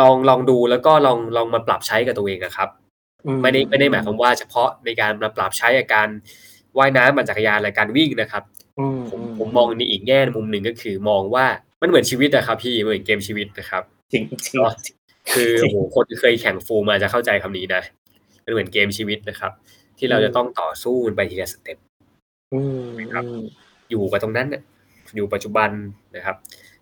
[0.00, 2.68] ลองลองดูแล้วก็ลองลองมาปรับใช้กับตัวเองอะครับ
[3.26, 6.08] อืมไม่ได้ไม่ได้หมายความว่าเฉพาะในการมาปรับใช้กับการ
[6.78, 8.42] ว่ายน้ำปั่นจักรยานและการวิ่งนะครับ
[8.78, 11.46] อืมผมผมมองในอีกแง่มุมหนึ่งก็คือมองว่า
[11.82, 13.82] มันเหมือนชีวิตอะครับพี่เหมือนเกมชีวิตนะครับ
[14.12, 14.68] จริงจริงก็
[15.34, 17.82] คือจริงโอ้โหคนที่เคยแข่งฟูลมาจะเข้าใจคำนี้นะ
[18.44, 19.52] มันเหมือนเกมชีวิตนะครับ
[19.98, 21.78] ที่เราอืมจะต้องต่อสู้ไปทีละสเต็ป
[22.52, 23.42] อืมครับอืม
[23.90, 24.62] อยู่กับตรงนั้นน่ะ
[25.16, 25.70] อยู่ปัจจุบัน
[26.16, 26.36] นะครับ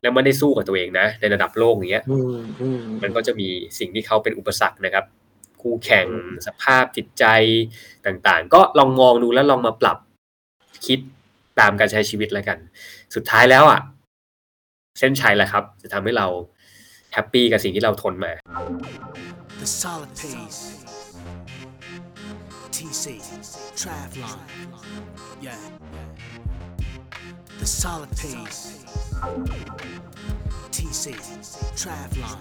[0.05, 3.49] แล้วไม่ได้สู้กับตัวเองนะ ในระดับโลกอย่างเงี้ยอืมอืมมันก็จะมี
[3.79, 5.05] สิ่งที่เขาเป็นอุปสรรคนะครับ
[5.63, 6.07] คู่แข่ง
[6.47, 7.25] สภาพจิตใจ
[8.07, 9.99] ต่างๆ ก็ลองมองดูแล้วลองมาปรับ
[10.87, 10.99] คิด
[11.61, 12.59] ตามการใช้ชีวิตแล้วกัน
[13.15, 13.81] สุดท้ายแล้วอะ
[14.99, 16.27] เส้นชัยแหละครับ จะทำให้เรา
[17.13, 18.33] แฮปปี้กับสิ่งที่เราทนมา
[19.63, 20.61] The solid pace.
[22.77, 23.05] TC.
[23.81, 24.39] Travlon.
[25.41, 25.57] Yeah.
[27.61, 28.84] The solid pace.
[30.71, 31.05] TC.
[31.81, 32.39] Travlon.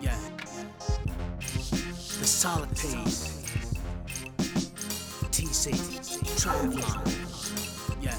[0.00, 0.16] Yeah.
[2.20, 3.20] The solid pace.
[5.30, 5.64] TC.
[6.40, 7.00] Travlon.
[8.00, 8.16] Yeah.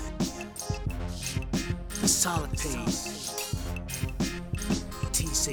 [2.02, 3.02] The solid pace.
[5.18, 5.46] TC.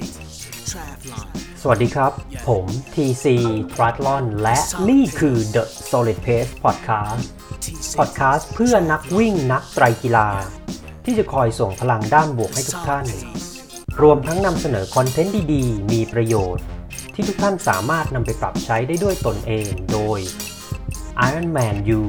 [0.69, 1.27] Travlon.
[1.61, 2.11] สวัสดีครับ
[2.47, 3.25] ผม TC
[3.73, 4.57] t r a t l o n และ
[4.89, 7.23] นี่คือ The Solid Pace Podcast
[7.65, 7.91] TC.
[7.99, 10.29] พอดแคสต์เพื่อนักวิ่งนักไตรกีฬา
[11.05, 13.05] ที่จะคอยส่งพลังด้านบวกให้ทุกท่าน
[14.01, 16.65] รวมทั้งนำเสนอคอนเทนต์ดีๆ มีประโยชน์
[17.13, 20.19] ที่ทุกท่านสามารถนำไปปรับใช้ได้ด้วยตนเองโดย
[21.27, 22.01] Ironman U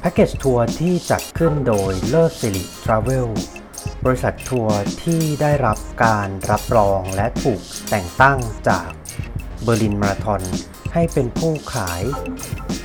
[0.00, 3.28] แพ็กเกจทัวร์ที่จัดขึ้นโดยเลิศสิริทราเวล
[4.04, 7.60] บริษัททัวร์ที่ได้รับการรับรองและถูก
[7.90, 8.88] แต่งตั้งจาก
[9.62, 10.42] เบอร์ลินมาราทอน
[10.94, 12.02] ให้เป็นผู้ขาย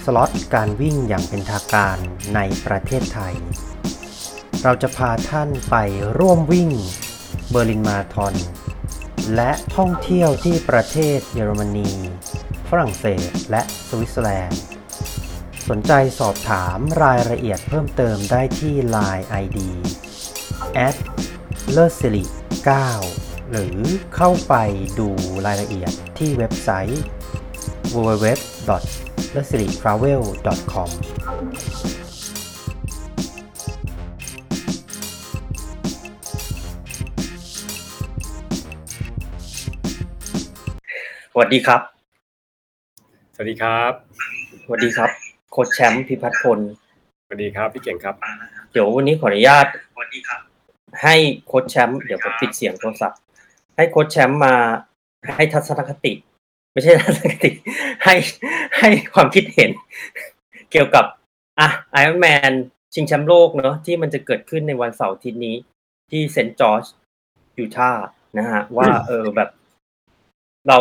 [0.04, 1.98] สล็อตการวิ่งอย่างเป็นทางการ
[2.36, 3.36] ในประเทศไทย
[4.64, 5.76] เราจะพาท่านไป
[6.20, 6.72] ร่วมวิ่ง
[7.50, 8.36] เบอร์ลินมาราทอน
[9.36, 11.90] และท่องเที่ยวที่ประเทศเยอรมนี
[12.70, 14.62] ฝรั่งเศสและสวิตเซอร์แลนด์
[15.70, 19.58] สนใจสอบถามรายละเอียดเพิ่มเติมได้ที่ Line ID
[20.88, 20.96] at
[21.72, 22.24] เลอสิริ
[22.88, 23.78] 9หรือ
[24.16, 24.56] เข้าไป
[25.00, 25.10] ดู
[25.46, 27.04] รายละเอียดที่เว็บไซต์
[27.94, 28.28] www
[29.36, 30.22] l e s i r i t r a v e l
[30.72, 30.90] com
[41.32, 41.82] สวัสดีครับ
[43.34, 43.94] สวัสดีครับ
[44.64, 45.10] สวัสดีครับ
[45.52, 46.60] โค้ชแชมป์พิพัฒน์พล
[47.26, 48.16] สวัสดีครับพี่เก่งครับ
[48.72, 50.40] เดี๋ยววันนี้ขออนุญาตสวัสดีครับ
[51.04, 51.16] ให้
[51.46, 53.20] โค้ชแชมป์เดี๋ยวผมปิดเสียงโทรศัพท์
[53.76, 54.54] ให้โค้ชแชมป์มา
[55.36, 56.14] ให้ทัศนคติ
[56.78, 57.52] ไม่ใช่ทัศนคติ
[58.04, 58.16] ให้
[58.78, 59.72] ให้ความคิดเห็น
[60.72, 61.06] เกี่ยวกับ
[61.60, 62.52] อะไอรอนแมน
[62.94, 65.56] ชิงแชมป์โลกเนาะที่มันจะเกิดขึ้นในวันเสาร์อาทิตย์นี้
[66.10, 66.84] ที่เซนต์จอร์จ
[67.58, 68.06] ยูทาห์
[68.38, 69.50] นะฮะ ว่า เออแบบ
[70.68, 70.78] เรา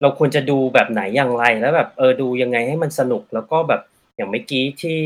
[0.00, 3.82] เราควรจะดูแบบไหนอย่างไรแล้วแบบ เออดูยังไงให้มันสนุกแล้วก็แบบ
[4.16, 4.98] อย่างเมื่อกี้ที่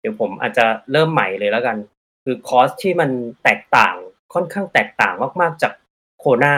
[0.00, 1.76] เดี๋ยวผมอาจจะเริ่มใหม่เลยแล้วกัน
[2.24, 3.10] คือคอร์สที่มัน
[3.42, 3.94] แตกต่าง
[4.34, 5.72] ค่อนข้างแตกต่างมาก ๆ จาก
[6.18, 6.54] โคนา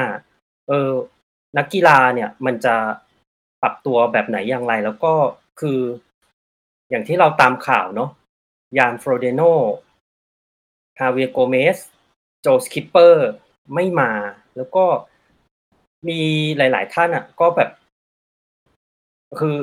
[0.69, 0.91] เออ
[1.57, 2.75] นักกีฬาเนี่ยมันจะ
[3.63, 5.13] ปรับตัวแบบไหนอย่างไร แล้วก็
[5.61, 5.81] คือ
[6.91, 8.11] อย่างที่เราตามข่าวเนาะ
[8.79, 9.43] ยานโฟรเดโน
[10.99, 11.77] Javier Gomez
[12.41, 13.29] Joe Skipper
[13.75, 14.13] ไม่มา
[14.57, 14.85] แล้วก็
[16.09, 16.21] มี
[16.57, 17.71] หลาย ๆ ท่านอะ ก็แบบ
[19.41, 19.57] คือ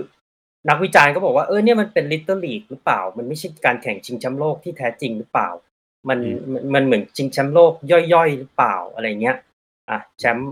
[0.69, 5.49] นักวิจารณ์ก็บอกว่าเออเนี่ยมันเป็น little league หรือเปล่า มันไม่ใช่การแข่งชิงแชมป์โลกที่แท้จริงหรือเปล่า
[6.09, 6.19] มัน
[6.51, 7.73] มมันมันเหมือนชิงแชมป์โลก
[8.13, 9.37] ย่อยๆหรือเปล่าอะไรเงี้ย
[9.89, 10.51] อะแชมป์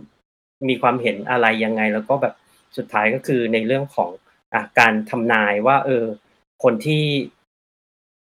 [0.68, 2.34] มีความเห็นอะไรยังไง แล้วก็แบบ
[2.78, 4.10] สุดท้ายก็คือในเรื่องของ
[4.54, 6.06] อะการทำนายว่า เออ
[6.64, 7.06] คนที่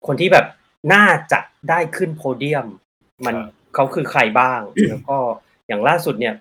[0.07, 0.45] คนที่แบบ
[0.93, 1.39] น่าจะ
[1.69, 2.67] ได้ขึ้นโพเดียม
[3.25, 5.17] มันครับเขาคือใครบ้าง แล้วก็
[5.67, 6.35] อย่างล่าสุดเนี่ย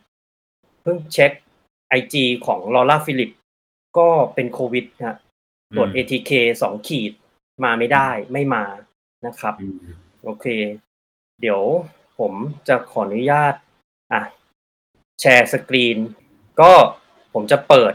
[0.82, 1.32] เพิ่งเช็ค
[1.88, 3.30] IG ของ Laura Philipp
[3.98, 5.18] ก็เป็นโควิดนะ
[5.76, 6.30] ตรวจอืม ATK
[6.62, 7.12] สองขีด
[7.64, 8.64] มาไม่ได้ไม่มา
[9.26, 9.76] นะครับอืม
[10.22, 10.46] โอเค
[11.40, 11.62] เดี๋ยว
[12.18, 12.32] ผม
[12.68, 13.54] จะขออนุญาต
[14.12, 14.22] อะ
[15.20, 15.98] share screen
[16.60, 16.72] ก็
[17.32, 17.92] ผมจะเปิด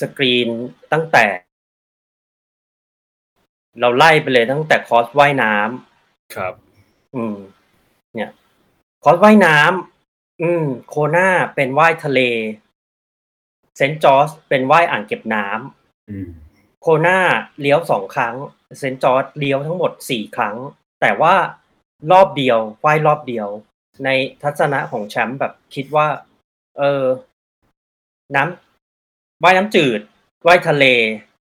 [0.00, 0.48] สกรีน
[0.92, 1.26] ตั้งแต่
[3.80, 6.54] เราไล่ไปเลยตั้งแต่คอร์สว่ายน้ำครับ
[7.14, 7.36] อืม
[8.14, 8.30] เนี่ย
[9.02, 12.20] คอร์สว่ายน้ำอืม โคนาเป็นว่ายทะเล
[13.76, 16.30] เซนต์จอร์จเป็นว่ายอ่างเก็บน้ำอืม
[16.80, 17.18] โคนา
[17.60, 18.36] เลี้ยวสองครั้ง
[18.78, 20.56] เซนต์จอร์จเลี้ยวทั้งหมดสี่ครั้ง
[21.00, 21.34] แต่ว่า
[22.12, 23.48] รอบเดียวว่ายรอบเดียว
[24.04, 24.08] ใน
[24.42, 26.06] ทัศนะของแชมป์แบบคิดว่า
[26.78, 27.04] เออ
[28.36, 30.00] น้ำว่ายน้ำจืด
[30.46, 30.84] ว่ายทะเล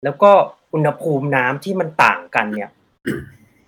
[0.04, 0.31] แล้วก็
[0.74, 2.69] อุณหภูมิน้ำที่มันต่างกันเนี่ย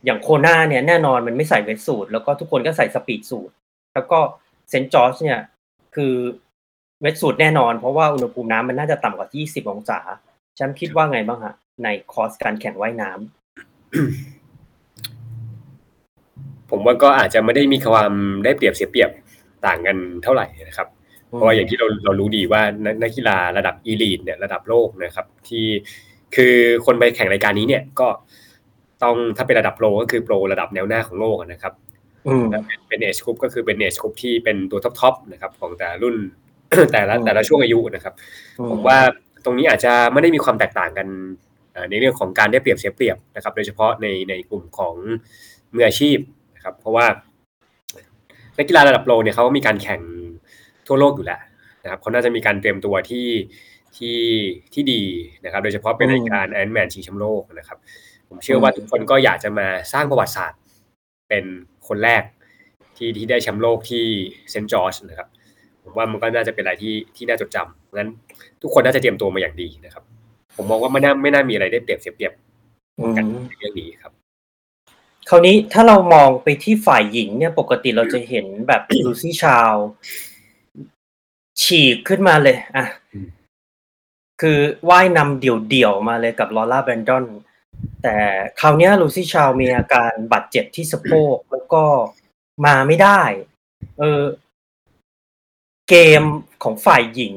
[0.06, 3.54] อย่างโคนาเนี่ยแน่นอนมันไม่ใส่เวทสูตร แล้วก็ทุกคนก็ใส่สปีดสูตร
[3.94, 4.20] แล้วก็
[4.70, 5.40] เซนต์จอร์จเนี่ย
[5.96, 6.14] คือ
[7.02, 10.00] เวทสูตรแน่นอน เพราะว่าอุณหภูมิน้ำมันน่าจะต่ำกว่า 20 องศา
[10.56, 13.22] แชมป์คิดว่าไงบ้างฮะ ในคอร์สการแข่งว่ายน้ำ
[16.70, 18.12] ผมว่าก็อาจจะไม่ได้มีความ
[18.44, 19.10] ได้เปรียบเสียเปรียบ
[19.66, 20.88] ต่างกันเท่าไหร่นะครับ
[21.32, 25.66] เพราะว่าอย่างที่เราเรารู้ดีว่านักนักกีฬาระดับ elite เนี่ยระดับโลกนะครับ ที่
[26.36, 26.56] คือ
[26.86, 28.08] คนไปแข่งรายการนี้เนี่ยก็
[29.04, 31.74] ต้องถ้าเป็นระดับ pro ก็คือ pro ระดับแนวหน้าของโลกนะครับ
[32.28, 36.16] อืมแล้วเป็น age group ก็คือเป็น age group ที่เป็นตัว top top นะครับของแต่ละรุ่น
[36.94, 38.14] แต่ละอืมแต่ละช่วงอายุนะครับ
[38.70, 38.98] ผมว่า
[39.46, 41.08] ตรงนี้อาจจะไม่ได้มีความแตกต่างกัน
[41.74, 44.96] เอ่อในเรื่องของการได้เปรียบเสียเปรียบนะครับ โดยเฉพาะในในกลุ่มของ
[45.74, 46.18] มืออาชีพ
[46.56, 47.06] นะครับ เพราะว่า
[48.58, 50.02] นักกีฬาระดับโปรเนี่ยเขาก็มีการแข่ง
[50.92, 51.42] ทั่วโลกอยู่แล้ว
[51.84, 53.28] นะครับเขาน่าจะมีการเตรียมตัวที่
[53.98, 54.20] ที่
[54.74, 55.04] ที่ดี
[55.46, 57.78] นะครับ โดยเฉพาะเป็นรายการแอนด์แมนชิงแชมป์โลกนะครับ
[58.30, 60.60] ผมเชื่อว่าทุกคนก็อยากจะมาสร้างประวัติศาสตร์
[61.30, 61.44] เป็น
[61.88, 62.24] คนแรก
[62.98, 64.06] ที่ที่ได้แชมป์โลกที่
[64.52, 65.30] เซนต์จอร์จนะครับ
[65.84, 68.10] ผมว่ามันก็น่าจะเป็นอะไรที่ที่น่าจดจำงั้น
[68.62, 70.04] ทุกคนน่าจะเตรียมตัวมาอย่างดีนะครับ
[70.56, 72.34] ผมมองว่าไม่น่าไม่น่ามีอะไรได้เปรียบเสียเปรียบ
[73.00, 74.12] อืกันมในเรื่องนี้ครับ
[75.30, 79.74] คราวนี้ถ้าเรามองไปที่ฝ่ายหญิงเนี่ยปกติเราจะเห็นแบบลูซี่ชาว
[81.62, 83.28] ฉีกขึ้นมาเลยอะอืม
[84.42, 84.60] คือ
[84.90, 87.26] ว่ายนำเดี่ยวๆมาเลยกับลอร่าแบรนดอน
[88.04, 88.18] แต่
[88.60, 91.84] คราวเนี้ยลูซี่ชาวมีอาการบาดเจ็บที่สะโพกแล้วก็
[92.66, 93.22] มาไม่ได้
[94.00, 94.24] เออ
[95.90, 96.24] เกม
[96.64, 97.34] ของฝ่ายหญิง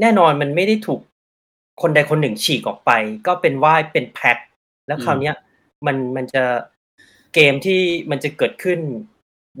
[0.00, 1.00] แน่นอนมันไม่ได้ถูก
[1.82, 2.90] คนใดคนหนึ่งฉีกออกไป
[3.26, 4.38] ก็เป็นว่ายเป็นแพ็ค
[4.86, 5.34] แล้วคราวเนี้ย
[5.86, 6.44] มันมันจะ
[7.34, 7.80] เกมที่
[8.10, 8.78] มันจะเกิดขึ้น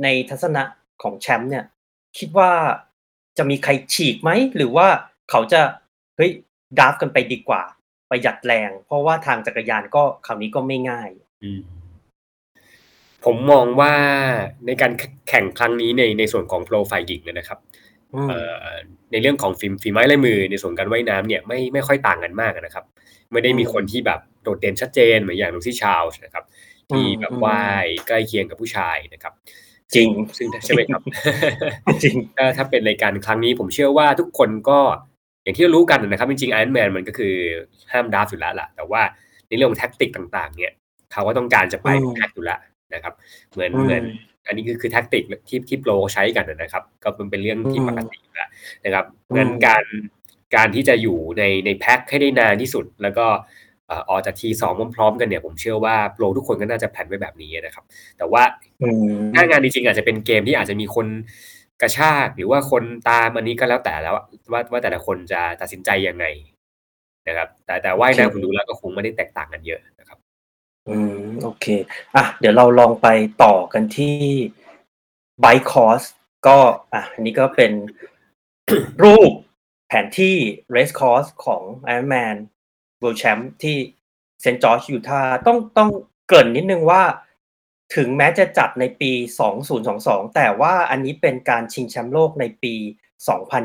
[0.02, 0.62] ในทัศนะ
[1.02, 1.64] ของแชมป์เนี่ย
[2.18, 2.52] คิดว่า
[3.38, 4.86] จะมีใครฉีกไหม หรือว่า
[5.30, 5.60] เขาจะ
[6.16, 6.30] เฮ้ย
[6.78, 7.62] ดราฟกันไปดีกว่า
[8.10, 11.08] ประหยัดแรง เพราะว่าทางจักรยานก็คราวนี้ก็ไม่ง่าย
[11.42, 11.60] อืม
[13.24, 13.94] ผมมองว่า
[14.66, 14.92] ในการ
[15.28, 17.58] แข่งครั้งนี้ในในส่วนของโปรฝ่ายหญิงเนยนะครับ
[18.14, 18.66] อืมเอ่อ
[19.12, 22.84] ในเรื่องของฝีฝีไม้ลายมือในส่วนการว่ายน้ำเนี่ยไม่ไม่ค่อยต่างกันมากนะครับ
[23.32, 26.44] ไม่ได้มีคนที่แบบโดดเด่นชัดเจนเหมือนอย่างลูซี่ชาลส์นะครับ
[26.90, 29.32] ที่แบบว่ายใกล้เคียงกับผู้ชายนะครับ
[29.94, 30.08] จริง
[30.38, 31.02] ซึ่งใช่ไหมครับ
[32.02, 34.78] จริงถ้าถ้าเป็นรายการครั้งนี้ผมเชื่อว่าทุกคนก็
[35.42, 37.34] อย่างที่เรารู้กันนะครับ จริงๆไอรอนแมนมันก็คือ
[37.92, 39.02] ห้าม draft อยู่แล้วล่ะ แต่ว่า
[39.48, 40.72] ในเรื่องของ tactic ต่าง ๆ เนี่ย
[41.12, 42.60] เขาก็ต้องการจะไปอืม tag อยู่แล้ว
[42.94, 43.14] นะครับ
[43.52, 44.02] เหมือนอืมเหมือน
[44.46, 48.48] อันนี้คือคือ tactic ที่ที่ pro ใช้กันนะครับ ก็มันเป็นเรื่องที่อืมปกติอยู่แล้ว
[48.84, 49.84] นะครับอืมงั้นการ
[50.56, 53.26] การที่จะอยู่ในในแพ็คให้ได้นานที่สุด แล้วก็
[53.69, 57.84] เอ่อออกจาก T สองพร้อมๆกันเนี่ยผมเชื่อว่า pro ทุกคนก็น่าจะแผนไว้แบบนี้นะครับ
[58.18, 58.42] แต่ว่า
[58.82, 61.06] อืมหน้างานจริงๆอาจจะเป็นเกมที่อาจจะมีคน
[61.82, 66.26] กระชากหรือว่าคนตามอันนี้ก็แล้วแต่แล้วอะว่าว่าแต่ละคนจะตัดสินใจยังไง
[67.28, 70.18] นะครับ แต่แต่ว่ายน้ำผมดูแล้วก็คงไม่ได้แตกต่างกันเยอะนะครับ
[70.88, 71.66] อืมโอเค
[72.14, 73.08] อะเดี๋ยวเราลองไป
[73.42, 74.16] ต่อกันที่
[75.44, 76.06] Bike Course
[76.46, 76.58] ก็
[76.92, 77.72] อะอันนี้ก็เป็น
[79.02, 79.30] รูป
[79.88, 80.36] แผนที่
[80.74, 82.36] Race Course ของ Ironman
[83.02, 83.76] World Champ ที่
[84.40, 85.90] เซนต์จอร์จยูทาห์ต้องต้อง
[86.26, 87.02] เกริ่นนิดนึงว่า
[87.96, 89.12] ถึงแม้จะจัดในปี
[89.72, 92.74] 2022 แต่ว่าอันนี้เป็นการชิงแชมป์โลกในปี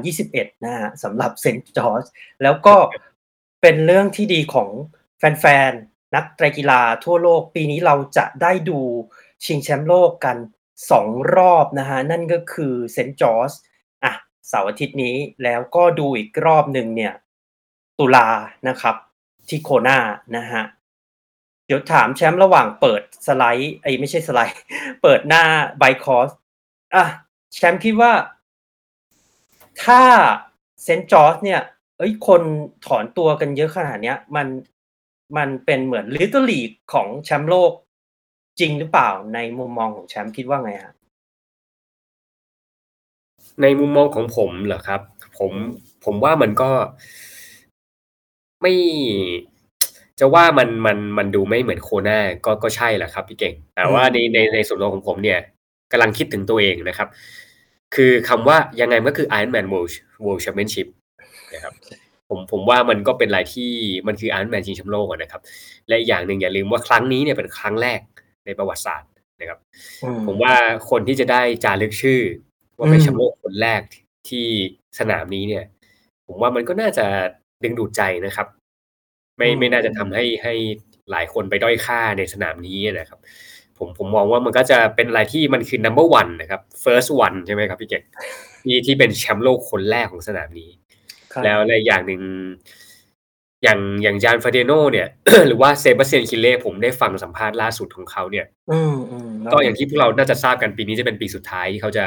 [0.07, 2.03] 2021 นะฮะสำหรับเซนต์จอร์จ
[2.43, 2.75] แล้วก็
[3.61, 4.69] เป็นเรื่องที่ดีของ
[5.17, 8.79] แฟนๆ นักไตรกีฬาทั่วโลก ปีนี้เราจะได้ดู
[9.45, 10.37] ชิงแชมป์โลกกัน
[10.91, 13.51] สองรอบนะฮะ นั่นก็คือเซนต์จอร์จ
[14.03, 14.13] อะ
[14.47, 17.13] เสาร์อาทิตย์นี้แล้วก็ดูอีกรอบหนึ่งเนี่ย
[17.99, 18.27] ตุลา
[18.67, 18.95] นะครับ
[19.47, 19.99] ที่โคนา
[20.37, 20.63] นะฮะ
[21.65, 24.59] เดี๋ยวถามแชมป์ระหว่างเปิดสไลด์ไอ้ไม่ใช่สไลด์
[25.01, 25.43] เปิดหน้า
[25.77, 26.29] bike course
[26.95, 27.05] อะ
[27.53, 28.11] แชมป์คิดว่า
[29.83, 30.01] ถ้า
[30.83, 31.61] เซนต์จอร์จเนี่ย
[31.97, 32.41] เอ้ยคน
[32.85, 34.47] ถอนตัวกันเยอะขนาดเนี้ย มัน
[35.37, 37.71] มันเป็นเหมือน little league ของแชมป์โลก
[38.59, 40.93] จริงหรือเปล่าในมุมมองของแชมป์คิดว่าไงฮะ
[43.61, 45.01] ในมุมมองของผมเหรอครับ
[45.37, 45.51] ผม
[46.05, 46.69] ผมว่ามันก็
[48.65, 48.75] ไม่
[50.19, 55.39] จะว่ามันมันมันดูไม่เหมือนโคนาก็ก็ใช่แหละครับพี่เก่ง แต่ว่าอืมในในในส่วนตัวของผมเนี่ย
[55.91, 57.07] กำลังคิดถึงตัวเองนะครับ
[57.95, 59.91] คือคำว่ายังไงมันก็คือ Iron Man World
[60.25, 60.88] World Championship
[61.53, 61.74] นะครับ
[62.29, 63.72] ผมผมว่ามันก็เป็นอะไรที่
[64.07, 65.41] มันคือ Iron Man ชิงแชมป์โลกอะนะครับ
[65.88, 68.00] และอีกอย่างหนึ่งอย่าลืมว่าครั้งนี้เนี่ยเป็นครั้งแรก
[68.45, 69.60] ในประวัติศาสตร์นะครับ
[70.03, 70.53] อืมผมว่า
[70.89, 72.22] คนที่จะได้จารึกชื่อ
[72.77, 73.81] ว่าเป็นอืมแชมป์โลกคนแรก
[74.29, 74.45] ที่
[75.00, 75.65] สนามนี้เนี่ย
[76.27, 77.05] ผมว่ามันก็น่าจะ
[77.63, 78.48] ดึงดูดใจนะครับ
[79.37, 80.53] ไม่ไม่น่าจะทำให้ให้
[81.11, 83.19] หลายคนไปด้อยค่าในสนามนี้นะครับ
[83.77, 88.03] ผมผมมองว่ามันก็จะเป็นอะไรที่มันคือ number one นะครับ first one ใช่ไหมครับพี่เก่ง
[88.63, 90.69] ที่ที่เป็นแชมป์โลกคนแรกของสนามนี้
[91.33, 92.21] ครับแล้วในอย่างหนึ่ง
[93.63, 95.07] อย่างอย่างจานฟาเดโนเนี่ย
[95.47, 102.05] หรือว่าเซบาสเตียนคิเล่ผมได้ฟังสัมภาษณ์ล่าสุดของเขาเนี่ยอืมอืมแล้วก็อย่างที่พวกเราน่าจะทราบกันปีนี้จะเป็นปีสุดท้ายที่เขาจะ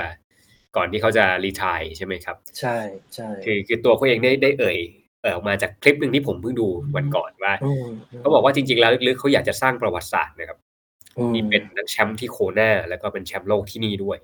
[0.77, 2.77] ก่อนที่เขาจะรีทายใช่ไหมครับ ใช่
[3.15, 7.87] ใช่คือคือตัวเขาเองได้ได้เอ่ยเอ่ยออกมาจากคลิปหนึ่งที่ผมเพิ่งดูวันก่อนว่าอืม
[8.21, 10.59] เขาบอกว่าจริงๆแล้วลึกๆเขาอยากจะสร้างประวัติศาสตร์นะครับ
[11.19, 14.19] อืมนี่เป็นนักแชมป์ที่โคนาแล้วก็เป็นแชมป์โลกที่นี่ด้วย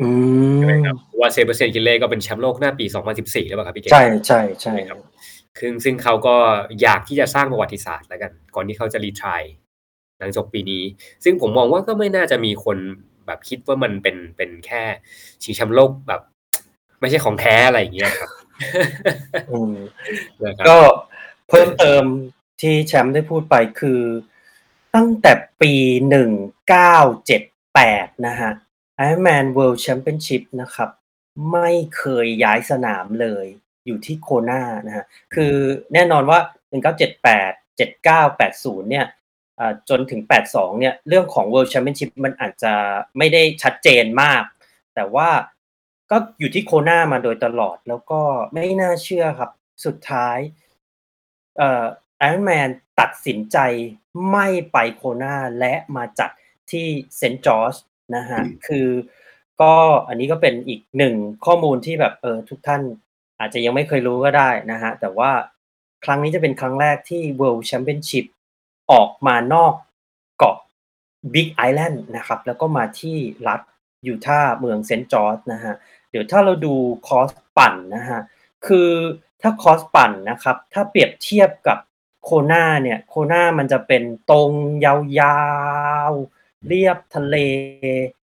[0.00, 0.08] อื
[0.54, 2.84] มใช่ไหมครับเพราะว่าเซบาสเตียนคิเล่ก็เป็นแชมป์โลกหน้าปี
[3.16, 4.98] 2014 แล้วเปล่าครับพี่เก่งใช่ใช่ใช่ไหมครับ
[5.60, 6.36] ซึ่งซึ่งเขาก็
[6.82, 9.42] อยากที่จะสร้างประวัติศาสตร์แล้วกัน ก่อนที่เขาจะรีทาย
[10.18, 10.82] หลังจบปีนี้
[11.24, 12.78] ซึ่งผมมองว่าก็ไม่น่าจะมีคน
[13.26, 14.82] แบบคิดว่ามันเป็นเป็นแค่
[15.42, 16.20] ชิงแชมป์โลกแบบ
[17.00, 18.45] ไม่ใช่ของแท้อะไรอย่างเงี้ยครับอืมนะครับ
[20.68, 20.78] ก็
[21.48, 22.04] เพิ่มเติม
[22.60, 24.00] ที่แชมป์ได้พูดไปคือ
[24.94, 25.32] ตั้งแต่
[25.62, 25.72] ปี
[26.08, 26.30] หนึ่ง
[26.68, 26.96] เก้า
[27.26, 27.42] เจ็ด
[27.74, 28.52] แปดนะฮะ
[29.00, 30.90] Ironman World Championship นะครับ
[31.52, 33.46] ไม่เคยย้ายสนามเลย
[33.86, 35.54] อยู่ที่โคนานะฮะคือ
[35.92, 36.38] แน่นอนว่า
[37.14, 39.06] 1978 79 80 เนี่ย
[39.60, 40.20] อ่าจนถึง
[40.50, 42.74] 82 เนี่ย เรื่องของ World Championship มันอาจจะ
[43.18, 44.42] ไม่ได้ชัดเจนมาก
[44.94, 45.28] แต่ว่า
[46.10, 48.20] ก็อยู่ที่โคนามาโดยตลอด แล้วก็
[48.52, 49.50] ไม่น่าเชื่อครับ
[49.84, 50.38] สุดท้าย
[51.58, 51.84] เอ่อ
[52.22, 52.68] Iron Man
[53.00, 53.58] ตัดสินใจ
[54.30, 56.30] ไม่ไปโคนาและมาจัด
[56.70, 56.86] ที่
[57.16, 57.74] เซนต์จอร์จ
[58.16, 58.88] นะฮะคือ
[59.60, 59.74] ก็
[60.08, 61.14] อันนี้ก็เป็นอีกหนึ่ง
[61.46, 62.82] ข้อมูลที่แบบเออทุกท่าน
[63.38, 65.30] อาจจะยังไม่เคยรู้ก็ได้นะฮะ แต่ว่า
[66.04, 68.24] ครั้งนี้จะเป็นครั้งแรกที่ World Championship
[68.92, 69.74] ออกมานอก
[70.38, 70.56] เกาะ
[71.34, 73.16] Big Island นะครับ แล้วก็มาที่
[73.48, 73.60] รัฐ
[74.06, 75.74] ยูทาห์เมืองเซนต์จอร์จนะฮะ
[76.10, 76.74] เดี๋ยวถ้าเราดู
[77.08, 78.20] คอสปั่นนะฮะ
[78.66, 78.90] คือ
[79.42, 81.78] ถ้าคอสปั่นนะครับถ้าเปรียบเทียบกับ
[82.24, 84.52] โคนาเนี่ยโคนามันจะเป็นตรง
[84.84, 84.96] ยา
[86.10, 87.36] วๆ เลียบทะเล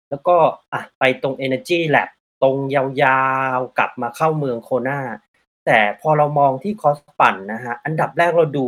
[0.09, 0.35] แล้วก็
[0.73, 2.09] อะไปตรง Energy Lab
[2.43, 2.83] ตรงยา
[3.57, 4.99] วๆ กลับมาเข้าเมืองโคนา
[5.65, 8.67] แต่พอเรามองที่คอสปั่นนะฮะอันดับแรกเราดู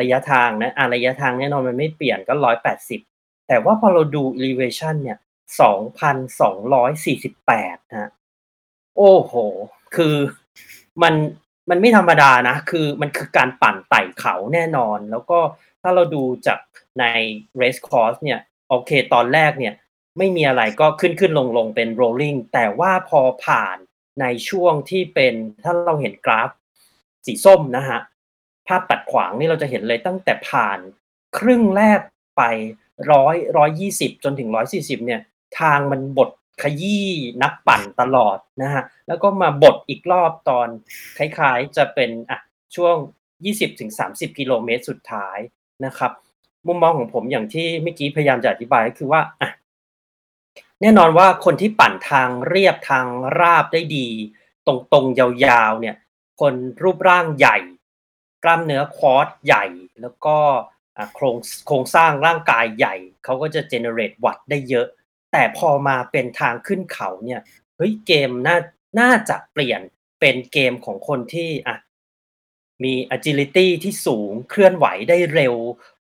[0.00, 3.00] ระยะทางนะอะระยะทางแน่นอนมันไม่เปลี่ยนก็ร้อยแปดสิบ
[3.48, 5.18] แต่ว่าพอเราดู elevation เนี่ย
[5.60, 8.10] สองพันสองร้อยสี่สิบแปดนะฮะ
[8.96, 9.34] โอ้โห
[9.96, 10.16] คือ
[11.02, 11.14] มัน
[11.70, 15.38] มันไม่ธรรมดานะ คือมันคือการปั่นไต่เขาแน่นอน แล้วก็
[15.82, 16.58] ถ้าเราดูจาก
[16.98, 17.04] ใน
[17.60, 19.74] race course เนี่ย โอเค ตอนแรกเนี่ย
[20.18, 23.76] ไม่มีอะไรก็ขึ้นขึ้นลงลงเป็น rolling แต่ว่าพอผ่าน
[24.20, 26.50] ในช่วงที่เป็นถ้าเราเห็นกราฟ
[27.26, 28.00] สีส้มนะฮะ
[28.66, 30.78] ภาพตัดขวางนี่เราจะเห็นเลยตั้งแต่ผ่าน
[31.38, 32.00] ครึ่งแรก
[32.36, 32.42] ไป
[33.12, 35.20] ร้อยร้อยยี่สิบจนถึงร้อยสี่สิบเนี่ย
[35.58, 36.30] ทางมันบด
[36.62, 37.08] ขยี้
[37.42, 40.68] นักปั่นตลอดนะฮะแล้วก็มาบดอีกรอบตอน
[41.18, 42.38] คล้ายๆจะเป็นอะ
[42.74, 42.96] ช่วง
[43.68, 45.38] 20-30 กิโลเมตรสุดท้าย
[45.84, 46.12] นะครับ
[46.66, 49.50] มุมมองของผมอย่างที่เมื่อกี้พยายามจะอธิบายก็คือว่าอะ
[50.80, 53.06] แน่นอนว่าคนที่ปั่นทางเรียบทาง
[53.40, 54.08] ราบได้ดี
[54.66, 55.96] ตรงๆยาวๆเนี่ย
[56.40, 57.58] คนรูปร่างใหญ่
[58.44, 59.64] กล้ามเนื้อควอดใหญ่
[60.00, 60.36] แล้วก็
[61.14, 64.86] โครงโครงสร้างร่างกายใหญ่ เขาก็จะ generate วัตได้เยอะ
[65.32, 67.40] แต่พอมาเป็นทางขึ้นเขาเนี่ย
[67.76, 68.58] เฮ้ยเกมน่า
[69.00, 69.80] น่าจะเปลี่ยน
[70.20, 71.76] เป็นเกมของคนที่อะ
[72.84, 75.54] มี agility ที่สูงเคลื่อนไหวได้เร็ว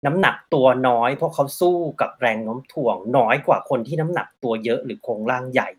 [0.06, 5.70] น้ำหนักตัวน้อย เพราะเขาสู้กับแรงโน้มถ่วงน้อยกว่าคนที่น้ำหนักตัวเยอะหรือโครงร่างใหญ่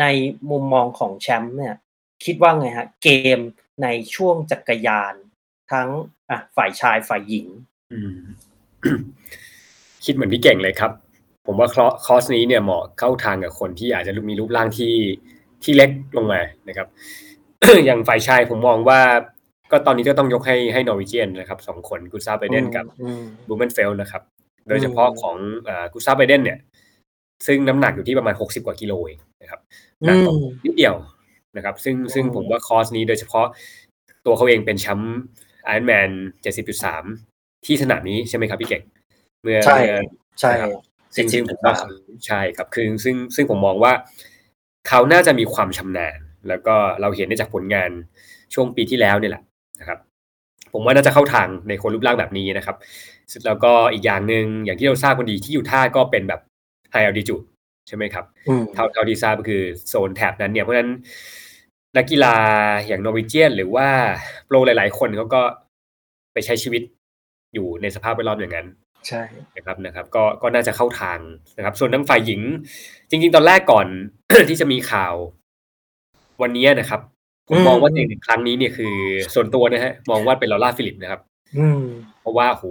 [0.00, 0.04] ใน
[0.50, 1.74] มุมมองของแชมป์เนี่ย
[2.24, 3.38] คิดว่าไงฮะ เกม
[3.82, 5.14] ในช่วงจักรยาน
[5.72, 5.88] ทั้ง
[6.30, 7.46] อะฝ่ายชายฝ่ายหญิง
[10.04, 10.92] คิดเหมือนพี่เก่งเลยครับ
[11.50, 14.94] ผมว่าคอร์สนี้เนี่ยเหมาะเข้าทางกับคนที่อาจจะมีรูปร่างที่
[15.62, 16.88] ที่เล็กลงมานะครับ
[17.86, 19.00] อย่างฝ่ายชายผมมองว่า
[19.70, 24.22] ก็ตอนนี้ก็ต้องยกให้ให้ Norwegian นะครับสองคน Gustav Iden กับอืม Blummenfelt นะครับ
[24.68, 25.36] โดยเฉพาะของ
[25.92, 26.58] Gustav Iden เนี่ย
[27.46, 29.60] ซึ่งน้ำหนักอยู่ที่ประมาณหกสิบกว่ากิโลเองนะครับ
[30.04, 30.94] หนักกว่าอืมนิดเดียว
[31.56, 33.46] นะครับ ซึ่งซึ่งอืมผมว่าคอร์สนี้โดยเฉพาะ
[34.26, 35.18] ตัวเขาเองเป็นแชมป์
[35.64, 36.10] ไอรอนแมน
[36.42, 37.04] เจ็ดสิบจุดสาม
[37.66, 38.82] ที่สนามนี้ใช่ไหมครับพี่เก่ง
[39.42, 40.02] เมื่อใช่เมื่อ
[40.40, 43.92] ใช่นะครับ ซึ่งซึ่งผมว่า70.3ใช่ครับคือซึ่งซึ่งผมมองว่า
[44.88, 47.90] เขาน่าจะมีความชำนาญ แล้วก็เราเห็นได้จากผลงาน
[48.54, 49.42] ช่วงปีที่แล้วเนี่ยแหละ
[49.80, 49.98] นะครับ
[50.72, 52.76] ผมว่าน่าจะเข้าทางในคนรูปร่างแบบนี้นะครับ
[53.28, 56.40] เสร็จแล้วก็อีกอย่างหนึ่งอย่างที่เราทราบกันดีที่อยู่ท่าก็เป็นแบบ
[56.92, 57.44] high altitude
[57.88, 60.92] ใช่ไหมครับอืมเท่าเท่าที่ทราบก็คือโซนแถบนั้นเนี่ยเพราะฉะนั้น
[61.96, 62.36] นักกีฬา
[62.86, 63.88] อย่าง Norwegian หรือว่า
[64.46, 65.42] โปรหลาย ๆ คนเขาก็
[66.32, 66.82] ไปใช้ชีวิต
[67.54, 68.66] อยู่ในสภาพแวดล้อมอย่างนั้น
[69.06, 69.22] ใช่
[69.56, 71.18] นะครับนะครับ ก็ก็น่าจะเข้าทาง
[71.56, 72.40] นะครับ ส่วนทั้งฝ่ายหญิง
[73.10, 73.86] จริง ๆ ตอนแรกก่อน
[74.48, 75.14] ที่จะมีข่าว
[76.42, 77.00] วันนี้นะครับ
[77.48, 78.94] ผมมองว่าในครั้งนี้เนี่ยคือ
[79.34, 81.20] ส่วนตัวนะฮะมองว่าเป็น Laura Philipp นะครับ
[81.58, 81.82] อืม
[82.20, 82.64] เพราะว่าโห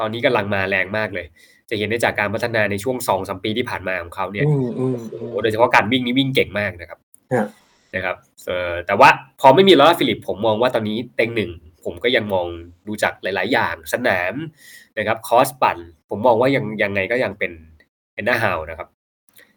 [0.00, 1.26] ตอนนี้กำลังมาแรงมากเลย
[1.70, 6.98] จะเห็นได้จากการพัฒนาในช่วงสองสามปีที่ผ่านมาของเขาเนี่ยอืมอืมโอ้โหโดยเฉพาะการวิ่งนี่วิ่งเก่งมากนะครับ
[7.32, 7.46] ฮะ
[7.94, 9.08] นะครับเอ่อแต่ว่า
[9.40, 11.50] พอไม่มี Laura Philipp ผมมองว่าตอนนี้เต็งหนึ่ง
[11.84, 12.46] ผมก็ยังมอง
[12.86, 14.34] ดูจากหลาย ๆ อย่างสนาม
[14.98, 15.78] นะครับคอสปั่น
[16.10, 17.52] ผมมองว่ายังยังไงก็ยังเป็น
[18.14, 18.88] Anne Haug นะครับ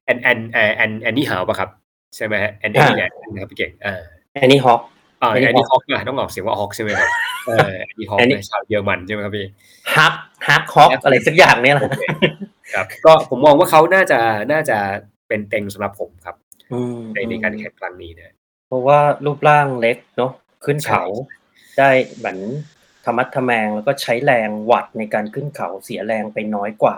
[0.06, 1.70] แอนแอนแอนแอนแอนนี่ฮาวปะครับ
[2.16, 3.94] ใช่ไหมฮะแอนแอนนี่แหละนะครับพี่เก่งอ่า
[4.44, 4.82] อันนี้ฮอก
[5.22, 7.10] อ่า Annie แอนนี่ฮอกนะต้องออกเสียงว่าฮอกใช่ไหมครับ
[7.48, 9.46] เออแอนนี่ฮอก Annie ชาวเยอรมันใช่ไหมครับพี่
[9.96, 10.14] ฮัก
[10.48, 11.90] ฮักฮอกอะไรสักอย่างเนี่ยแหละ
[12.74, 14.20] ครับก็ผมมองว่าเขาน่าจะ
[14.52, 14.78] น่าจะ
[15.28, 16.36] เป็นเต็งสำหรับผมครับ
[16.74, 18.36] อืมในในการแข่งครั้งนี้นะ
[18.68, 20.32] เพราะว่ารูปร่างเล็กเนาะ
[20.66, 21.43] ขึ้นเขาใช่
[21.78, 22.40] ได้เหมือน
[23.06, 26.98] ธรรมัดทะแมงแล้วก็ใช้แรงวัดในการขึ้นเขาเสียแรงไปน้อยกว่า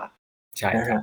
[0.58, 1.02] ใช่นะครัฮะบ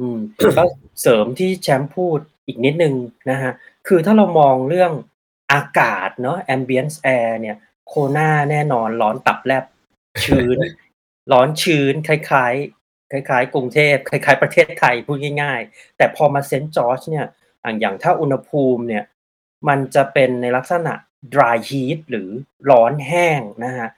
[0.00, 0.18] อืม
[0.56, 0.64] ก็
[1.02, 2.94] เสริมที่แชมป์พูดอีกนิดนึง
[3.30, 3.52] นะฮะ
[3.88, 4.92] คือถ้าเรามองเรื่อง
[5.52, 7.56] อากาศเนาะ ambience air เนี่ย
[7.88, 9.64] โคนาแน่นอนร้อนตับแลบ
[10.24, 10.58] ชื้น
[11.32, 17.26] ร้อนชื้น คล้ายๆ คล้าย ๆ กรุงเทพคล้าย ๆ ประเทศไทยพูดง่าย ๆ แต่พอมาเซนต์จอร์จเนี่ย
[17.64, 19.04] อะอย่างถ้าอุณหภูมิเนี่ย
[19.68, 20.94] มันจะเป็นในลักษณะ
[21.34, 22.28] dry heat หรือ
[22.70, 23.88] ร้อนแห้งนะฮะ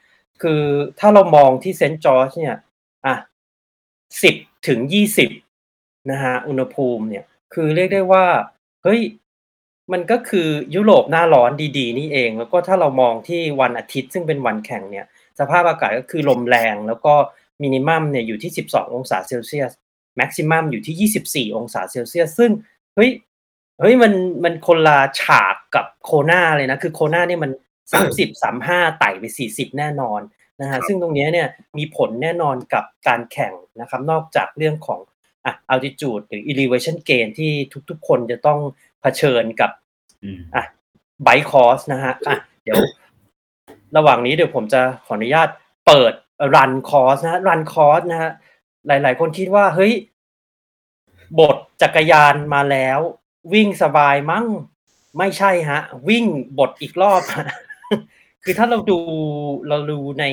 [0.43, 0.63] คือ
[0.99, 2.57] ถ้าเรามองที่เซนต์จอร์จเนี่ย
[3.07, 3.17] อะ
[4.23, 4.37] สิบ
[4.69, 5.31] ถึงยี่สิบ
[6.11, 8.27] นะฮะอุณหภูมิเนี่ยคือเรียกได้ว่า
[8.85, 9.01] เฮ้ย
[9.93, 15.07] มันก็คือยุโรปหน้าร้อนดีๆ นี่เอง แล้วก็ถ้าเรามองที่วันอาทิตย์ซึ่งเป็นวันแข่งเนี่ย
[15.39, 17.15] สภาพอากาศก็คือลมแรง แล้วก็
[17.63, 19.73] มินิมัมเนี่ยอยู่ที่ 12 องศาเซลเซียส
[20.17, 22.51] แม็กซิมัมอยู่ที่ 24 องศาเซลเซียส ซึ่ง
[22.95, 23.11] เฮ้ย
[23.81, 24.13] เฮ้ยมัน
[24.45, 27.53] มันคนละฉากกับโคนาเลยนะ คือโคนาเนี่ยมัน
[27.95, 28.29] 30
[28.63, 30.21] 35ไต่ไป40แน่นอน
[30.61, 35.01] นะครัฮะบซึ่งตรงเนี้ยเนี่ยมีผลแน่นอนกับการแข่งนะครับ นอกจากเรื่องของ
[35.45, 37.53] อะ altitude หรือ elevation gain ที่
[37.89, 38.59] ทุกๆ คนจะต้อง
[39.01, 39.71] เผชิญกับ
[40.25, 40.65] อืมอะ
[41.23, 42.79] ไบคอสนะฮะอะเดี๋ยว
[43.97, 45.49] ระหว่างนี้เดี๋ยวผมจะขออนุญาต
[45.87, 46.13] เปิด
[46.55, 48.31] รันคอร์สนะฮะรันคอร์สนะฮะ
[48.87, 49.93] หลาย ๆ คนคิดว่าเฮ้ย
[51.41, 53.01] บทจักรยานมาแล้ว
[53.53, 54.47] วิ่งสบายมั้ง
[55.19, 56.27] ไม่ใช่ฮะ วิ่ง
[56.59, 57.49] บทอีกรอบฮะ
[58.45, 58.99] คือถ้าเราดู
[59.69, 60.25] เราดูใน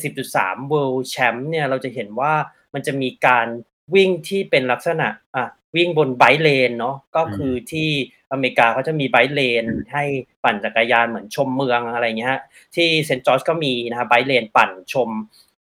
[0.00, 2.32] 70.3 World Champ เนี่ยเราจะเห็นว่า
[2.74, 3.46] มันจะมีการ
[3.94, 7.90] วิ่งที่เป็นลักษณะอะวิ่งบน bike lane เนาะก็คือที่
[8.32, 10.04] อเมริกาเขาจะมี bike lane ให้
[10.44, 12.42] ปั่นจักรยานเหมือนชมเมืองอะไรเงี้ยฮะ
[12.74, 15.08] ที่เซนต์จอร์จก็มีนะฮะ bike lane ปั่นชม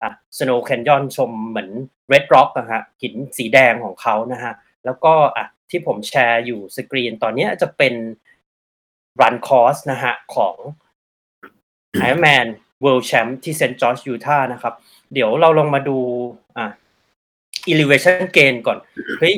[0.03, 1.69] อะ Snow Canyon ชมเหมือน
[2.09, 4.53] red rock นะฮะหินสีแดงของเขานะฮะ
[4.85, 7.93] แล้วก็อะ ที่ผมแชร์อยู่สกรีนตอนนี้จะเป็น
[9.21, 10.55] run course นะฮะของ
[12.07, 12.47] Ironman
[12.83, 14.73] World Champ ที่เซนต์จอร์จยูทาห์นะครับ
[15.13, 15.97] เดี๋ยวเราลองมาดู
[16.57, 16.65] อะ
[17.71, 18.77] elevation gain ก่อน
[19.19, 19.35] เฮ้ย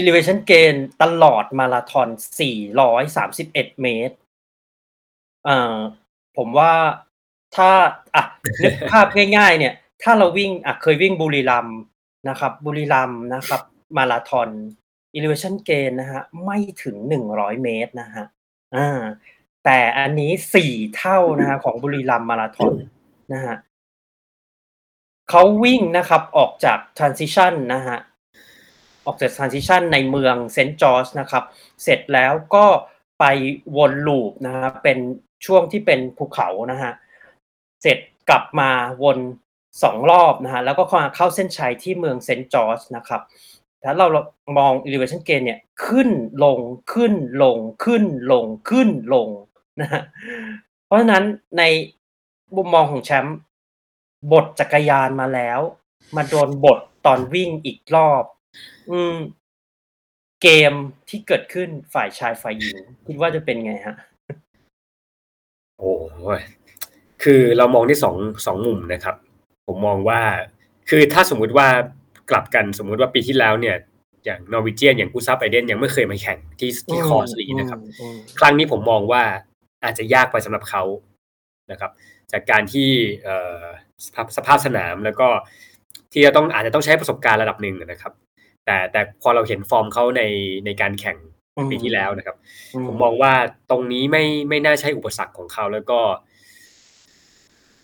[0.00, 2.08] elevation gain ตลอดมาราธอน
[2.74, 4.16] 431 เมตร
[5.44, 5.76] เอ่อ
[6.36, 6.72] ผมว่า
[7.56, 7.70] ถ้า
[8.14, 8.24] อะ
[8.62, 11.68] นึกภาพง่ายๆ เนี่ย ถ้าเราวิ่งอะเคยวิ่งบุรีรัม
[12.28, 13.60] นะครับ บุรีรัมนะครับ
[13.96, 14.48] มาราธอน
[15.16, 16.96] elevation gain นะฮะไม่ถึง
[17.30, 18.24] 100 เมตรนะฮะ
[18.76, 19.00] อ่า
[19.64, 22.74] แต่อันนี้สี่เท่านะฮะของบุรีรัมย์มาราธอน
[23.32, 23.56] นะฮะ
[25.30, 27.98] เขาวิ่งนะครับออกจาก transition นะฮะ
[29.06, 31.44] ออกจาก transition ในเมืองเซนต์จอร์จนะครับ
[31.82, 32.66] เสร็จแล้วก็
[33.20, 33.24] ไป
[33.76, 34.98] วน loop นะฮะเป็น
[35.46, 36.92] ช่วงที่เป็นภูเขานะฮะ
[37.82, 38.70] เสร็จกลับมา
[39.04, 39.18] วน
[39.82, 40.84] สองรอบนะฮะแล้วก็
[41.16, 43.22] เข้าเส้นชัยที่เมืองเซนต์จอร์จนะครับ
[43.84, 44.06] ถ้าเรา
[44.58, 46.08] มอง elevation gain เนี่ยขึ้น
[46.44, 46.58] ลง
[46.92, 49.28] ขึ้นลงขึ้นลงขึ้นลง
[49.80, 50.02] นะ
[50.86, 51.24] เพราะฉะนั้น
[51.58, 51.62] ใน
[52.56, 53.38] มุมมองของแชมป์
[54.32, 55.60] บทจักรยานมาแล้ว
[56.16, 58.24] มาโดนบทตอนวิ่งอีกรอบ
[58.90, 59.16] อืม
[60.42, 60.72] เกม
[61.08, 63.96] ที่เกิดขึ้นฝ่ายชายฝ่ายหญิงคิดว่าจะเป็นไงฮะ
[65.78, 66.40] โอ้ย
[67.22, 68.16] คือเรามองที่สอง
[68.46, 69.16] สองมุมนะครับ
[69.66, 70.20] ผมมองว่า
[70.88, 71.68] คือถ้าสมมุติว่า
[72.30, 73.76] กลับกันสมมุติว่าปีที่แล้วเนี่ย
[74.24, 79.22] อย่างนอร์วิเจียนอย่างกูซับไอเดนยังไม่เคยมาแข่งที่ที่คอร์สลีนะครับอืมครั้งนี้ผมมองว่า
[79.84, 80.82] อาจจะยากไปสำหรับเขา
[81.70, 81.90] นะครับ
[82.32, 82.88] จากการที่
[83.24, 83.62] เอ่อ
[84.06, 85.28] สภาพสภาพสนามแล้วก็
[86.12, 88.12] ที่จะต้องอาจจะต้องใช้ประสบการณ์ระดับหนึ่งนะครับ
[88.64, 90.22] แต่แต่พอเราเห็นฟอร์มเขาใน
[90.66, 91.16] ในการแข่ง
[91.56, 92.36] อืมปีที่แล้วนะครับ
[92.74, 93.32] อืผมมองว่า
[93.70, 95.98] ตรงนี้ไม่ไม่น่าใช่อุปสรรคของเขาแล้วก็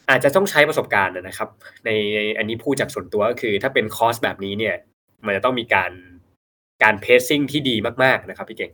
[0.08, 1.48] อาจจะต้องใช้ประสบการณ์นะครับ
[1.84, 4.74] ในในอันนี้พูดจากส่วนตัวก็คือ ถ้าเป็นคอร์สแบบนี้เนี่ย
[5.26, 5.92] มันจะต้องมีการ
[6.82, 8.72] การ pacing ที่ดีมากๆนะครับ พี่เก่ง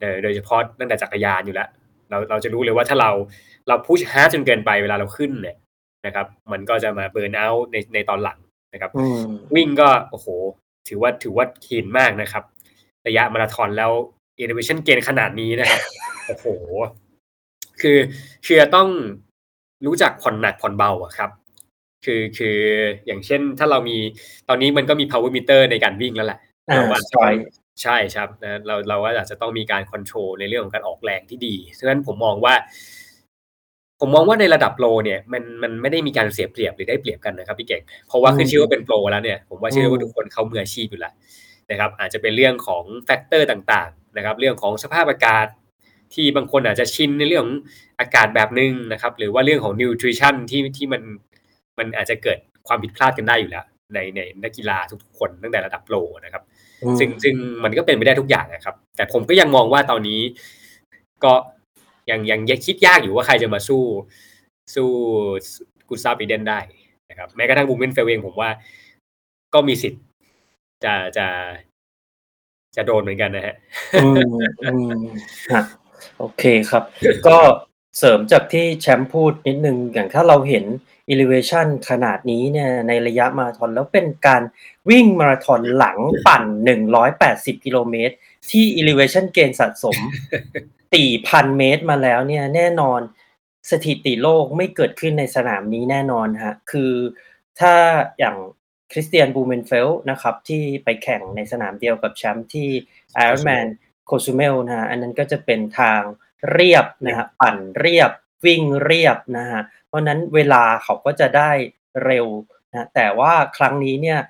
[0.00, 1.68] เออโดยเฉพาะตั้งแต่จักรยานอยู่แล้ว
[2.10, 3.10] เราเราจะรู้เลยว่าถ้าเรา
[3.68, 5.56] เรา push hard จนเกินไปเวลาเราขึ้นเนี่ย
[6.06, 8.38] นะครับ มันก็จะมา burn out ในในตอนหลัง
[8.72, 9.20] นะครับอืม
[9.54, 10.26] วิ่งก็โอ้โห
[10.88, 12.44] ถือว่าถือว่า keen มากนะครับ
[13.06, 13.92] ระยะมาราธอนแล้ว
[14.42, 15.80] innovation เกณฑ์ขนาดนี้นะครับ
[16.26, 16.46] โอ้โห
[17.80, 17.98] คือ
[18.46, 18.88] คือจะต้อง
[19.86, 21.30] รู้จักผ่อนหนักผ่อนเบาอะครับ
[22.04, 22.58] คือคือ
[23.06, 23.96] อย่างเช่นถ้าเรามี
[24.48, 26.38] ตอนนี้มันก็มี power meter ในการวิ่งแล้วแหละ
[26.70, 27.28] อ่าเราอาจจะใช่
[27.82, 32.54] ใช่ครับนะเราเราก็อาจจะต้องมีการคอนโทรลในเรื่องของการออกแรงที่ดีฉะนั้นผมมองว่า
[34.00, 41.12] ผมมองว่าในระดับโปรเนี่ย มันมันไม่ได้มีการเสียเปรียบหรือได้เปรียบกันนะครับพี่เก่งเพราะว่าขึ้นชื่อว่าเป็นโปรแล้วเนี่ยผมว่าเชื่อว่าทุกคนเขามืออาชีพอยู่แล้ว
[41.70, 45.46] นะครับ อาจจะเป็นเรื่องของ factor ต่าง ๆ นะครับ เรื่องของสภาพอากาศ
[46.14, 47.54] ที่บางคนอาจจะชินในเรื่องของ
[48.00, 51.02] อากาศแบบนึงนะครับ หรือว่าเรื่องของ nutrition ที่ที่มัน
[51.78, 56.42] มันอาจจะเกิดความผิดพลาดกันได้อยู่แล้ว ในในนักกีฬาทุกๆคนตั้งแต่ระดับโปรนะครับ
[56.82, 60.20] อืมซึ่งซึ่งมันก็เป็นไปได้ทุกอย่างนะครับ แต่ผมก็ยังมองว่าตอนนี้
[61.24, 61.32] ก็
[62.10, 63.82] ยังยังยังคิดยากอยู่ว่าใครจะมาสู้
[64.74, 64.88] สู้
[65.88, 66.58] Gustav Iden ได้
[67.10, 68.50] นะครับแม้กระทั่งบูมเมนเฟลเองผมว่า
[69.54, 70.02] ก็มีสิทธิ์
[70.84, 71.26] จะจะ
[72.76, 73.54] จะโดนเหมือนกันนะฮะ
[73.94, 74.14] อืม
[74.64, 75.02] อืม
[75.52, 75.62] ฮะ
[76.18, 76.82] โอเคครับ
[77.26, 77.38] ก็
[77.98, 80.64] เสริมจากที่แชมป์พูดนิดนึง อย่างถ้าเราเห็น
[81.12, 84.42] elevation ขนาดนี้เนี่ยในระยะมาราธอนแล้วเป็นการ
[84.90, 86.44] วิ่งมาราธอนหลังปั่น
[87.04, 88.14] 180 กิโลเมตร
[88.50, 89.96] ที่ elevation เกณฑ์สะสม
[90.96, 93.00] 4,000 เมตรมาแล้วเนี่ยแน่นอน
[93.70, 96.92] สถิติโลกไม่เกิดขึ้นในสนามนี้แน่นอนฮะคือ
[97.60, 97.74] ถ้า
[98.18, 98.36] อย่าง
[98.92, 102.68] Kristian Blummenfelt นะครับที่ไปแข่งในสนามเดียวกับแชมป์ที่
[103.24, 103.66] Ironman
[104.10, 106.00] Cozumel นะฮะอันนั้นก็จะเป็นทาง
[106.52, 108.10] เรียบนะฮะปั่นเรียบ
[108.44, 111.50] วิ่งเรียบนะฮะเพราะฉะนั้นเวลาเขาก็จะได้
[112.04, 112.26] เร็ว
[112.70, 114.20] นะแต่ว่าครั้งนี้เนี่ย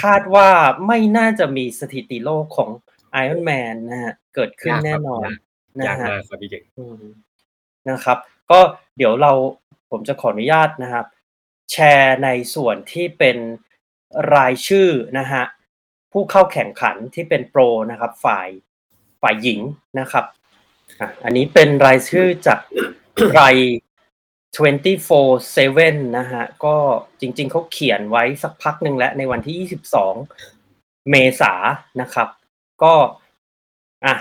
[0.00, 0.48] คาดว่า
[0.86, 2.70] ไม่น่าจะมีสถิติโลกของ
[3.22, 5.28] Ironman นะฮะเกิดขึ้นยากครับแน่นอน
[5.86, 7.02] ยากนะฮะมากครับพี่เก่งอืม
[7.90, 8.18] นะครับ
[8.50, 8.60] ก็
[8.96, 9.32] เดี๋ยวเรา
[9.90, 11.06] ผมจะขออนุญาตนะครับ
[11.72, 13.36] แชร์ในส่วนที่เป็น
[14.34, 14.88] รายชื่อ
[15.18, 15.44] นะฮะ
[16.12, 18.48] ผู้เข้าแข่งขันที่เป็นโปรนะครับ ฝ่าย
[19.22, 19.60] ฝ่ายหญิง
[20.00, 20.24] นะครับ
[21.00, 22.58] อะอันนี้เป็นรายชื่อจาก
[23.34, 23.42] ไร
[24.56, 26.76] 24/7 นะฮะ ก็
[27.20, 29.56] จริงๆเขาเขียนไว้สักพักหนึ่งแล้วในวันที่
[30.46, 32.28] 22 เมษายนนะครับ
[32.82, 32.94] ก็
[34.06, 34.14] อะ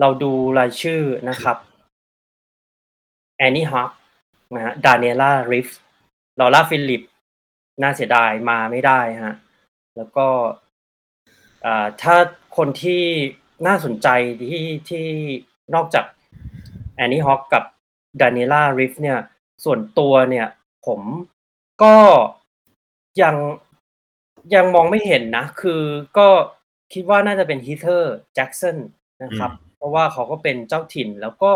[0.00, 1.56] เราดูรายชื่อนะครับ
[3.36, 3.90] Anne Haug
[4.54, 5.68] นะฮะ Daniela Ryf
[6.40, 7.02] Laura Philipp
[7.82, 9.36] น่าเสียดายมาไม่ได้ฮะ
[9.96, 10.26] แล้วก็
[11.64, 12.16] อ่าถ้า
[12.56, 13.02] คนที่
[13.66, 14.08] น่าสนใจ
[14.50, 15.06] ที่ที่
[15.74, 16.04] นอกจาก
[16.94, 17.64] Anne Haug กับ
[18.20, 19.18] Daniela Ryf เนี่ย
[19.64, 20.46] ส่วนตัวเนี่ย
[20.86, 21.00] ผม
[21.82, 21.96] ก็
[23.22, 23.36] ยัง
[24.54, 25.82] ยังมองไม่เห็นนะ คือ
[26.18, 26.28] ก็
[26.92, 28.76] คิดว่าน่าจะเป็นฮีเทอร์แจ็กสัน
[29.22, 31.50] นะครับ เพราะว่าเขาก็เป็นเจ้าถิ่นแล้วก็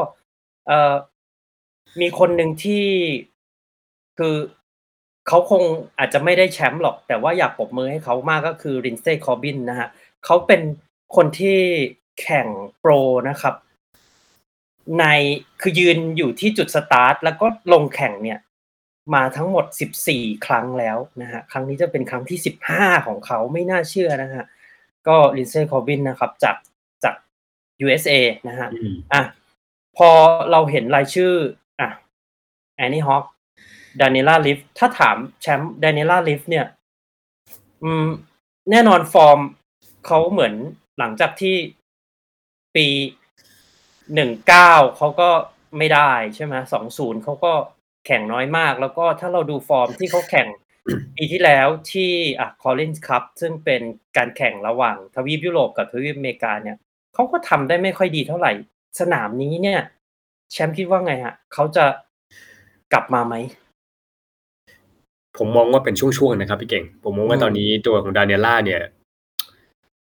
[0.66, 0.94] เอ่อ
[2.00, 2.86] มีคนหนึ่งที่
[4.18, 4.34] คือ
[5.28, 5.62] เขาคง
[5.98, 9.88] อาจจะไม่ได้แชมป์หรอก แต่ว่าอยากปรบมือให้เขามากก็คือรินเซ่คอบินนะฮะ
[10.24, 10.60] เขาเป็น
[11.16, 11.58] คนที่
[12.20, 12.46] แข่ง
[12.78, 12.92] โปร
[13.28, 13.54] นะครับ
[14.98, 15.04] ใน
[15.60, 18.38] คือยืนอยู่ที่จุดสตาร์ทแล้วก็ลงแข่งเนี่ย
[19.14, 19.64] มาทั้งหมด
[20.04, 22.38] 14ครั้งแล้วนะฮะครั้งนี้จะเป็นครั้งที่
[22.72, 24.44] 15ของเขาไม่น่าเชื่อนะฮะ
[25.08, 26.56] ก็ Linsey Corbin นะครับจาก
[27.04, 27.14] จาก
[27.84, 28.10] USA
[28.48, 29.22] นะฮะอืมอะ
[29.96, 30.10] พอ
[30.50, 31.32] เราเห็นรายชื่อ
[31.80, 31.88] อะ
[32.76, 33.24] Anne Haug
[34.00, 36.66] Daniela Ryf ถ้าถามแชมป์ Daniela Ryf เนี่ย
[37.82, 38.06] อืม
[38.70, 39.38] แน่นอนฟอร์ม
[40.06, 40.54] เขาเหมือน
[41.00, 41.56] หลังจากที่
[42.76, 42.86] ปี
[44.14, 45.30] หนึ่งเก้าเขาก็
[45.78, 47.52] ไม่ได้ใช่ไหมสองศูนย์เขาก็
[48.06, 50.48] แข่งน้อยมาก แล้วก็ถ้าเราดูฟอร์มที่เขาแข่ง
[51.16, 52.10] ปีที่แล้วที่
[52.40, 53.82] อะคอลลินส์คัพซึ่งเป็น
[54.16, 56.76] การแข่งระหว่างทวีปยุโรปกับทวีปอเมริกาเนี่ย
[57.14, 58.52] เขาก็ทำได้ไม่ค่อยดีเท่าไหร่
[59.00, 59.80] สนามนี้เนี่ย
[60.52, 61.84] แชมป์คิดว่าไงฮะเขาจะ
[62.92, 63.34] กลับมาไหม
[65.38, 68.82] ผมมองว่าเป็นช่วงๆนะครับพี่เก่ง ผมมองว่าตอนนี้ตัวของ Daniela เนี่ย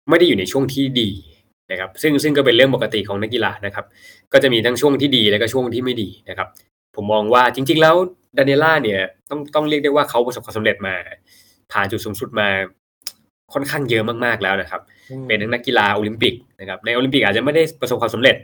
[0.08, 1.10] ไม่ได้อยู่ในช่วงที่ดี
[1.70, 3.84] นะครับซึ่งซึ่งก็เป็นเรื่องปกติของนักกีฬานะครับ
[4.32, 6.48] ก็จะมีทั้งช่วงที่ดีแล้วก็ช่วงที่ไม่ดีนะครับ
[6.96, 7.94] ผมมองว่าจริง ๆ แล้ว
[8.36, 10.94] Daniela เนี่ยต้องต้องเรียกได้ว่าเขาประสบความสำเร็จมา
[11.72, 12.48] ผ่านจุดสูงสุดมา
[13.52, 14.80] ค่อนข้างเยอะมากๆแล้วนะครับ
[15.26, 18.36] เป็นทั้งนักกีฬาโอลิมปิกนะครับในโอลิมปิกอาจจะไม่ได้ประสบความสำเร็จ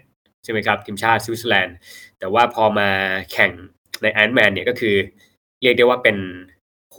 [0.45, 1.77] ใช่ไหมครับทีมชาติสวิตเซอร์แลนด์
[2.19, 2.89] แต่ว่าพอมา
[3.33, 3.51] แข่ง
[4.03, 4.95] ในไอรอนแมนเนี่ยก็คือ
[5.63, 6.17] เรียกได้ว่าเป็น
[6.91, 6.99] โห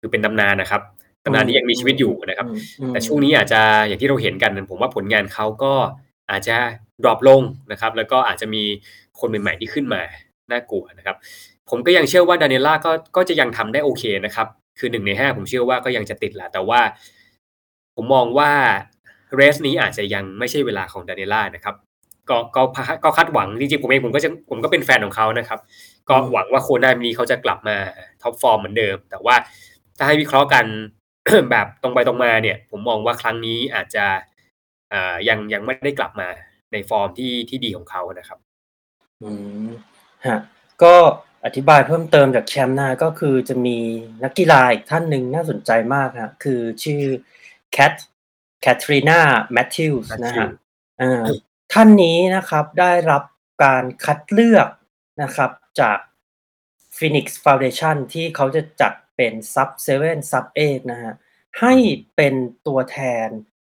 [0.00, 0.82] คือเป็นตำนานนะครับ
[1.24, 5.72] ตำนานนี้ยังมีชีวิตอยู่นะครับอืมอืมแต่ช่วงนี้อาจจะอย่างที่เราเห็นกันผมว่าผลงานเขาก็
[6.30, 6.56] อาจจะ
[7.02, 8.62] drop ลงนะครับ แล้วก็อาจจะมี
[9.20, 10.02] คนใหม่ๆที่ขึ้นมา
[10.50, 11.16] น่ากลัวนะครับ
[11.70, 14.46] ผมก็ยังเชื่อว่า Daniela ก็ก็จะยังทำได้โอเคนะครับ
[14.78, 16.80] คือหนึ่งในห้าผมเชื่อว่าก็ยังจะติดแหละแต่ว่า
[17.96, 18.50] ผมมองว่า
[19.34, 21.74] race นี้อาจจะยังไม่ใช่เวลาของ Daniela นะครับ
[22.30, 22.62] ก็ก็
[23.04, 25.60] ก็คาดหวังจริงๆผมเองผมก็จะผมก็เป็นแฟนของเขานะครับ
[26.08, 27.76] ก็หวังว่าโคนานี้เขาจะกลับมา
[28.22, 29.34] top form เหมือนเดิม แต่ว่า
[29.98, 30.64] ถ้าให้วิเคราะห์กัน
[31.50, 34.06] แบบตรงไปตรงมาเนี่ย ผมมองว่าครั้งนี้อาจจะ
[34.92, 36.28] อ่ายังยังไม่ได้กลับมา
[36.72, 38.38] ในฟอร์มที่ที่ดีของเขานะครับ
[39.22, 39.30] อื
[39.66, 39.68] ม
[40.26, 40.38] ฮะ
[40.82, 40.94] ก็
[41.44, 43.78] อธิบายเพิ่มเติมจากแชมป์นะก็คือจะมี
[44.24, 47.02] นักกีฬาอีกท่านหนึ่งน่าสนใจมากฮะคือชื่อ
[47.72, 47.92] Kat
[48.60, 50.48] Katrina Matthews นะฮะ
[51.00, 51.22] อ่า
[51.72, 53.22] ท่านนี้นะครับได้รับ
[53.64, 54.68] การคัดเลือก
[55.22, 55.98] นะครับจาก
[56.96, 59.70] Phoenix Foundation ที่เขาจะจัด เป็น Sub
[60.02, 61.12] 7 Sub 8นะฮะ
[61.60, 61.74] ให้
[62.16, 62.34] เป็น
[62.66, 63.28] ตัวแทน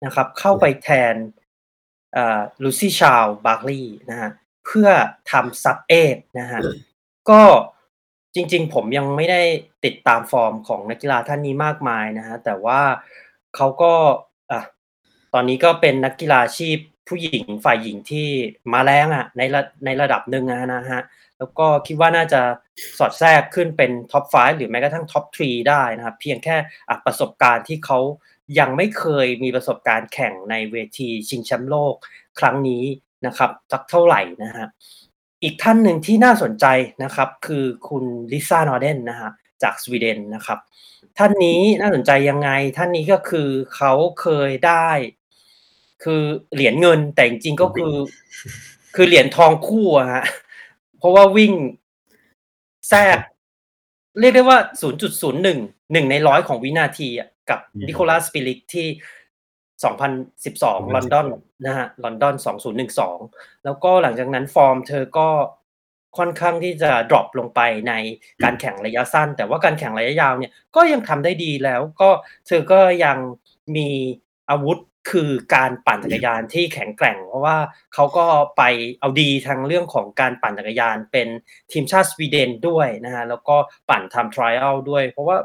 [0.06, 1.16] นะครับเข้าไปแทน
[2.63, 4.30] Lucy Charles-Barclay นะฮะ
[4.66, 4.90] เพื่อ
[5.32, 5.78] ทำ Sub
[6.10, 6.62] 8นะฮะ
[7.30, 7.42] ก็
[8.36, 9.42] จริงๆ ผมยังไม่ได้
[9.86, 12.82] ติดตามฟอร์มของนักกีฬาท่านนี้มากมายนะฮะแต่ว่า
[13.56, 13.94] เขาก็
[14.52, 14.62] อะ
[15.34, 18.28] ตอนนี้ก็เป็นนักกีฬาอาชีพผู้หญิงฝ่ายหญิงที่
[18.74, 21.02] มาแรงอะในระในระดับหนึ่งอะนะฮะ
[21.39, 22.41] แล้วก็คิดว่าน่าจะ
[22.97, 26.56] สอดแทรกขึ้นเป็นท็อป 5 หรือแม้กระทั่งท็อป 3 ได้นะครับ เพียงแค่
[26.89, 28.00] อะประสบการณ์ที่เขา
[28.60, 31.95] ยังไม่เคยมีประสบการณ์แข่งในเวทีชิงแชมป์โลก
[32.39, 32.84] ครั้งนี้
[33.26, 34.67] นะครับสักเท่าไหร่นะฮะ
[35.43, 36.65] อีกท่านหนึ่งที่น่าสนใจ
[37.04, 39.32] นะครับคือคุณ Lisa Norden นะฮะ
[39.63, 40.60] จากสวีเดนนะครับ
[41.17, 44.89] ท่านนี้น่าสนใจยังไง ท่านนี้ก็คือเขาเคยได้
[46.04, 46.21] คือ
[46.54, 47.93] เหรียญเงินแต่จริงๆก็คือ
[48.95, 50.23] คือเหรียญทองคู่อะฮะ
[50.98, 51.54] เพราะว่าวิ่ง
[52.90, 53.20] แทรก
[54.20, 54.58] เรียกได้ว่า
[55.02, 58.88] 0.01หนึ่งในร้อยของวินาทีอะกับอืม Nicola Spirig ที่
[59.76, 61.28] 2012 ลอนดอน
[61.66, 62.36] นะฮะ ลอนดอน
[63.00, 65.30] 2012 แล้วก็หลังจากนั้นฟอร์มเธอก็
[66.18, 67.94] ค่อนข้างที่จะดรอปลงไปใน
[68.44, 72.10] การแข่งระยะสั้น แต่ว่าการแข่งระยะยาวเนี่ยก็ยังทำได้ดีแล้วก็
[72.48, 73.18] เธอก็ยัง
[73.76, 73.88] มี
[74.50, 74.78] อาวุธ
[75.10, 77.58] คือการปั่นจักรยานที่แข็งแกร่ง เพราะว่า
[77.93, 78.26] เขาก็
[78.58, 78.63] ไป
[79.00, 81.28] เอาดีทางเรื่องของการปั่นจักรยานเป็น
[81.72, 83.56] ทีมชาติสวีเดนด้วยนะฮะแล้วก็
[83.89, 85.38] ปั่นทำทริอัลด้วย เพราะว่า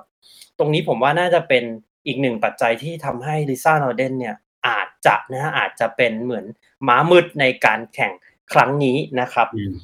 [0.58, 1.64] ตรงนี้ผมว่าน่าจะเป็น
[2.06, 4.36] อีกหนึ่งปัจจัยที่ทำให้ลิซ่านอร์เดนเนี่ย
[4.68, 6.44] อาจจะนะฮะอาจจะเป็นเหมือน
[6.88, 8.12] ม้ามืดในการแข่ง
[8.52, 9.74] ครั้งนี้นะครับอืม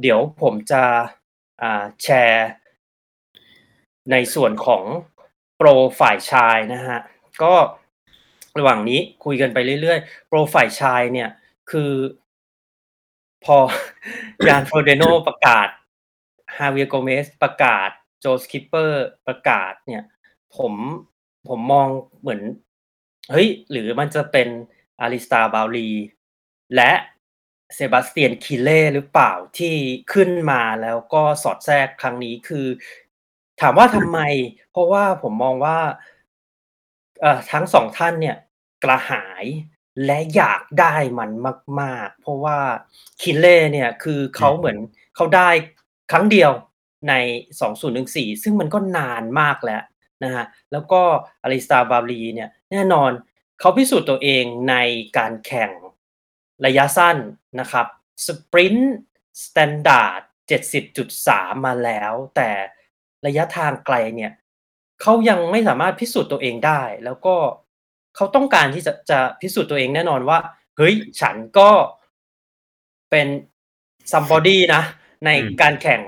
[0.00, 0.82] เดี๋ยวผมจะ
[1.62, 2.48] อ่าแชร์
[4.10, 4.84] ในส่วนของ
[5.56, 5.68] โปร
[6.00, 6.98] ฝ่ายชายนะฮะ
[7.42, 7.54] ก็
[8.58, 11.28] ระหว่างนี้คุยกันไปเรื่อยๆ โปรฝ่ายชายเนี่ย
[11.70, 11.92] คือ
[13.44, 13.58] พอ
[14.48, 15.68] ยานโฟเดโนประกาศ
[16.56, 20.02] Javier Gomez ประกาศ Joe Skipper ประกาศเนี่ย
[20.56, 20.74] ผม
[21.48, 21.88] ผมมอง
[22.20, 22.40] เหมือน
[23.30, 24.48] เฮ้ย หรือมันจะเป็น
[25.00, 25.90] Alistair Brownlee
[26.76, 26.92] และ
[27.74, 29.74] Sebastian Kienle หรือเปล่าที่
[30.12, 32.66] ขึ้นมาแล้วก็สอดแทรกครั้งนี้คือ
[33.60, 34.18] ถามว่าทำไม
[34.72, 35.78] เพราะว่าผมมองว่า
[37.20, 38.36] เอ่อทั้งสองท่านเนี่ย
[38.84, 39.44] กระหาย
[40.06, 41.30] และอยากได้มัน
[41.80, 42.58] มาก ๆ เพราะว่า
[43.20, 44.78] Kienle เนี่ยคือเขาเหมือน
[45.16, 45.50] เขาได้
[46.10, 46.50] ครั้งเดียว
[47.08, 47.14] ใน
[47.78, 49.82] 2014 ซึ่งมันก็นานมากแล้ว
[50.24, 51.02] นะฮะแล้วก็
[51.42, 53.10] Alistair Brownlee เนี่ยแน่นอน
[53.60, 54.76] เขาพิสูจน์ตัวเองใน
[55.18, 55.70] การแข่ง
[56.66, 57.16] ระยะสั้น
[57.60, 57.86] นะครับ
[58.26, 60.22] sprint standard
[60.94, 62.50] 70.3 มาแล้ว แต่
[63.26, 64.32] ระยะทางไกลเนี่ย
[65.02, 67.34] เขายังไม่สามารถพิสูจน์ตัวเองได้ แล้วก็
[68.16, 70.38] เขาต้องการที่จะจะพิสูจน์ตัวเองแน่นอนว่า
[70.76, 71.70] เฮ้ยฉันก็
[73.10, 73.28] เป็น
[74.12, 74.82] somebody นะ
[75.26, 76.00] ในการแข่ง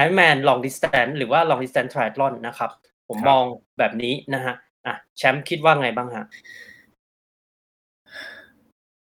[0.00, 2.70] Ironman long distance หรือว่า long distance triathlon นะครับ
[3.08, 3.42] ผมมอง
[3.78, 4.54] แบบนี้นะฮะ
[4.86, 6.26] อะแชมป์คิดว่าไงบ้างฮะ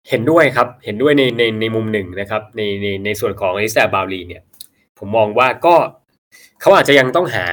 [0.09, 4.43] เห็นด้วยครับ เห็นด้วยในในในมุมหนึ่งนะครับ ในในในส่วนของอลิซาบาลีเนี่ย
[4.99, 5.75] ผมมองว่าก็
[6.61, 7.47] เขาอาจจะยังต้องหา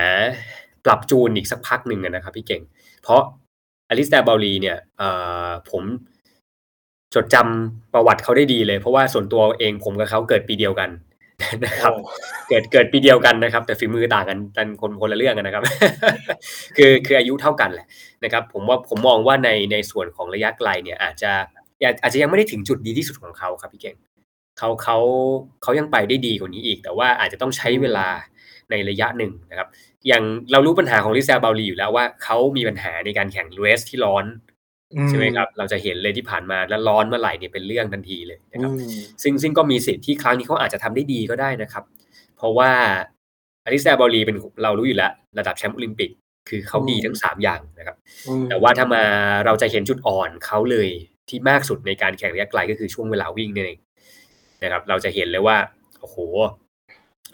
[0.86, 2.64] ปรับจูนอีกสักพักหนึ่งอะนะครับพี่เก่ง
[3.04, 3.22] เพราะ
[3.90, 5.10] อลิซาบาลีเนี่ยเอ่
[5.48, 5.84] อผม
[7.16, 10.90] จดจำประวัติเขาได้ดีเลย เพราะว่าส่วนตัวเองผมกับเขาเกิดปีเดียวกัน
[11.66, 12.04] นะครับโอ้
[12.50, 15.64] เกิดเกิดปีเดียวกันนะครับ แต่ฝีมือต่างกันกันคนคนละเรื่องกันนะครับ
[16.78, 17.88] คือคืออายุเท่ากันแหละ
[18.24, 21.32] นะครับ ผมว่าผมมองว่าในในส่วนของระยะไกลเนี่ย อาจจะ
[21.84, 23.96] อาจอาจจะยังไม่ได้ถึงจุดดีที่สุดของเขาครับพี่เก่ง
[24.58, 24.98] เขาเขา
[25.64, 28.08] เขายังไปได้ดีกว่านี้อีก แต่ว่าอาจจะต้องใช้เวลา
[28.72, 29.68] ในระยะหนึ่งนะครับ
[30.08, 34.26] อย่างเรารู้ปัญหาของลิซาบาลีอยู่แล้วว่าเขามีปัญหาในการแข่งเรสที่ร้อน
[35.10, 41.84] ใช่ไหมครับ เราจะเห็นเลยที่ผ่านมาแล้วร้อนเมื่อไหร่เนี่ยเป็นเรื่องทันทีเลยนะครับอืมซึ่งซึ่งก็มีสิทธิ์ที่ครั้งนี้เขาอาจจะทำได้ดีก็ได้นะครับ
[42.38, 42.72] เพราะว่า
[43.66, 46.10] อลิซาบอลีเป็นเรารู้อยู่แล้ว ระดับแชมป์โอลิมปิก
[46.50, 47.96] คือเขาดีทั้งสามอย่างนะครับ
[48.28, 49.04] อืมแต่ว่าถ้ามา
[49.46, 50.90] เราจะเห็นจุดอ่อนเขาเลย
[51.30, 53.80] ที่มากสุดในการแข่งระยะไกลก็คือช่วงเวลาวิ่งนี่เอง
[54.64, 55.58] นะครับ เราจะเห็นเลยว่า
[56.02, 56.18] โอ้โห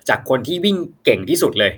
[0.10, 1.74] จากคนที่วิ่งเก่งที่สุดเลย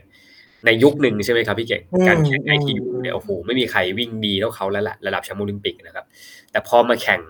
[0.65, 2.71] ในยุคหนึ่งใช่ไหมครับพี่เก่งอืมการแข่งไออืมที
[3.01, 6.05] เนี่ยโอ้โหไม่มีใครวิ่งดีเท่าเขาแล้วแหละระดับแชมป์โอลิมปิกนะครับ
[6.51, 7.21] แต่พอมาแข่ง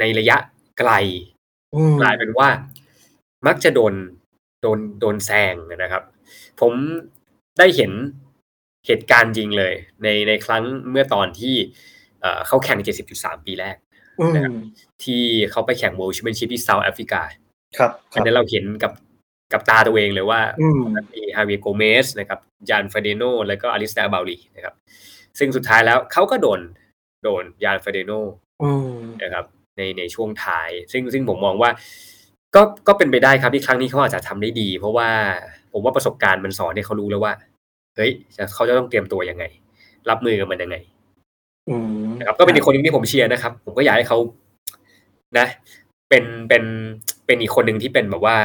[0.00, 0.36] ในระยะ
[0.78, 0.90] ไกล
[1.74, 2.48] อืมกลายเป็นว่า
[3.46, 3.94] มักจะโดน
[4.62, 6.02] โดนโดนแซงนะครับ
[6.60, 6.72] ผม
[7.58, 7.92] ได้เห็น
[8.86, 11.54] เหตุการณ์จริงเลย ในในครั้งเมื่อตอนที่
[12.20, 12.78] เอ่อเขาแข่ง
[13.12, 13.76] 70.3 ปีแรก
[14.20, 14.54] อืมนะครับ
[15.04, 17.22] ที่เขาไปแข่ง World Championship ที่เซาท์แอฟริกา
[17.78, 18.92] ครับครับอันนั้นเราเห็นกับ
[19.52, 20.80] กับตาตัวเองเลยว่าอืม
[21.14, 24.74] มี Javier Gomez นะครับ Jan Frodeno แล้วก็ Alistair Brownlee นะครับ
[25.38, 26.60] ซึ่งสุดท้ายแล้วเขาก็โดน
[27.24, 28.12] โดน Jan Frodeno
[28.62, 29.44] อืมนะครับ
[29.76, 31.70] ในในช่วงท้าย ซึ่งซึ่งผมมองว่า
[32.54, 35.08] ก็ก็เป็นไปได้ครับที่ครั้งนี้เขาอาจจะทำได้ดี เพราะว่า
[35.72, 37.32] ผมว่าประสบการณ์มันสอนให้เขารู้แล้วว่า
[37.96, 39.44] เฮ้ยจะเขาจะต้องเตรียมตัวยังไง
[40.10, 40.76] รับมือกับมันยังไง
[41.68, 44.18] อืมนะครับก็เป็นอีกคนหนึ่งที่ผมเชียร์นะครับ ผมก็อยากให้เขา
[45.38, 45.46] นะ
[46.08, 46.64] เป็นเป็น
[47.26, 48.36] เป็นอีกคนหนึ่งที่เป็นแบบว่า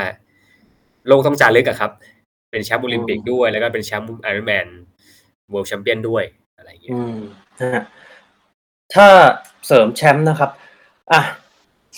[1.07, 1.91] โลกต้องจารึกอะครับ
[2.51, 4.67] เป็นแชมป์โอลิมปิกด้วย แล้วก็เป็นแชมป์ Ironman
[5.49, 6.23] World Champion ด้วย
[6.57, 7.17] อะไรอย่างเงี้ยอืม
[7.59, 7.83] นะฮะ
[8.93, 9.07] ถ้า
[9.65, 10.51] เสริมแชมป์นะครับ
[11.11, 11.21] อะ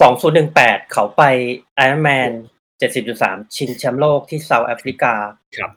[0.01, 1.23] สองศูนย์หนึ่งแปดเขาไป
[1.75, 2.29] ไอรอนแมน
[2.79, 5.13] เจ็ดสิบจุดสามชิงแชมป์โลกที่เซาท์แอฟริกา
[5.57, 5.71] ครับ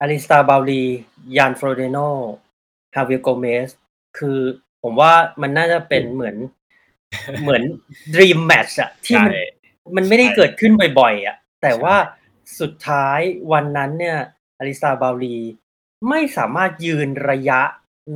[0.00, 1.98] Alistair Brownlee Jan Frodeno
[2.94, 3.68] Javier Gomez
[4.18, 4.38] คือ
[4.82, 5.12] ผมว่า
[5.42, 6.36] มันน่าจะเป็นเหมือน
[7.42, 7.62] เหมือน
[8.14, 9.44] ด e ีมแมทช์อะที่มันใช่
[9.96, 11.96] มันไม่ได้ใช่เกิดขึ้นบ่อยๆอะ แต่ใช่ว่า
[12.60, 13.20] สุดท้าย
[13.52, 14.18] วันนั้นเนี่ย
[14.58, 15.38] Alistair Brownlee
[16.08, 17.60] ไม่สามารถยืนระยะ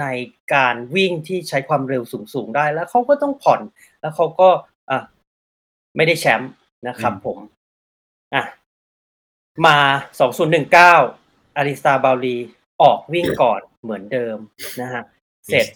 [0.00, 0.06] ใน
[0.54, 3.60] การวิ่งที่ใช้ความเร็วสูงๆได้แล้วเขาก็ต้องผ่อน
[4.00, 4.48] แล้วเขาก็
[4.90, 4.98] อะ
[5.96, 6.52] ไม่ได้แชมป์
[6.88, 7.38] นะครับผม
[8.34, 8.44] อะ
[9.66, 9.78] มา
[10.68, 12.36] 2019อาริสตาบาลี
[12.82, 14.36] ออกวิ่งก่อนเหมือนเดิม
[14.80, 15.02] นะฮะ
[15.46, 15.66] เสร็จ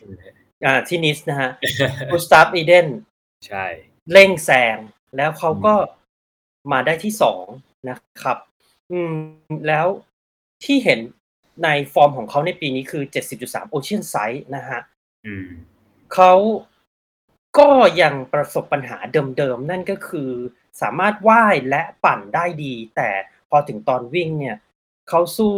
[0.64, 1.50] อ่าที่นิสนะฮะ
[2.10, 2.86] กุสตาฟอีเดน
[3.46, 3.66] ใช่
[4.12, 4.76] เร่งแซง
[5.16, 5.74] แล้วเขาก็
[6.72, 7.44] มาได้ที่สอง
[7.88, 8.38] นะครับ
[8.92, 9.14] อืม
[9.68, 9.86] แล้ว
[10.64, 11.00] ที่เห็น
[11.64, 13.04] ในฟอร์มของเขาในปีนี้คือ
[13.38, 14.80] 70.3 Ocean Side นะฮะ
[15.26, 15.48] อืม
[16.14, 16.32] เขา
[17.58, 17.68] ก็
[18.02, 18.98] ยังประสบปัญหา
[19.38, 20.30] เดิมๆ นั่นก็คือ
[20.80, 23.10] สามารถว่ายและปั่นได้ดี แต่
[23.50, 24.56] พอถึงตอนวิ่งเนี่ย
[25.08, 25.56] เขาสู้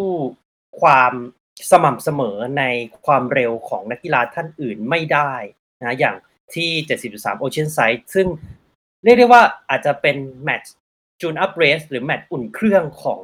[0.80, 1.12] ความ
[1.70, 2.64] สม่ำเสมอใน
[3.06, 5.32] ความเร็วของนักกีฬาท่านอื่นไม่ได้
[5.80, 6.16] นะอย่าง
[6.54, 6.70] ที่
[7.10, 8.26] 70.3 Ocean Side ซึ่ง
[9.04, 10.74] เรียกได้ว่าอาจจะเป็นแมตช์
[11.20, 13.20] จูนอัพเรสหรือแมตช์อุ่นเครื่องของ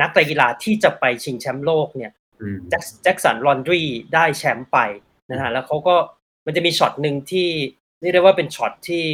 [0.00, 3.82] นักกีฬาที่จะไปชิงแชมป์โลกเนี่ยอืมแจ็ค Jackson Laundry
[4.14, 4.78] ได้แชมป์ไป
[5.30, 5.96] นะฮะแล้วเขาก็
[6.46, 7.48] มันจะมีช็อตหนึ่งที่
[8.00, 9.04] เรียกได้ว่าเป็นช็อตที่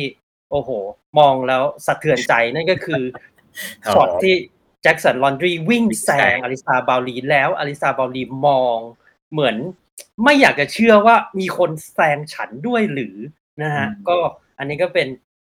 [0.50, 0.70] โอ้โห
[1.18, 3.02] มองแล้วสะเทือนใจนั่นก็คือ
[3.86, 4.34] อ๋อช็อตที่
[4.82, 8.78] Jackson Laundry วิ่งแซแซงงอลิซาบาลีแล้วอลิซาบาลีมอง
[9.32, 9.56] เหมือน
[10.24, 13.16] ไม่อยากจะเชื่อว่ามีคนแซงฉันด้วยหรือ
[13.62, 14.16] นะฮะก็
[14.58, 15.08] อันนี้ก็เป็น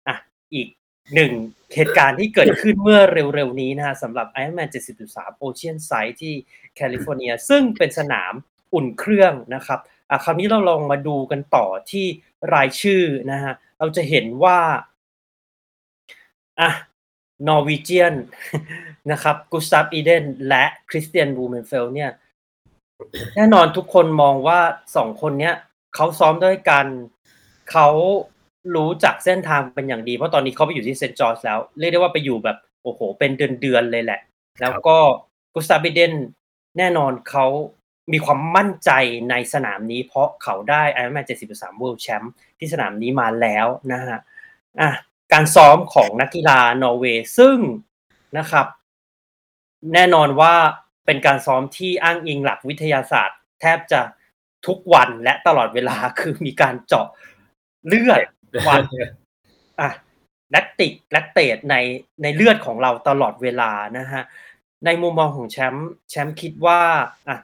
[0.08, 0.16] อะ
[0.54, 0.68] อีก
[1.16, 1.32] หนึ่ง
[1.76, 4.70] เหตุการณ์ที่เกิดขึ้นเมื่อเร็วๆนี้นะฮะสำหรับ Ironman
[5.06, 6.34] 70.3 Oceanside ที่
[6.76, 8.34] แคลิฟอร์เนีย ซึ่งเป็นสนาม
[8.74, 12.06] อุ่นเครื่องนะครับอะคราวนี้เราลองมาดูกันต่อที่
[12.54, 14.60] รายชื่อนะฮะเราจะเห็นว่า
[16.60, 16.70] อะ
[17.48, 18.16] Norwegian
[19.12, 22.12] นะครับ Gustav Iden และ Kristian Blummenfelt เนี่ย
[23.36, 24.60] แน่นอนทุกคนมองว่า
[24.96, 25.56] สองคนเนี้ย
[25.96, 26.86] เขาซ้อมด้วยกัน
[27.72, 27.88] เขา
[28.76, 34.20] รู้จักเส้นทางเป็นอย่างดี เพราะตอนนี้เขาไปอยู่ที่เซนต์จอร์จแล้ว เรียกได้ว่าไปอยู่แบบโอ้โห เป็นเดือนๆเลยแหละ
[34.62, 34.98] แล้วก็
[35.54, 36.14] กุสตาฟอีเดน
[36.78, 37.46] แน่นอนเขา
[38.12, 38.92] มีความมั่นใจ
[39.30, 42.26] ในสนามนี้ เพราะเขาได้ Ironman 70.3 World Champ
[42.60, 44.20] ที่สนามนี้มาแล้วนะฮะ
[44.82, 44.90] อะ
[45.34, 47.58] การซ้อมของนักกีฬานอร์เวย์ซึ่ง
[48.38, 48.68] นะครับ
[49.94, 50.54] แน่นอนว่า
[51.06, 54.02] เป็นการซ้อมที่อ้างอิงหลักวิทยาศาสตร์ แทบจะ
[54.68, 57.08] ทุกวันและตลอดเวลาคือมีการเจาะ
[57.88, 58.22] เลือด
[58.68, 58.82] วัด
[59.82, 59.90] อะ
[60.52, 61.76] lactic lactate ใน
[62.24, 64.24] ในเลือดของเราตลอดเวลานะฮะ
[64.86, 66.82] ในมุมมองของแชมป์แชมป์คิดว่า
[67.28, 67.38] อะ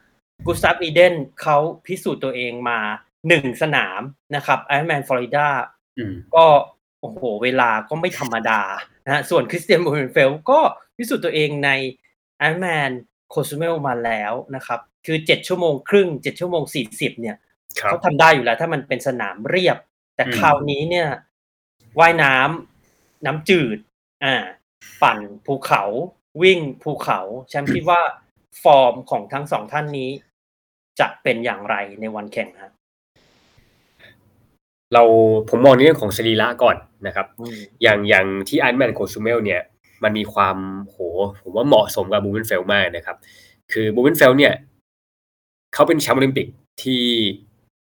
[0.46, 2.80] Gustav Iden เขาพิสูจน์ตัวเองมา
[3.28, 4.02] หนึ่งสนาม
[4.36, 5.48] นะครับไอ r o n แมนฟลอริดา
[5.98, 6.46] อืมก็
[7.02, 8.62] โอ้โหเวลาก็ไม่ธรรมดา
[9.06, 10.60] นะฮะส่วน Kristian Blummenfelt ก็
[10.98, 11.70] พิสูจน์ตัวเองใน
[12.42, 12.92] Ironman
[13.30, 17.38] โคซูเมลมาแล้วนะครับ คือ7ชั่วโมงครึ่ง7ชั่วโมง40เนี่ย
[17.80, 19.78] ครับเขาทำได้อยู่แล้ว ถ้ามันเป็นสนามเรียบ
[20.20, 21.08] แต่อืมคราวนี้เนี่ย
[22.00, 23.78] ว่ายน้ำน้ำจืด
[24.24, 24.36] อ่า
[25.04, 25.84] ปั่นภูเขา
[26.42, 28.02] วิ่งภูเขาแชมป์คิดว่า
[28.64, 30.10] ฟอร์มของทั้งสองท่านนี้
[31.00, 32.72] จะเป็นอย่างไรในวันแข่งฮะ
[34.94, 35.04] เรา
[35.50, 39.62] ผมมองในเรื่องของสรีระก่อนนะครับอืมอย่างอย่างที่ไอ n ์แมนโคซูเมลเนี่ย
[40.04, 40.98] มันมีความโห
[41.42, 43.18] ผมว่าเหมาะสมกับ Blummenfelt มากนะครับ
[43.72, 44.54] คือบลูเมนเฟลเนี่ย
[45.74, 46.48] เขาเป็นแชมป์โอลิมปิก
[46.84, 47.04] ที่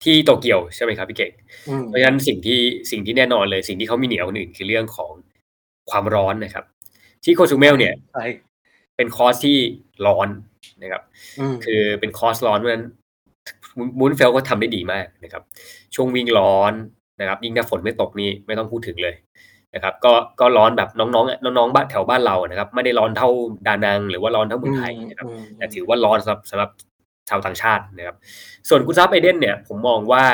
[0.05, 1.32] ที่โตเกียวใช่ไหมครับพี่เก่ง
[1.68, 5.12] อืมเพราะฉะนั้นสิ่งที่สิ่งที่แน่นอนเลย สิ่งที่เขามีเหนือกว่าคนอื่นคือเรื่องของ
[5.90, 6.64] ความร้อนนะครับ
[7.24, 8.24] ที่โคซูเมลเนี่ยใช่
[8.96, 9.57] เป็นคอร์สที่
[10.07, 10.28] ร้อน
[10.82, 11.03] นะครับ
[11.40, 15.42] อืมคือเป็นคอร์สร้อนเพราะฉะนั้นบลูเมนเฟลก็ทำได้ดีมากนะครับ
[15.94, 16.72] ช่วงวิ่งร้อน
[17.20, 19.14] นะครับ ยิ่งถ้าฝนไม่ตกนี่ไม่ต้องพูดถึงเลย
[19.74, 23.28] นะครับ ก็ก็ร้อนแบบน้องๆน้องๆบ้านแถวบ้านเรานะครับ ไม่ได้ร้อนเท่า
[23.66, 26.70] ดานัง หรือว่าร้อนเท่าเมืองไทยนะครับอืมแต่ถือว่าร้อนสำหรับสำหรับ
[27.31, 28.16] ชาวต่างชาตินะครับ
[28.68, 30.24] ส่วนกุสตาฟไอเดนเนี่ย ผมมองว่า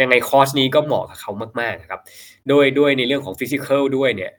[0.00, 2.00] ยังไงคอร์สนี้ก็เหมาะกับเขามากๆนะครับ
[2.48, 4.32] โดยด้วยในเรื่องของ physical ด้วยเนี่ย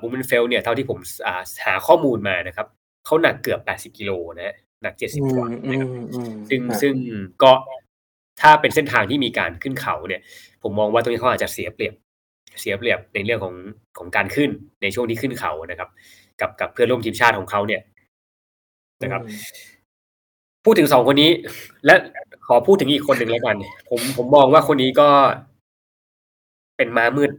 [0.00, 2.66] บลูเมนเฟลเนี่ย เท่าที่ผมอ่าหาข้อมูลมานะครับ
[3.06, 6.94] เขาหนักเกือบ 80 กิโลนะฮะหนักอื70กมว่าอืนะครับมอืมซึ่งอะซึ่ง
[7.42, 7.52] ก็
[8.40, 10.20] ถ้าเป็นเส้นทางที่มีการขึ้นเขาเนี่ย
[10.62, 11.94] ผมมองว่าตรงนี้เขาอาจจะเสียเปรียบ
[12.60, 13.54] เสียเปรียบในเรื่องของ
[13.98, 14.50] ของการขึ้น
[14.82, 15.88] ในช่วงที่ขึ้นเขานะครับ
[16.40, 17.82] กับกับเพื่อนร่วมทีมชาติของเขาเนี่ย
[19.02, 19.38] นะครับอืม
[20.64, 21.30] พูดถึงสองคนนี้
[21.86, 21.94] และ
[22.46, 23.56] ขอพูดถึงอีกคนหนึ่งแล้วกัน
[23.90, 25.08] ผมผมมองว่าคนนี้ก็
[26.76, 27.30] เป็นม้ามืด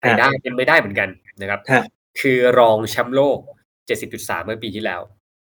[0.00, 1.08] ไปได้เป็นไปได้เหมือนกัน
[1.40, 1.84] นะครับฮะ
[2.20, 3.38] คือรองแชมป์โลก
[3.88, 5.00] 70.3 เมื่อปีที่แล้ว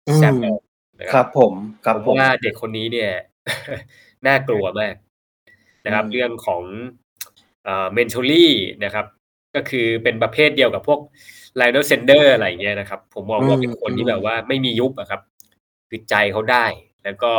[0.08, 0.56] อืมแซมแอล
[1.00, 1.52] นะคครัรับบผม
[1.84, 3.10] ครับผมผมว่าเด็กคนนี้เนี่ย
[4.26, 4.94] น่ากลัวมาก
[5.84, 6.62] นะครับอืมเรื่องของ
[7.64, 8.46] เอ่อ mentally
[8.84, 9.06] นะครับ
[9.54, 11.00] ก็คือเป็นประเภทเดียวกับพวก
[11.56, 15.20] ไลโอเนลแซนเดอร์สอะไรอย่างเงี้ยนะครับ ผมมองว่าเป็นคนที่แบบว่าไม่มียุบอะครับ
[15.88, 16.64] คือใจเขาได้
[17.04, 17.32] แล้วก็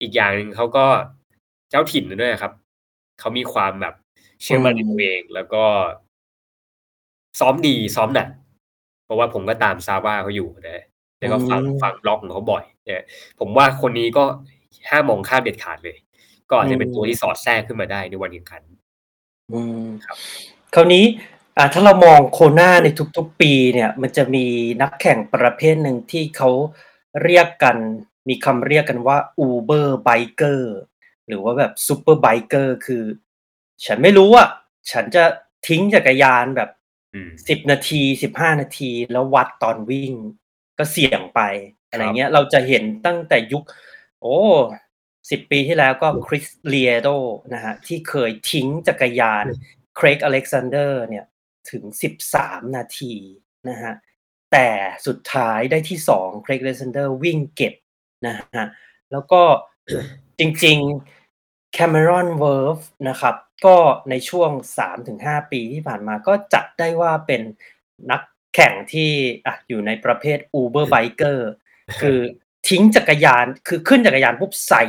[0.00, 0.86] อีกอย่างหนึ่งเขาก็
[1.70, 2.52] เจ้าถิ่นด้วยนะครับ
[3.20, 3.94] เขามีความแบบ
[4.42, 5.64] เชื่อมั่นในตัวเองแล้วก็
[7.40, 8.28] ซ้อมดีซ้อมหนัก
[9.04, 10.84] เพราะว่าผมก็ตามซาว่าเขาอยู่นะ
[11.18, 13.04] แล้วก็ฟังอืมฟัง vlog ของเขาบ่อยเนี่ย
[13.40, 14.24] ผมว่าคนนี้ก็
[14.90, 15.96] ห้ามมองข้ามเด็ดขาดเลย
[16.50, 18.62] ก็อาจจะเป็นอืมตัวที่สอดแทรกขึ้นมาได้ในวันแข่งขัน
[19.52, 20.16] อืมครับ
[20.74, 21.04] คราวนี้
[21.56, 24.46] อ่าถ้าเรามองโคนาในทุกๆปี เนี่ย มันจะมี
[24.82, 26.50] นักแข่งประเภทหนึ่งที่เขา
[27.22, 27.76] เรียกกัน
[28.28, 30.60] มีคำเรียกกันว่า Uber Biker
[31.28, 33.04] หรือว่าแบบ Super Biker คือ
[33.86, 34.44] ฉันไม่รู้ว่า
[34.90, 35.24] ฉันจะ
[35.68, 36.70] ทิ้งจักรยานแบบ
[37.14, 40.12] อืมสิบนาทีสิบห้านาทีแล้ววัดตอนวิ่ง
[40.78, 41.40] ก็เสี่ยงไป
[41.88, 43.64] อะไรเงี้ยเราจะเห็นตั้งแต่ยุค
[44.20, 44.36] โอ้
[45.30, 47.08] สิบปีที่แล้วก็คริสลีเอโต
[47.54, 49.44] นะฮะที่เคยทิ้งจักรยาน
[49.96, 51.24] เครกอเล็กซานเดอร์เนี่ย
[51.70, 53.14] ถึงสิบสามนาที
[53.68, 53.94] นะฮะ
[54.52, 54.68] แต่
[55.06, 57.74] สุดท้ายได้ที่สองเครกอเล็กซานเดอร์วิ่งเก็บ
[58.26, 58.66] นะฮะ
[59.12, 59.42] แล้วก็
[60.38, 63.34] จริงๆแคม e รอนเวิร์ฟนะครับ
[63.66, 63.76] ก็
[64.10, 64.50] ในช่วง
[65.00, 67.42] 3-5 ปีที่ผ่านมาก็จัดได้ว่าเป็น
[68.10, 68.22] นัก
[68.54, 69.10] แข่งที่
[69.46, 71.38] อะอยู่ในประเภท Uber Biker
[72.00, 72.18] คือ
[72.68, 74.84] ทิ้งจักรยานคือขึ้นจักรยานปุ๊บใส่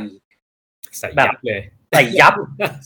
[1.00, 1.62] ใส่แบบยับเลย
[1.92, 2.34] ใส่ยับ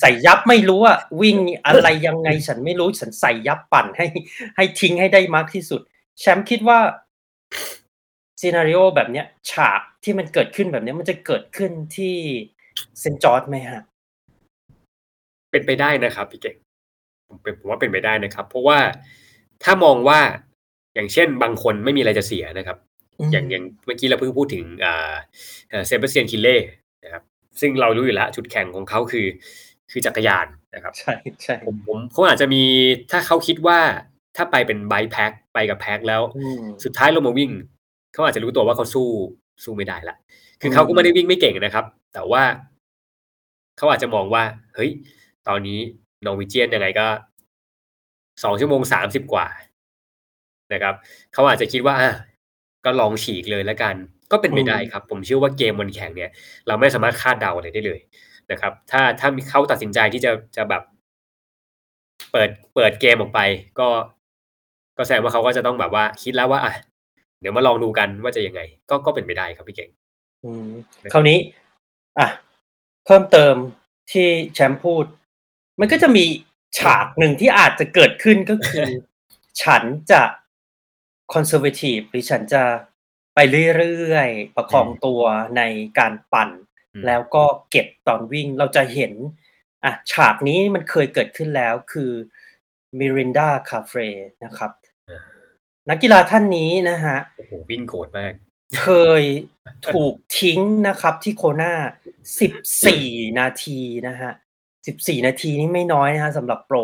[0.02, 4.06] ใส่ยับไม่รู้ว่าวิ่งอะไรยังไงฉันไม่รู้ฉันใส่ยับปั่นให้
[4.56, 5.82] ให้ทิ้งให้ได้มากที่สุด
[6.20, 6.80] แชมป์คิดว่า
[8.40, 12.16] scenario แบบเนี้ย ฉากที่มันเกิดขึ้นแบบเนี้ย มันจะเกิดขึ้นที่
[13.00, 13.82] เซนต์จอร์จไหมฮะ
[15.52, 16.56] เป็นไปได้นะครับพี่เก่ง
[17.28, 18.80] ผมเป็นผมว่าเป็นไปได้นะครับ เพราะว่า
[19.64, 20.20] ถ้ามองว่า
[20.96, 22.78] อย่างเช่น บางคนไม่มีอะไรจะเสียนะครับ
[23.20, 25.14] อืมอย่างอย่างเมื่อกี้เราเพิ่งพูดถึงอ่า
[25.86, 26.58] เซเบสเซียนคิเล่
[27.04, 27.24] นะครับ
[27.62, 29.28] ซึ่งเรารู้อยู่แล้วจุดแข่งของเขาคือ
[29.92, 31.14] คือจักรยานนะครับ ใช่
[31.44, 32.64] ใช่ผมผมเขาอาจจะมี
[33.12, 33.80] ถ้าเขาคิดว่า
[34.36, 37.52] ถ้าไปเป็นไบแพ็คไปกับแพ็คแล้วอืมสุดท้ายลงมาวิ่ง
[38.14, 39.08] เขาอาจจะรู้ตัวว่าเขาสู้
[39.64, 40.16] สู้ไม่ได้ละ
[40.62, 42.44] คือมเขาก็ไม่ได้วิ่งไม่เก่งนะครับ แต่ว่า
[43.78, 44.44] เขาอาจจะมองว่า
[44.76, 44.92] เฮ้ย
[45.48, 45.80] ตอนนี้
[46.26, 47.08] นอร์วิเจียนยังไงก็
[48.44, 49.48] สองชั่วโมงสามสิบกว่า
[50.74, 50.96] นะครับ
[51.34, 52.14] เขาอาจจะคิดว่าอะ
[52.86, 53.96] ก็ลองฉีกเลยแล้วกัน
[54.32, 56.32] ก็เป็นไปได้ครับ ผมเชื่อว่าเกมวันแข่งเนี่ย
[56.68, 58.00] เราไม่สามารถคาดเดาอะไรได้เลย
[58.52, 60.84] นะครับ ถ้าถ้ามีเขาตัดสินใจที่จะจะแบบ
[62.32, 63.40] เปิดเปิดเกมออกไป
[63.80, 63.88] ก็
[64.98, 66.74] ก็แสดงว่าเขาก็จะต้องแบบว่า คิดแล้วว่าอะ
[67.42, 69.90] เดี๋ยวมาลองดูกันว่าจะยังไง ก็ก็เป็นไปได้ครับพี่เก่ง
[70.44, 70.68] อืม
[71.14, 71.38] คราวนี้
[72.20, 72.28] อะ
[73.06, 73.56] เพิ่มเติม
[74.12, 75.06] ที่แชมป์พูด
[75.80, 76.26] มันก็จะมี
[76.80, 78.88] ฉากหนึ่งที่อาจจะเกิดขึ้นก็คือ
[79.64, 80.22] ฉันจะ
[81.34, 82.64] คอนเซอร์เวทีฟหรือฉันจะ
[83.36, 83.40] ไป
[83.78, 85.22] เรื่อยๆ ประคองตัว
[85.58, 85.62] ใน
[86.00, 86.50] การปั่น
[86.94, 89.14] อืมแล้วก็เก็บตอนวิ่งเราจะเห็น
[89.84, 92.12] อะ ฉากนี้มันเคยเกิดขึ้นแล้วคือ
[93.00, 94.00] มิรินดาคาเฟร
[94.46, 94.72] นะครับ
[95.90, 98.34] นักกีฬาท่านนี้นะฮะโอ้โหวิ่งโหดมาก
[98.80, 98.88] เค
[99.22, 99.24] ย
[99.94, 101.74] ถูกทิ้งนะครับที่โคนา
[102.56, 104.32] 14นาทีนะฮะ
[104.78, 106.78] 14นาทีนี่ไม่น้อยนะฮะสำหรับโปร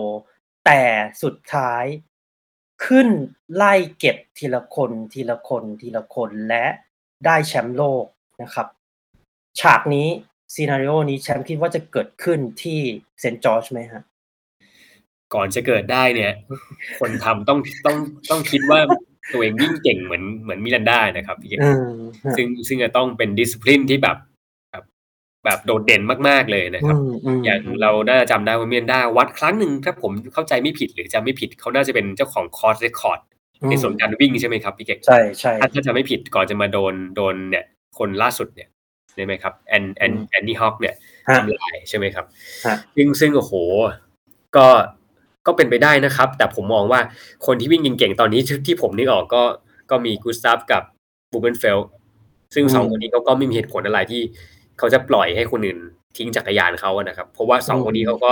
[0.66, 0.82] แต่
[1.24, 1.84] สุดท้าย
[2.86, 3.08] ขึ้น
[3.56, 6.66] ไล่เก็บทีละคนทีละคนทีละคนและ
[7.26, 8.06] ได้แชมป์โลก
[8.41, 8.68] นะครับ
[9.60, 10.08] ฉากนี้
[10.53, 12.80] scenario นี้แชมป์คิดว่าจะเกิดขึ้นที่
[13.20, 14.03] เซนต์จอร์จไหมฮะ
[15.34, 16.32] ก่อนจะเกิดได้เนี่ย
[16.99, 17.97] คนทำต้องต้อง
[18.30, 18.80] ต้องคิดว่า
[19.34, 24.17] ตัวเองวิ่งเก่งเหมือนเหมือนมิรันดานะครับพี่เก่งอืมซึ่งซึ่งจะต้องเป็นดิสซิ p ลินที่แบบ
[25.45, 33.19] แบบโดดเด่นมากๆเลยนะคอืรับมอืมอย่างเราน่าจะจำได้ว่าเมียนดาวัดครั้งหนึ่งถ้าผมเข้าใจไม่ผิดหรือจำไม่ผิดเขาน่าจะเป็นเจ้าของ course record
[33.69, 37.65] ในส่วนการวิ่งใช่ไหมครับพี่เก่งใช่ใช่ถ้าถ้าจำไม่ผิดก่อนจะมาโดนโดนเนี่ย
[37.97, 38.69] คนล่าสุดเนี่ย
[39.15, 40.95] ใช่ไหมครับแอนแอนอืมแอนนี่ฮอกเนี่ย
[41.28, 42.26] ฮะทำลายใช่ไหมครับ
[42.65, 43.53] ฮะซึ่งซึ่งโอ้โห
[44.57, 44.67] ก็
[45.47, 46.99] ก็เป็นไปได้นะครับ แต่ผมมองว่า
[47.45, 49.43] คนที่วิ่งเก่งๆตอนนี้ที่ที่ผมนึกออกก็
[49.91, 50.83] ก็มีกูสตาฟกับ
[51.31, 51.79] บูเบนเฟล
[52.55, 54.21] ซึ่งสองคนนี้เขาก็ไม่มีเหตุผลอะไรที่
[54.77, 55.79] เขาจะปล่อยให้คนอื่น
[56.17, 58.31] ทิ้งจักรยานเขาอะนะครับ เพราะว่าสองคนนี้เขาก็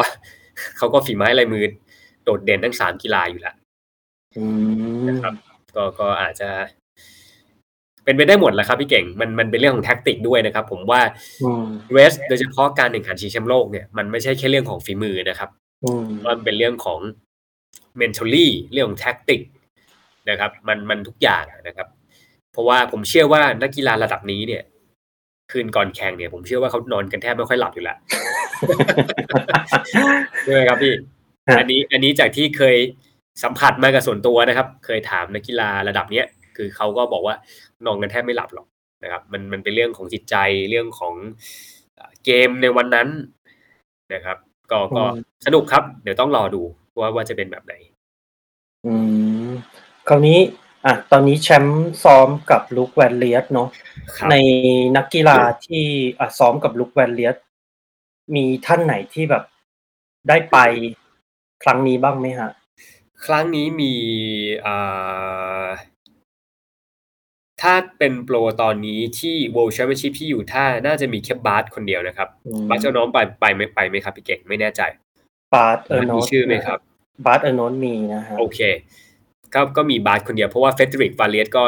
[0.77, 1.63] เขาก็ฝีไม้ลายมือ
[2.23, 3.55] โดดเด่นทั้งสามกีฬาอยู่แล้ว
[4.37, 4.45] อื
[4.95, 5.33] มนะครับ
[5.75, 6.49] ก็ก็อาจจะ
[8.05, 11.01] เป็นไปได้หมดแหละครับพี่เก่งมันมันเป็นเรื่องของแท็กติกด้วยนะครับ ผมว่า
[11.43, 15.62] อืม race โดยเฉพาะการแข่งขันชิงแชมป์โลกเนี่ยมันไม่ใช่แค่เรื่องของฝีมือนะครับอื
[16.01, 16.99] มมันเป็นเรื่องของ
[17.99, 19.41] mentally เรื่องของแท็กติก
[20.29, 21.87] นะครับ มันมันทุกอย่างนะครับ
[22.51, 24.63] เพราะว่าผมเชื่อว่านักกีฬาระดับนี้เนี่ย
[25.51, 27.97] คืนก่อนแข่งเนี่ย ผมเชื่อว่าเขานอนกันแทบไม่ค่อยหลับอยู่แล้ว
[30.43, 30.93] ใช่ไหมครับพี่
[31.47, 32.75] ฮะอันนี้อันนี้จากที่เคย
[33.43, 36.25] สัมผัสมากับส่วนตัวนะครับ เคยถามนักกีฬาระดับเนี้ย
[36.57, 37.35] คือเขาก็บอกว่า
[37.85, 38.67] นอนกันแทบไม่หลับหรอก
[39.03, 40.35] นะครับ มันมันเป็นเรื่องของจิตใจ
[40.69, 41.13] เรื่องของ
[41.95, 43.07] เอ่อเกมในวันนั้น
[44.13, 44.37] นะครับ
[44.73, 46.61] ก็ก็อืมสนุกครับ เดี๋ยวต้องรอดู
[46.99, 47.73] ว่าว่าจะเป็นแบบไหน
[48.85, 48.93] อื
[49.47, 49.49] ม
[50.07, 50.39] คราวนี้
[50.85, 53.69] อะ ตอนนี้แชมป์ซ้อมกับลุคแวนเลียสเนาะ
[54.17, 54.35] ครับใน
[54.97, 55.83] นักกีฬาที่
[56.19, 57.37] อะซ้อมกับลุคแวนเลียส
[58.35, 59.43] มีท่านไหนที่แบบ
[60.29, 60.57] ได้ไป
[61.63, 62.51] ครั้งนี้บ้างไหมฮะ
[63.25, 63.93] ครั้งนี้มี
[64.65, 65.67] อ่า
[67.63, 74.81] ถ้าเป็นโปรตอนนี้ที่ World Championship ที่ยูทาห์น่าจะมีแค่บาสคนเดียวนะครับอืมบาสเจ้าน้องไปไปไม่ไปไหมครับพี่เก่งไม่แน่ใจ
[75.53, 76.79] บาร์เออร์โนสมีชื่อไหมครับ
[77.25, 78.59] บาร์เออร์โนสมีนะฮะโอเค
[79.53, 81.63] ก็ก็มีบาสคนเดียวเพราะว่าเฟเดริกวาเลสก็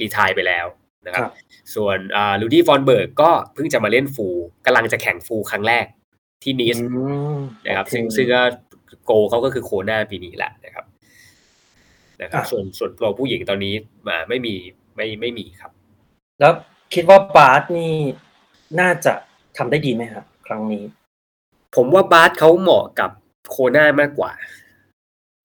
[0.00, 0.66] retire ไปแล้ว
[1.06, 1.32] นะครับครับ
[1.74, 5.86] ส่วนอ่าลูดี้ฟอนเบิร์กก็เพิ่งจะมาเล่น fullกำลังจะแข่งฟูลครั้งแรก
[6.42, 8.42] ที่นีสอืมนะครับโอเซึ่งซึ่งก็
[9.04, 10.84] โกเขาก็คือโคน่าปีนี้แหละนะครับ
[12.22, 13.74] นะครับอะส่วนส่วนโปรผู้หญิงตอนนี้
[14.08, 14.54] มาไม่มี
[14.96, 15.70] ไม่ไม่มีครับ
[16.40, 16.52] แล้ว
[16.94, 17.94] คิดว่าบาร์นี่
[18.80, 19.12] น่าจะ
[19.56, 20.84] ทำได้ดีไหมครับครั้งนี้
[21.76, 23.10] ผมว่าบาสเขาเหมาะกับ
[23.50, 24.32] โคน่ามากกว่า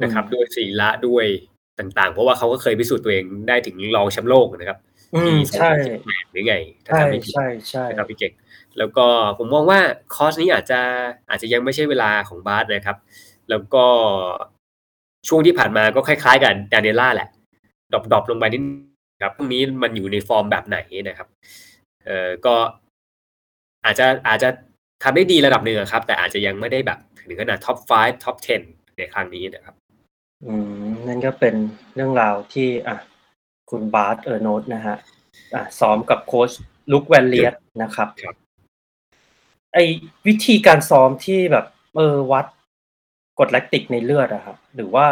[0.03, 1.25] นะครับอืมด้วยศีละด้วย
[1.79, 4.79] ต่าง ๆ เพราะว่าเขาก็เคยพิสูจน์ตัวเองได้ถึงรองแชมป์โลกนะครับ
[5.15, 5.71] อืมใช่ปี
[6.01, 8.33] 2018หรือไงถ้าใช่จำไม่ผิดใช่ใช่นะครับพี่เก่ง
[8.77, 9.05] แล้วก็
[9.37, 9.79] ผมมองว่า
[10.15, 10.79] คอร์สนี้อาจจะ
[11.29, 12.97] อาจจะยังไม่ใช่เวลาของบาสนะครับ
[13.49, 13.85] แล้วก็
[15.27, 17.29] ช่วงที่ผ่านมาก็คล้ายๆ กับดานิเอล่าแหละ
[17.93, 21.28] drop drop ลงไปนิดนึง ครับพวกนี้มันอยู่ในฟอร์มแบบไหนนะครับ
[22.05, 22.55] เอ่อก็
[23.86, 24.49] อาจจะอาจจะ
[25.03, 28.36] ทำได้ดีระดับหนึ่งอะครับ แต่อาจจะยังไม่ได้แบบถึงขนาด top 5 top
[28.68, 29.76] 10 ในครั้งนี้นะครับ
[30.45, 30.53] อื
[30.84, 31.55] ม นั่นก็เป็น
[31.95, 32.97] เรื่องราวที่อะ
[33.70, 34.95] คุณบาร์เออร์โนสนะฮะ
[35.55, 36.51] อะซ้อมกับโค้ช
[36.91, 38.36] ลุคแวนเลียสนะครับครับ
[39.74, 39.78] ไอ
[40.28, 42.45] วิธีการซ้อมที่แบบเออวัด
[43.38, 45.05] กรดแลคติกในเลือดอะครับหรือว่า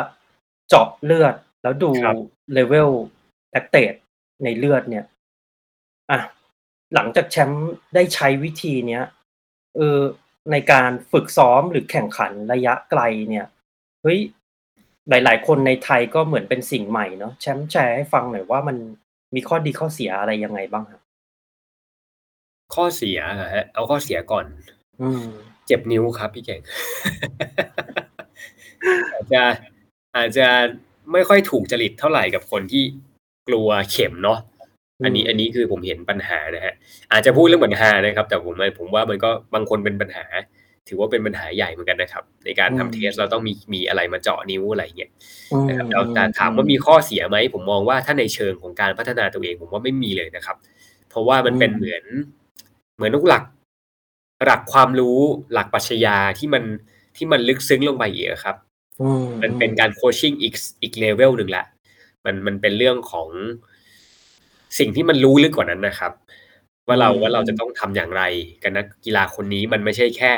[0.69, 2.15] เจาะเลือดแล้วดูครับ
[2.53, 3.93] level lactate
[4.43, 5.05] ในเลือดเนี่ย
[6.11, 6.19] อะ
[6.93, 9.03] หลังจากแชมป์ได้ใช้วิธีเนี้ย
[9.75, 9.99] เออ
[10.51, 13.45] ในการฝึกซ้อมหรือแข่งขันระยะไกลเนี่ย
[14.03, 14.19] เฮ้ย
[15.09, 18.77] หลาย ๆ คนในไทยก็เหมือนเป็นสิ่งใหม่เนาะแชมป์แชร์ให้ฟังหน่อยว่ามัน
[19.35, 21.01] มีข้อดีข้อเสียอะไรยังไงบ้างครับ
[22.75, 24.45] ข้อเสียอะฮะเอาข้อเสียก่อน
[25.01, 25.23] อืม
[25.67, 26.61] เจ็บนิ้วครับพี่เก่ง
[29.13, 29.43] อาจจะ
[30.15, 30.47] อาจจะ
[31.11, 32.83] ไม่ค่อยถูกจริตเท่าไหร่กับคนที่
[33.47, 34.39] กลัวเข็มเนาะ
[35.03, 36.73] อันนี้อืมอันนี้คือผมเห็นปัญหานะฮะ
[37.11, 40.25] อาจจะพูดเรื่องปัญหานะครับ แต่ผมผมว่ามันก็บางคนเป็นปัญหา
[40.87, 45.11] ถือว่าเป็นปัญหาใหญ่เหมือนกันนะครับ ในการทำเทสเราต้องมีมีอะไรมาเจาะนิ้วอะไรเงี้ย
[45.53, 50.57] อืมนะครับแล้วแต่ถามว่ามีข้อเสียไหมผมมองว่าถ้าในเชิงของการพัฒนาตัวเองผมว่าไม่มีเลยนะครับ
[51.09, 52.03] เพราะว่ามันเป็นเหมือน
[52.95, 53.43] เหมือนทุกหลัก
[54.45, 55.19] หลักความรู้
[55.53, 56.63] หลักปรัชญาที่มัน
[57.15, 58.55] ที่มันลึกซึ้งลงไปอีกอะครับ
[59.01, 59.09] อื
[59.41, 61.63] มันเป็นการโคชชิ่งอีกอีกเลเวลหนึ่งละ
[62.25, 63.29] มันมันเป็นเรื่องของ
[64.79, 66.11] สิ่งที่มันรู้ลึกกว่านั้นนะครับ
[66.87, 68.23] ว่าเราว่าเราจะต้องทำอย่างไร
[68.63, 70.31] กับนักกีฬาคนนี้มันไม่ใช่แค่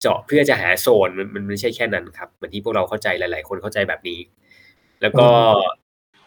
[0.00, 4.18] เจาะเพื่อจะหาโซนมันมันไม่ใช่แค่นั้นครับเหมือนที่พวกเราเข้าใจหลาย ๆ คนเข้าใจแบบนี้
[5.02, 5.28] แล้วก็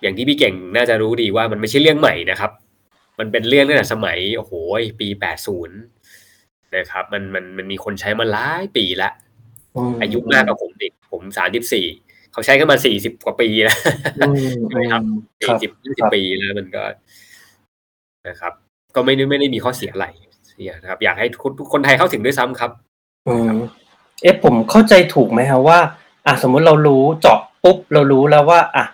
[0.01, 2.51] อย่างที่พี่เก่งน่าจะรู้ดีว่ามันไม่ใช่เรื่องใหม่นะครับ
[3.19, 4.51] มันเป็นเรื่องตั้งแต่สมัยโอ้โห
[4.99, 5.77] ปีแปดศูนย์
[6.75, 9.09] นะครับ มันมันมันมีคนใช้มาหลายปีละ
[9.89, 11.85] มอายุมากกว่าผมดิผมสามสิบสี่
[12.35, 13.77] เขาใช้กันมาสี่สิบกว่าปีแล้ว
[14.19, 15.01] อืมใช่ไหมครับ
[15.47, 16.83] ครัสี่บสิบยี่สิครับบปีแล้วมันก็
[18.27, 18.53] นะครับ
[18.95, 20.05] ก็ไม่ได้ไม่ได้มีข้อเสียอะไร
[20.81, 22.71] นะครับ อยากให้ทุกทุกคนไทยเข้าถึงด้วยซ้ำครับ
[23.27, 23.51] อืม
[24.21, 25.79] เอ๊ะผมเข้าใจถูกไหมครับว่า
[26.25, 28.85] อะสมมุติเรารู้เจาะปุ๊บเรารู้แล้วว่า อะ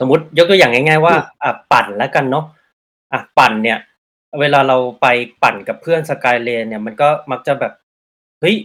[0.00, 2.44] สมมติยกตัวอย่างง่าย ๆ ว่า อะปั่นแล้วกันเนาะ
[3.12, 3.78] อะปั่นเนี่ย
[4.30, 5.06] เเวลาเราไป
[5.42, 7.72] ปั่นกับเพื่อนสกายเลนเนี่ยมันก็มักจะแบบ
[8.40, 8.56] เฮ้ย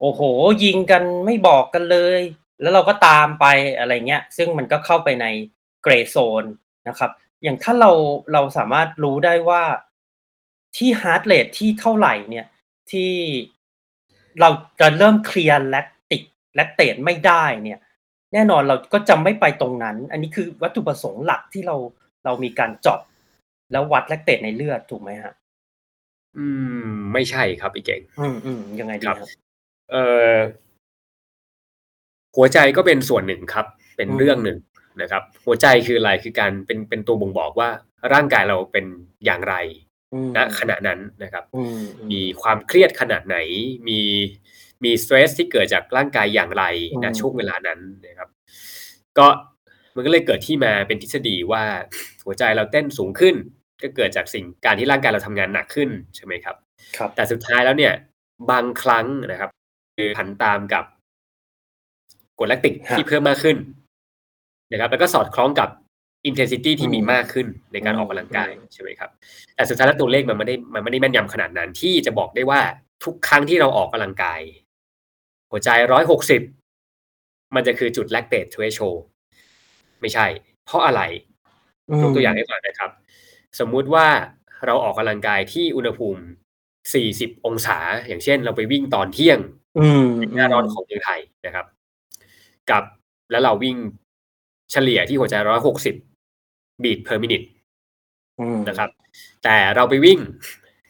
[0.00, 0.20] โอ้โห
[0.64, 2.20] ยิงกันไม่บอกกันเลย
[2.60, 3.46] แล้วเราก็ตามไป
[3.78, 5.26] อะไรเงี้ย ซึ่งมันก็เข้าไปใน
[5.82, 6.44] gray zone
[6.88, 7.10] นะครับ
[7.42, 7.90] อย่างถ้าเรา
[8.32, 9.62] เราสามารถรู้ได้ว่า
[10.76, 12.46] ที่ heart rate ที่เท่าไหร่เนี่ย
[12.90, 13.12] ที่
[14.40, 14.48] เรา
[14.80, 16.22] จะเริ่มเคลียร์ lactic
[16.56, 17.80] lactate ไม่ได้เนี่ย
[18.32, 21.76] แน่นอนเราก็จะไม่ไปตรงนั้น อันนี้คือวัตถุประสงค์หลักที่เรา
[22.24, 23.00] เรามีการเจาะ
[23.72, 25.34] แล้ววัด lactate ในเลือดถูกไหมฮะ
[26.38, 26.46] อื
[26.84, 29.28] ม ไม่ใช่ครับพี่เก่ง อืมอืมยังไงดีครับครับ
[29.90, 30.32] เอ่อ
[32.36, 33.66] หัวใจก็เป็นส่วนหนึ่งครับ
[33.96, 34.58] เป็นอืมเรื่องหนึ่ง
[35.00, 37.70] นะครับ หัวใจคืออะไรคือการเป็นเป็นตัวบ่งบอกว่า
[38.12, 38.84] ร่างกายเราเป็น
[39.24, 39.54] อย่างไร
[40.12, 43.36] อืมณขณะนั้นนะครับอืมอืมีความเครียดขนาดไหน
[43.88, 44.00] มี
[44.84, 46.64] มีสเตรสที่เกิดจากร่างกายอย่างไร
[47.02, 48.28] ณอืมช่วงเวลานั้นนะครับ
[49.18, 49.26] ก็
[49.96, 51.64] มันก็เลยเกิดที่มาเป็นทฤษฎีว่า
[52.24, 53.34] หัวใจเราเต้นสูงขึ้น
[53.82, 56.56] ก็เกิดจากสิ่งการที่ร่างกายเราทำงานหนักขึ้นใช่ไหมครับ
[56.96, 57.92] ครับ แต่สุดท้ายแล้วเนี่ย
[58.50, 59.50] บางครั้งนะครับ
[59.96, 60.84] คือผันตามกับ
[62.42, 63.56] กรดแลคติกฮะที่เพิ่มมากขึ้น
[64.72, 65.68] นะครับ แล้วก็สอดคล้องกับ
[66.28, 69.10] intensity ที่มีอืมมากขึ้นในการอืมออกกำลังกายอืมใช่ไหมครับ
[69.54, 72.60] แต่สุดท้ายแล้วตัวเลขมันไม่ได้มันไม่ได้แม่นยำขนาดนั้นที่จะบอกได้ว่า
[73.04, 74.40] ทุกครั้งที่เราออกกำลังกาย
[75.50, 76.42] หัวใจร้อยหกสิบ
[77.54, 78.98] มันจะคือจุดแลคเต t ท h r e s h o l d
[80.00, 80.26] ไม่ใช่
[80.64, 81.02] เพราะอะไร
[82.02, 82.90] ยกตัวอย่างให้ฟังนะครับ
[83.58, 84.06] สมมุติว่า
[84.66, 86.22] เราออกกำลังกายที่อุณหภูมิ
[87.00, 87.78] 40องศา
[88.08, 89.38] อย่างเช่น เราไปวิ่งตอนเที่ยง
[89.78, 91.66] อืมหน้าร้อนของเมืองไทยนะครับ
[92.70, 92.84] กับ
[93.30, 93.76] แล้วเราวิ่ง
[94.72, 95.34] เฉลี่ยที่หัวใจ
[96.04, 97.46] 160 beat per minute
[98.40, 98.90] อืมนะครับ
[99.44, 100.18] แต่เราไปวิ่ง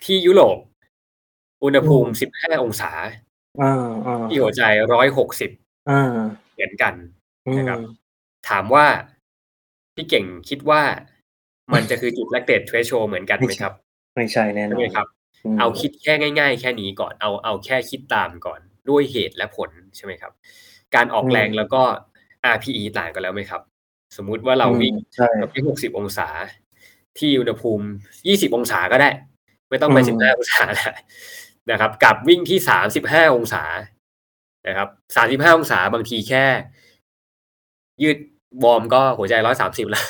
[0.05, 0.59] ที่ยุโรป
[1.64, 2.93] อุณหภูมิ15องศา
[3.61, 4.62] อ่าอ่าที่หัวใจ
[5.27, 6.03] 160อ่า
[6.55, 6.95] เหมือนกัน
[7.47, 7.79] อืมนะครับ
[8.49, 8.87] ถามว่า
[9.95, 10.83] พี่เก่งคิดว่า
[11.75, 13.73] มันจะคือจุดแลคเต t ท h r e s h o l d เหมือนกันไหมครับ
[14.16, 15.07] ไม่ใช่แน่นใช่อไหมนครับ
[15.55, 20.33] มเอาคิดแค่ง่าย ๆ แค่นี้ก่อนเอาเอาแค่คิดตามก่อนด้วยเหตุและผลใช่ไหมครับ
[20.95, 21.82] การออกแรงแล้วก็
[22.55, 23.62] RPE ต่างกันแล้วไหมครับ
[24.16, 26.28] สมมุติว่าเราวิ่งอืมใช่ที่60องศา
[27.18, 27.86] ที่อุณหภูมิ
[28.24, 29.11] 20องศาก็ได้
[29.68, 30.95] ไม่ต้องไปอืม15องศาแล้ว
[31.70, 32.59] นะครับ กับวิ่งที่
[32.99, 33.64] 35องศา
[34.68, 34.88] นะครับ
[35.43, 36.45] 35องศาบางทีแค่
[38.03, 38.18] ยืด
[38.64, 40.05] วอร์มก็หัวใจ130แล้ว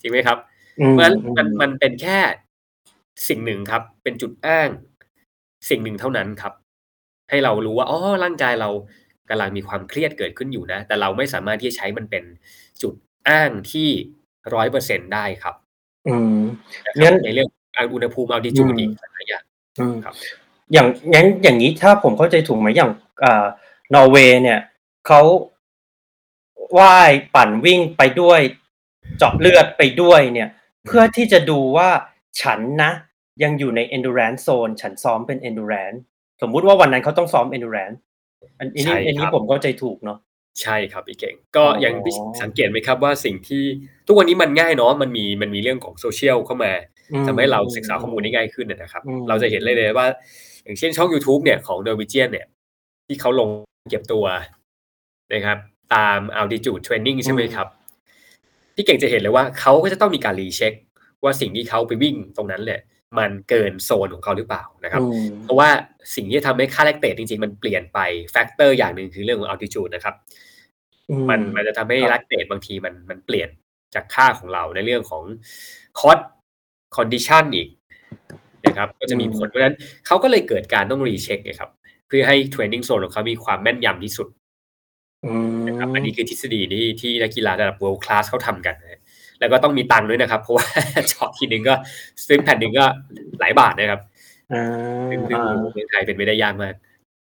[0.00, 0.38] จริงไหมครับ
[0.80, 2.18] อืเพราะฉะนั้นมันอืมันเป็นแค่
[3.28, 4.68] สิ่งหนึ่งครับ เป็นจุดอ้าง
[5.70, 6.52] สิ่งหนึ่งเท่านั้นครับ
[7.30, 8.70] ให้เรารู้ว่าอ๋อร่างกายเรา
[9.30, 12.24] กำลังมีความเครียดเกิดขึ้นอยู่นะ แต่เราไม่สามารถที่จะใช้มันเป็น
[12.82, 12.94] จุด
[13.28, 13.88] อ้างที่
[14.54, 15.54] ร้อยเปอร์เซ็นได้ครับ
[16.08, 16.40] อืม
[16.86, 17.48] นะคงั้รับนในเรื่อง
[17.94, 19.44] อุณหภูมิเอาดิจูดอืมอีกหลายอย่าง
[19.80, 20.14] อืมครับ
[20.72, 22.90] อย่างงั้นอย่างนี้ถ้าผมเข้าใจถูกไหมอย่าง
[23.24, 23.46] อ่า
[23.94, 24.60] นอร์เวย์เนี่ย
[25.06, 25.20] เขา
[26.78, 28.40] ว่ายปั่นวิ่งไปด้วย
[29.18, 30.48] เจาะเลือดไปด้วยเนี่ย
[30.86, 31.88] เพื่อที่จะดูว่า
[32.40, 32.92] ฉันนะ
[33.42, 35.98] ยังอยู่ใน endurance zone ฉันซ้อมเป็น endurance
[36.42, 37.98] สมมุติว่าวันนั้นเขาต้องซ้อม endurance
[38.58, 40.18] อันอันนี้ใช่อันนี้ครับผมเข้าใจถูกเนาะ
[40.62, 43.62] ใช่ครับพี่เก่ง ก็อ๋อออย่างพี่สังเกตไหมครับว่าสิ่งที่
[44.06, 46.72] ทุกวันนี้มันง่ายเนาะมันมีมันมีเรื่องของโซเชียลเข้ามา
[47.12, 50.06] อืมทำให้เราศึกษาข้อมูลได้ง่ายขึ้นนะครับอืมเราจะเห็นเลยเลยว่า
[50.64, 52.46] อย่างเช่นช่อง YouTube เนี่ยของ n o r w e g i a n เนี่ย
[53.06, 53.48] ที่เขาลง
[53.90, 54.24] เก็บตัว
[55.34, 55.58] นะครับ
[55.94, 57.66] ตาม altitude training ใช่ไหมครับ
[58.74, 60.72] พี่เก่งจะเห็นเลยว่าเขาก็จะต้องมีการรีเช็ค
[61.24, 62.80] ว่าสิ่งที่เขาไปวิ่งตรงนั้นเนี่ย
[63.18, 65.68] มันเกินโซนของเขาหรือเปล่านะครับอืมเพราะว่า
[66.14, 67.98] สิ่งที่ทำให้ค่า lactate จริงๆ มันเปลี่ยนไป
[68.32, 70.14] factor อย่างหนึ่งคือเรื่องของ altitude นะครับ
[71.10, 73.48] อืมันมันจะทำให้ครับ lactate บางทีมันมันเปลี่ยน
[73.94, 75.22] จากค่าของเราในเรื่องของ
[76.00, 76.18] คอ s
[76.96, 77.68] คอนดิชันอีก
[78.64, 81.70] นะครับก็จะมีผลเพราะฉะนั้นเขาก็เลยเกิดการต้อง recheck นะครับ
[82.06, 84.28] เพื่อให้ training zone ของเขามีความแม่นยำที่สุด
[85.26, 88.95] อืมนะครับอันนี้คือทฤษฎีที่ที่นักกีฬาระดับ world class เขาทำกันนะ
[89.40, 90.66] แล้วก็ต้องมีตังค์ด้วยนะครับ เพราะว่า
[91.08, 91.74] เจาะทีนึงก็
[92.22, 92.84] สวิมแผ่นหนึ่งก็
[93.40, 94.00] หลายบาทนะครับ
[94.52, 94.64] อ่า
[95.10, 96.74] ซึ่งซึ่งอ่าเมืองไทยเป็นไม่ได้ยากมาก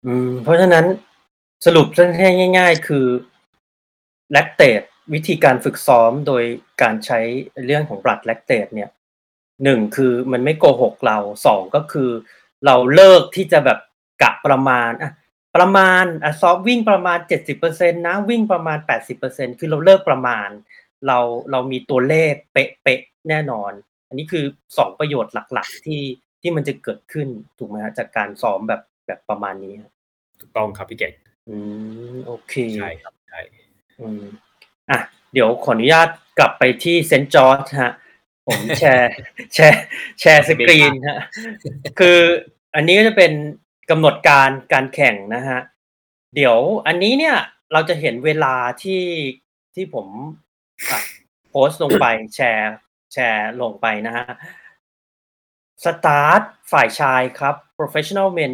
[0.06, 0.84] อืม เพราะฉะนั้น
[1.66, 3.06] สรุปสั้นๆง่าย ๆ คือ
[4.32, 4.80] lactate
[5.14, 6.42] วิธีการฝึกซ้อมโดย
[6.82, 7.20] การใช้
[7.66, 8.90] เรื่องของ blood lactate เนี่ย
[9.64, 12.10] หนึ่งคือมันไม่โกหกเราสองก็คือ
[12.66, 13.78] เราเลิกที่จะแบบ
[14.22, 15.10] กะประมาณอะ
[15.56, 20.48] ประมาณอะซ้อมวิ่งประมาณเจ็ดสิบเปอร์เซ็นนะวิ่งประมาณแปดสิบเปอร์เซ็นคือเราเลิกประมาณ
[21.06, 21.18] เรา
[21.50, 23.72] เรามีตัวเลขเป๊ะๆแน่นอน
[24.08, 24.44] อันนี้คือ
[24.78, 26.02] สองประโยชน์หลักๆที่
[26.40, 27.28] ที่มันจะเกิดขึ้น
[27.58, 29.90] ถูกไหมฮะจากการซ้อมแบบแบบประมาณนี้ฮะ
[30.40, 31.12] ถูกต้องครับพี่เก่ง
[31.48, 31.56] อื
[32.14, 33.40] มโอเคใช่ครับใช่
[34.00, 34.22] อืม
[34.90, 34.98] อะ
[35.32, 37.92] เดี๋ยวขออนุญาตกลับไปที่เซนต์จอร์จฮะ
[38.46, 39.12] ผมแชร์
[39.54, 39.82] แชร์
[40.20, 41.18] แชร์สกรีนฮะ
[41.98, 42.18] คือ
[42.74, 43.32] อันนี้ก็จะเป็น
[43.90, 45.60] กำหนดการการแข่งนะฮะ
[46.34, 47.36] เดี๋ยวอันนี้เนี่ย
[47.72, 49.02] เราจะเห็นเวลาที่
[49.74, 50.47] ที่ผมอะ
[51.50, 52.72] โพสต์ลงไปแชร์
[53.12, 54.26] แชร์ลงไปนะฮะ
[55.84, 58.52] สตาร์ทฝ่ายชายครับ professional men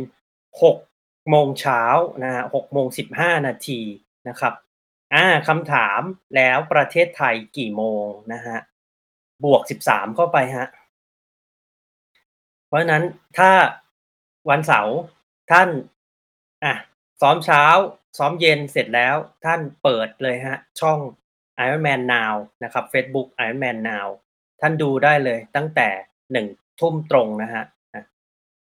[0.64, 1.82] 6โมงเช้า
[2.22, 3.80] นะฮะ6โมง15นาที
[4.28, 4.54] นะครับ
[5.14, 6.00] อ่าคำถาม
[6.36, 8.58] แล้วประเทศไทยกี่โมงนะฮะ
[9.44, 10.68] บวก13เข้าไปฮะ
[12.66, 13.04] เพราะนั้น
[13.38, 13.50] ถ้า
[14.50, 14.96] วันเสาร์
[15.50, 15.68] ท่าน
[16.64, 16.74] อะ
[17.20, 17.64] ซ้อมเช้า
[18.18, 20.98] ซ้อมเย็นเสร็จแล้วท่านเปิดเลยฮะ ช่อง
[21.64, 22.34] Iron Man Now
[22.64, 24.06] นะครับ Facebook Iron Man Now
[24.60, 25.88] ท่านดูได้เลยตั้งแต่
[26.32, 26.46] หนึ่ง
[26.80, 28.04] ทุ่มตรงนะฮะอะ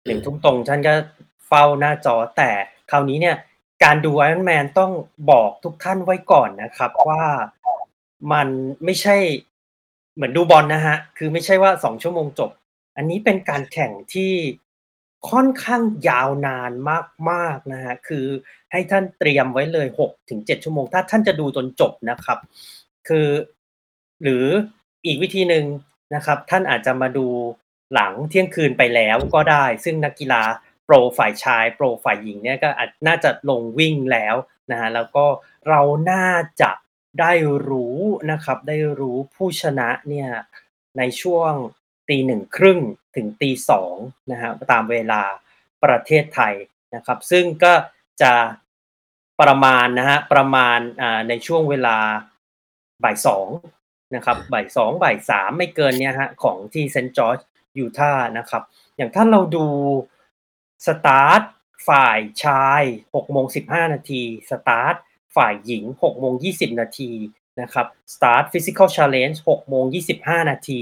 [0.08, 0.94] หนึ่งทุ่มตรงท่านก็
[1.48, 2.52] เฝ้าหน้าจอแต่
[2.92, 3.36] คราวนี้เนี่ย
[3.84, 4.92] การดู Iron Man ต้อง
[5.32, 7.24] บอกทุกท่านไว้ก่อนนะครับ ว่า
[8.34, 8.48] มัน
[8.84, 9.18] ไม่ใช่
[10.16, 12.52] เหมือนดูบอลนะฮะ คือไม่ใช่ว่าสองชั่วโมงจบ
[12.98, 14.34] อันนี้เป็นการแข่งที่
[15.32, 16.72] ค่อนข้างยาวนาน
[17.30, 18.26] มากๆนะฮะ คือ
[18.72, 22.38] ให้ท่านเตรียมไว้เลย6ถึง7ชั่วโมง ถ้าท่านจะดูจนจบนะครับ
[23.08, 23.28] คือ
[24.24, 24.46] หรือ
[25.06, 25.66] อีกวิธีหนึ่ง
[26.16, 27.28] นะครับ ท่านอาจจะมาดู
[27.94, 30.44] หลังเที่ยงคืนไปแล้วก็ได้ ซึ่งนักกีฬา
[30.86, 34.36] โปรฝ่ายชาย โปรฝ่ายหญิงเนี่ยก็อาจน่าจะลงวิ่งแล้ว
[34.72, 35.26] นะฮะแล้วก็
[35.70, 35.82] เรา
[36.12, 36.30] น่า
[36.62, 36.72] จะ
[37.20, 37.34] ได้
[37.70, 37.98] รู้
[38.32, 40.30] นะครับ ได้รู้ผู้ชนะเนี่ย
[40.98, 41.52] ในช่วง
[42.10, 42.80] ตีหนึ่งครึ่ง
[43.16, 43.96] ถึงตีสอง
[44.32, 45.22] นะฮะตามเวลา
[45.84, 46.54] ประเทศไทย
[46.96, 47.74] นะครับ ซึ่งก็
[48.22, 48.34] จะ
[49.42, 50.80] ประมาณนะฮะประมาณ
[51.30, 51.98] ในช่วงเวลา
[53.04, 53.48] บ่ายสอง
[54.16, 57.40] นะครับบ่ายสองบ่ายสามไม่เกินเนี่ยฮะของที่เซนต์จอร์จ
[57.78, 58.64] ยูทาห์นะครับ
[58.98, 59.66] อย่างถ้าเราดู
[60.88, 61.42] สตาร์ท
[61.88, 64.96] ฝ่ายชาย6โมง15 นาที สตาร์ท
[65.36, 67.12] ฝ่ายหญิง6โมง20 นาที
[67.62, 69.86] นะครับ สตาร์ท Physical Challenge 6โมง
[70.18, 70.82] 25 นาที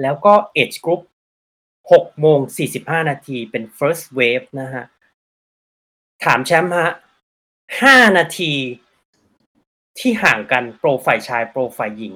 [0.00, 1.02] แล้วก็ Age Group
[1.82, 2.38] 6โมง
[2.74, 4.84] 45 นาทีเป็น First Wave นะฮะ
[6.24, 6.90] ถามแชมป์ฮะ
[7.58, 8.52] 5 นาที
[9.98, 12.14] ที่ห่างกันโปรฝ่ายชายโปรฝ่ายหญิง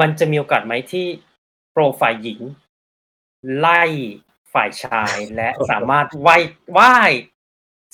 [0.00, 1.06] มันจะมีโอกาสไหมที่
[1.72, 2.40] โปรฝ่ายหญิง
[3.58, 3.82] ไล่
[4.54, 6.42] ฝ่ายชายและสามารถว่าย
[6.78, 7.12] ว่าย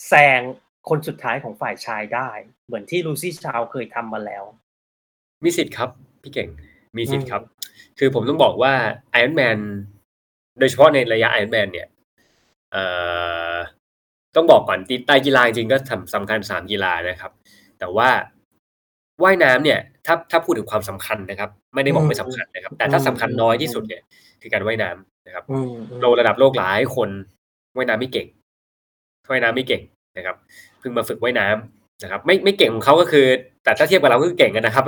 [0.09, 0.41] แซง
[0.89, 2.31] คนสุดท้ายของฝ่ายชายได้
[2.67, 4.45] เหมือนที่ลูซี่ชาวเคยทำมาแล้ว
[5.45, 5.91] มีสิทธิ์ครับ
[6.23, 6.49] พี่เก่ง
[6.97, 7.43] มีสิทธิ์ครับ
[7.99, 8.75] คือผมต้องบอกว่า
[9.19, 9.59] Iron Man
[10.59, 11.89] โดยเฉพาะในระยะ Iron Man เนี่ย
[12.73, 12.85] เอ่
[13.53, 13.55] อ
[14.37, 17.33] ต้องบอกก่อนตีไตรกีฬาจริงๆก็สำสำคัญสามกีฬานะครับ
[17.79, 18.09] แต่ว่า
[19.25, 24.03] ว่ายน้ำเนี่ยถ้าถ้าพูดถึงความสำคัญนะครับ ไม่ได้บอกไม่สำคัญนะครับ แต่ถ้าสำคัญน้อยที่สุดเนี่ย
[24.43, 27.11] คือการว่ายน้ำนะครับอืมโลระดับโลกหลายคน
[27.77, 28.27] ว่ายน้ำไม่เก่ง
[29.31, 29.83] ว่ายน้ำไม่เก่ง
[30.17, 30.37] นะครับ
[30.79, 33.27] เพิ่งมาฝึกว่ายน้ำนะครับ ไม่ไม่เก่งของเขาก็คือ
[33.65, 34.85] แต่ถ้าเทียบกับเราก็คือเก่งกันนะครับ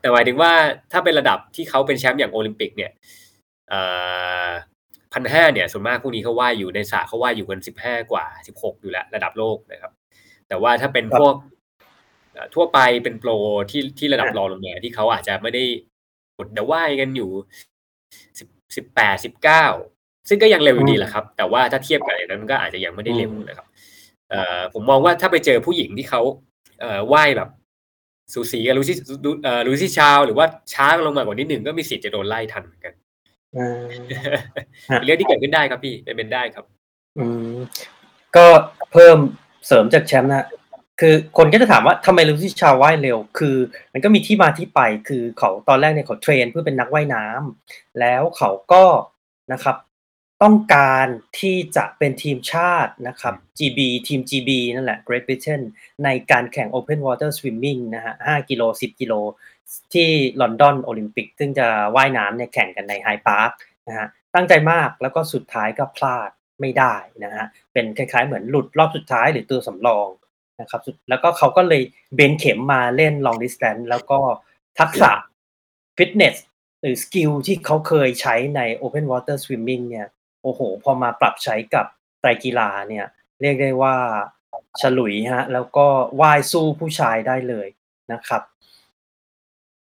[0.00, 0.52] แต่หมายถึงว่า
[0.92, 2.90] ถ้าเป็นระดับที่เขาเป็นแชมป์อย่างโอลิมปิกเนี่ย
[5.12, 9.92] พันห้าเนี่ยส่วนมากพวกนี้เขาว่ายอยู่ในสระเขาว่ายอยู่กันสิบห้ากว่าสิบหกอยู่แล้วระดับโลกนะครับ
[10.48, 11.61] แต่ว่าถ้าเป็นพวกเอ่อ
[12.54, 13.30] ทั่วไปเป็นโปร
[13.70, 15.64] ที่ที่ระดับรองลงมาที่เขาอาจจะไม่ได้
[16.38, 17.30] กดเดว่ายกันอยู่
[18.38, 19.64] สิบสิบแปดสิบเก้า
[20.28, 23.66] ซึ่งก็ยังเร็วอยู่ดีแหละครับ แต่ว่าถ้าเทียบกับอย่างนั้นมันก็อาจจะยังไม่ได้เร็วนะครับ
[24.30, 26.20] เอ่อผมมองว่าถ้าไปเจอผู้หญิงที่เขา
[26.80, 27.48] เอ่อว่ายแบบ
[28.34, 28.96] สูสีกับลูซี่
[29.44, 32.94] เอ่อลูซี่ชาว หรือว่าช้าลงมากว่านิดหนึ่งก็มีสิทธิ์จะโดนไล่ทันเหมือนกัน
[33.56, 33.82] อืม
[34.86, 36.64] เป็นเรื่องที่เกิดขึ้นได้ครับพี่เป็นเป็นได้ครับ
[37.18, 37.56] อืม
[38.36, 38.46] ก็
[38.92, 39.16] เพิ่ม
[39.66, 40.46] เสริมจากแชมป์นะ
[41.00, 43.56] คือคนก็จะถามว่าทำไม Lucy Charles ว่ายเร็ว คือ
[43.92, 48.84] มันก็มีที่มาที่ไป คือเขาตอนแรกเนี่ยเขา train เพื่อเป็นนักว่ายน้ำแล้วเขาก็
[49.52, 49.76] นะครับ
[50.42, 51.06] ต้องการ
[51.40, 55.62] ที่จะเป็นทีมชาตินะครับ GB ทีม GB นั่นแหละ Great Britain
[56.04, 59.14] ในการแข่ง Open Water Swimming นะฮะ 5 กิโล 10 กิโล
[59.94, 60.08] ที่
[60.40, 61.66] ลอนดอนโอลิมปิก ซึ่งจะ
[61.96, 63.50] ว่ายน้ำเนี่ยแข่งกันใน Hyde Park
[63.88, 66.30] นะฮะ ตั้งใจมากแล้วก็สุดท้ายก็พลาด
[66.60, 70.08] ไม่ได้นะฮะ เป็นคล้ายๆเหมือนหลุดรอบสุดท้ายหรือตัวสำรอง
[70.62, 71.82] นะครับแล้วก็เขาก็เลย
[72.14, 74.18] เบนเข็มมาเล่น long distance แล้วก็
[74.78, 75.10] ทักษะ
[75.96, 76.36] ฟิตเนส
[76.80, 80.08] หรือ skill ที่เขาเคยใช้ใน open water swimming เนี่ย
[80.42, 81.86] โอ้โห พอมาปรับใช้กับ
[82.20, 83.06] ไตรกีฬาเนี่ย
[83.40, 83.96] เรียกได้ว่า
[84.80, 85.86] ฉลุยฮะแล้วก็
[86.20, 87.68] ว่ายสู้ผู้ชายได้เลย
[88.12, 88.42] นะครับ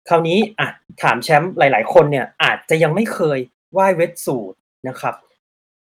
[0.09, 0.70] คราวนี้อะ
[1.01, 3.39] ถามแชมป์หลาย ๆ คนเนี่ยอาจจะยังไม่เคย
[3.78, 4.57] ว่ายเวทสูตร
[4.88, 5.15] นะครับ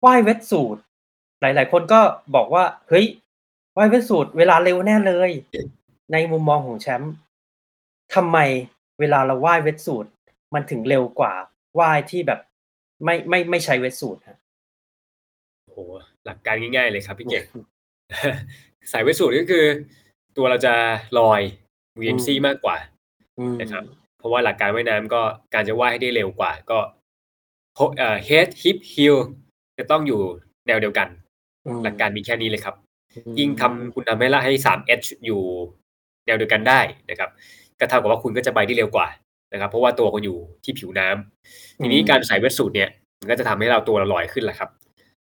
[0.05, 0.81] ว่ายเวทสูตร
[1.41, 2.01] หลาย ๆ คนก็
[2.35, 3.05] บอกว่าเฮ้ย
[3.77, 5.31] ว่ายเวทสูตรเวลาเร็วแน่เลย
[6.11, 7.13] ในมุมมองของแชมป์
[8.15, 8.37] ทำไม
[8.99, 10.09] เวลาเราว่ายเวทสูตร
[10.53, 11.33] มันถึงเร็วกว่า
[11.79, 12.39] ว่ายที่แบบ
[13.03, 14.37] ไม่ไม่ไม่ใช้เวทสูตรฮะ
[15.63, 15.79] โอ้โห
[16.25, 17.43] หลักการง่ายๆเลยครับพี่เก่ง
[18.91, 19.65] สายเวทสูตรก็คือ
[20.37, 20.73] ตัวเราจะ
[21.19, 21.41] ลอย
[21.99, 22.77] VMC มากกว่า
[23.39, 23.83] อืมนะครับ
[24.17, 25.21] เพราะว่าหลักการว่ายน้ำก็
[25.53, 26.79] การจะว่ายให้ได้เร็วกว่า ก็
[27.97, 29.17] เอ่อ head hip heel
[29.77, 30.19] จะต้องอยู่
[30.67, 31.07] แนวเดียวกัน
[31.65, 32.84] อืมหลักการมีแค่นี้เลยครับอืม
[33.39, 35.41] ยิ่งทำคุณทำให้ละให้สาม H อยู่
[36.25, 37.29] แนวเดียวกันได้นะครับ
[37.79, 39.07] ก็เท่ากับว่าคุณก็จะไปได้เร็วกว่า
[39.53, 42.89] นะครับ เพราะว่าตัวคุณอยู่ที่ผิวน้ำทีนี้การใส่เวทสูทเนี่ย
[43.19, 44.69] มันก็จะทำให้เราตัวเราลอยขึ้นแหละครับ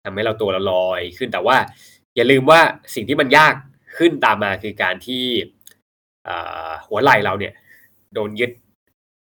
[0.04, 1.56] ทำให้เราตัวเราลอยขึ้นแต่ว่า
[2.16, 2.60] อย่าลืมว่า
[2.94, 3.54] สิ่งที่มันยาก
[3.98, 5.24] ขึ้นตามมาคือการที่
[6.28, 7.52] อ่าหัวไหล่เราเนี่ย
[8.14, 8.50] โดนยึด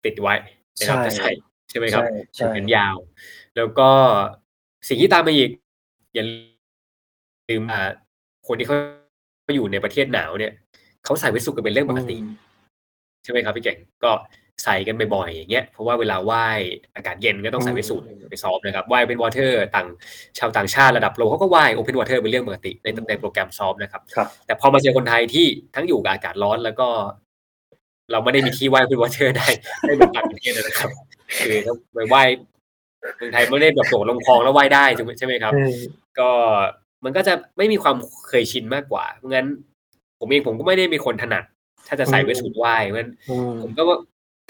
[0.04, 0.34] ติดไว้
[0.78, 1.30] นะครับใช่จะใส่
[1.70, 2.96] ใช่ไหมครับใช่ใช่แขนยาว
[3.56, 3.90] แล้วก็
[4.88, 5.50] สิ่งที่ตามมาอีก
[6.14, 6.24] อย่า
[7.50, 7.80] ลืมอ่า
[8.46, 8.76] คนที่เขา
[9.54, 10.52] อยู่ในประเทศหนาวเนี่ย
[11.04, 12.32] เขาใส่เวทสุดกันเป็นเรื่องปกติอืม
[13.24, 14.12] ใช่ไหมครับพี่เก่งก็
[14.64, 16.60] ใส่กันบ่อยๆอย่างเงี้ยเพราะว่าเวลาว่าย
[16.96, 19.88] อากาศเย็นก็ต้องใส่ wetsuit ไปซ้อมนะครับว่าย open water ต่าง
[20.38, 26.88] ชาวต่างชาติระดับโลกเขาก็ว่าย open water เป็นเรื่องปกติในในโปรแกรมซ้อมนะครับครับแต่พอมาเจอคนไทยที่ทั้งอยู่กับอากาศร้อนแล้วก็
[28.10, 29.48] เราไม่ได้มีที่ว่าย open water ได้
[29.86, 30.90] ได้แบบต่างประเทศนะครับ
[31.44, 32.28] คือถ้าไปว่าย
[33.16, 34.84] เมืองไทยไม่ได้แบบโดดลงคลองแล้วว่ายได้
[35.18, 35.74] ใช่ไหมครับอืม
[36.18, 36.30] ก็
[37.04, 37.96] มันก็จะไม่มีความ
[38.28, 39.46] เคยชินมากกว่า เพราะงั้น
[40.18, 41.44] ผมเองผมก็ไม่ได้มีคนถนัด
[41.88, 43.98] ถ้าจะใส่ wetsuit ว่ายเพราะงั้นอืมผมก็ว่า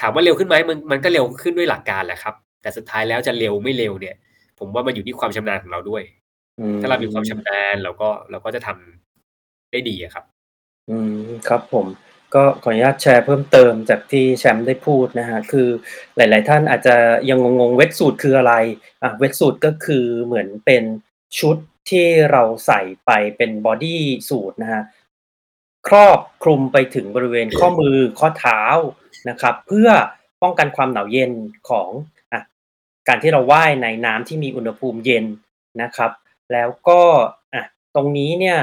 [0.01, 4.17] ถามว่าเร็วขึ้นไหมมันมันก็เร็วขึ้นด้วยหลักการแหละครับ แต่สุดท้ายแล้วจะเร็วไม่เร็วเนี่ย
[4.59, 6.03] ผมว่ามันอยู่ที่ความชำนาญของเราด้วย
[6.61, 10.25] อืมถ้าเรามีความชำนาญเราก็เราก็จะทำได้ดีอะครับ
[10.91, 11.15] อืม
[11.49, 11.87] ครับผม
[12.35, 15.69] ก็ขออนุญาตแชร์เพิ่มเติมจากที่แชมป์ได้พูดนะฮะคือ
[16.17, 16.97] หลาย ๆ ท่านอาจจะ
[17.31, 18.55] ยังงงๆเวทสูตรคืออะไร
[19.03, 20.83] อะเวทสูตรก็คือเหมือนเป็น
[21.39, 21.57] ชุด
[21.91, 24.83] ที่เราใส่ไปเป็นบอดี้สูทนะฮะ
[25.89, 28.63] ครอบคลุมไปถึงบริเวณข้อมือข้อเท้า
[29.29, 29.89] นะครับ เพื่อ
[30.43, 31.33] ป้องกันความหนาวเย็น
[31.69, 31.91] ของ
[32.33, 32.35] อ
[33.09, 35.25] การที่เราว่ายในน้ำที่มีอุณหภูมิเย็น
[35.83, 36.11] นะครับ
[36.53, 37.01] แล้วก็
[37.55, 37.65] อะ
[37.95, 38.59] ตรงนี้เนี่ย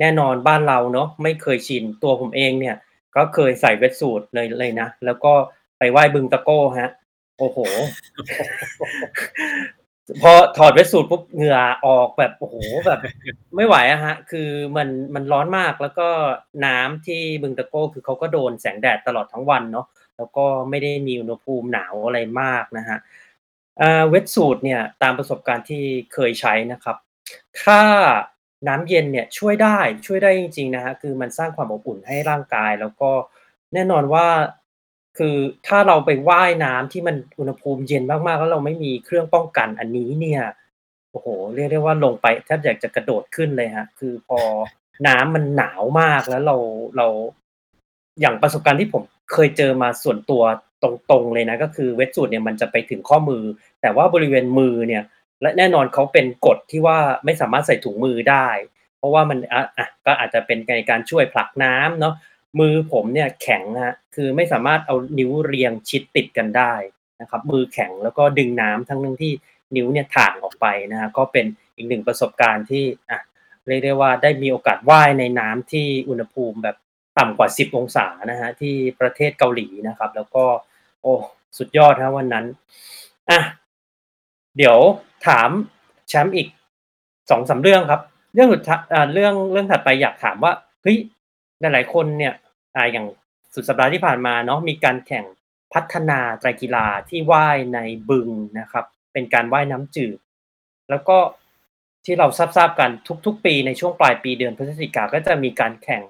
[0.00, 2.76] แน่นอนบ้านเราเนาะไม่เคยชินตัวผมเองเนี่ย
[3.16, 5.32] ก็เคยใส่เวทสูทเลยเลยนะ แล้วก็
[5.78, 6.90] ไปไหว้บึงตะโก้ฮะ
[7.38, 7.58] โอ้โห
[10.22, 13.00] พอถอดเวสูทปุ๊บเหงื่อออกแบบโอ้โหแบบ
[13.56, 16.08] ไม่ไหวอะฮะ คือมันมันร้อนมากแล้วก็
[16.66, 19.86] น้ำที่บึงตะโก้คือเขาก็โดนแสงแดดตลอดทั้งวันเนาะ
[20.16, 22.98] แล้วก็ไม่ได้มีอุณหภูมิหนาวอะไรมากนะฮะ
[23.80, 25.82] อ่าเวทสูทเนี่ยตามประสบการณ์ที่
[26.14, 26.96] เคยใช้นะครับ
[27.62, 27.80] ถ้า
[28.68, 33.10] น้ำเย็นเนี่ยช่วยได้ช่วยได้จริงๆนะฮะคือมันสร้างความอบอุ่นให้ร่างกาย แล้วก็
[33.74, 34.26] แน่นอนว่า
[35.18, 35.36] คือ
[35.66, 40.42] ถ้าเราไปว่ายน้ำที่มันอุณหภูมิเย็นมาก ๆ แล้วเราไม่มีเครื่องป้องกันอันนี้เนี่ย
[41.10, 44.38] โอ้โห เรียกได้ว่าลงไปแทบอยากจะกระโดดขึ้นเลยฮะ คือพอ
[45.06, 46.56] น้ำมันหนาวมากแล้วเรา
[46.96, 47.06] เรา
[48.20, 49.02] อย่างประสบการณ์ที่ผม
[49.32, 50.42] เคยเจอมาส่วนตัว
[50.82, 53.42] ตรงๆเลยนะ ก็คือเวทสูทเนี่ยมันจะไปถึงข้อมือ
[53.82, 55.02] แต่ว่าบริเวณมือเนี่ย
[55.42, 58.48] และแน่นอนเขาเป็นกฎที่ว่าไม่สามารถใส่ถุงมือได้
[58.98, 62.14] เพราะว่ามันอะอะก็อาจจะเป็นในการช่วยผลักน้ำเนาะ
[62.60, 66.72] มือผมเนี่ยแข็งฮะคือไม่สามารถเอานิ้วเรียงชิดติดกันได้
[67.20, 69.32] นะครับ มือแข็งแล้วก็ดึงน้ำทั้งนั้นที่
[69.76, 71.46] นิ้วเนี่ยถ่างออกไปนะฮะก็เป็น
[71.76, 73.20] อีกหนึ่งประสบการณ์ที่อะ
[73.66, 76.76] เรียกได้ว่าได้มีโอกาสว่ายในน้ำที่อุณหภูมิแบบ
[77.18, 80.44] ต่ำกว่า 10 องศานะฮะที่ประเทศเกาหลีนะครับ แล้วก็
[81.02, 81.14] โอ้
[81.58, 82.46] สุดยอดฮะวันนั้น
[83.30, 83.40] อะ
[84.56, 84.78] เดี๋ยว
[85.26, 85.50] ถาม
[86.08, 86.48] แชมป์อีก
[87.30, 88.02] สองสามเรื่องครับ
[88.34, 90.52] เรื่องสุดท้ายอ่าเรื่องเรื่องถัดไปอยากถามว่า
[90.82, 90.96] เฮ้ย
[91.60, 92.32] หลายๆคนเนี่ย
[92.76, 93.06] อ่าอย่าง
[93.54, 95.24] สุดสัปดาห์ที่ผ่านมาเนาะมีการแข่ง
[95.74, 97.78] พัฒนาไตรกีฬาที่ว่ายใน
[98.10, 98.28] บึง
[98.60, 100.18] นะครับ เป็นการว่ายน้ำจืด
[100.90, 101.16] แล้วก็
[102.04, 102.90] ที่เราทราบๆกัน
[103.26, 106.02] ทุก ๆ ปีในช่วงปลายปีเดือนพฤศจิกาก็จะมีการแข่ง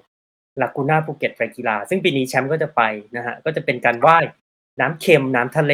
[0.61, 2.81] ลากูน่าภูเก็ตไตรกีฬา ซึ่งปีนี้แชมป์ก็จะไป
[3.15, 4.25] นะฮะก็จะเป็นการว่าย
[4.79, 5.73] น้ำเค็มน้ำทะเล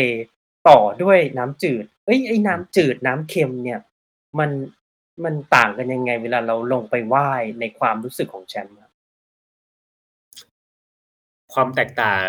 [0.70, 3.80] ต่อด้วยน้ำจืดเอ้ยไอ้น้ำจืดน้ำเค็มเนี่ย
[4.39, 4.52] มัน
[5.24, 8.76] มันต่างกันยังไง เวลาเราลงไปว่ายในความรู้สึกของแชมป์
[11.54, 12.28] ความแตกต่าง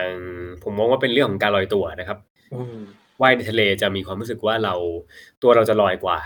[0.63, 2.19] ผมมองว่าเป็นเรื่องของการลอยตัวนะครับ
[2.55, 2.77] อืม
[3.21, 4.75] ว่ายในทะเลจะมีความรู้สึกว่าเรา
[5.43, 6.19] ตัวเราจะลอยกว่า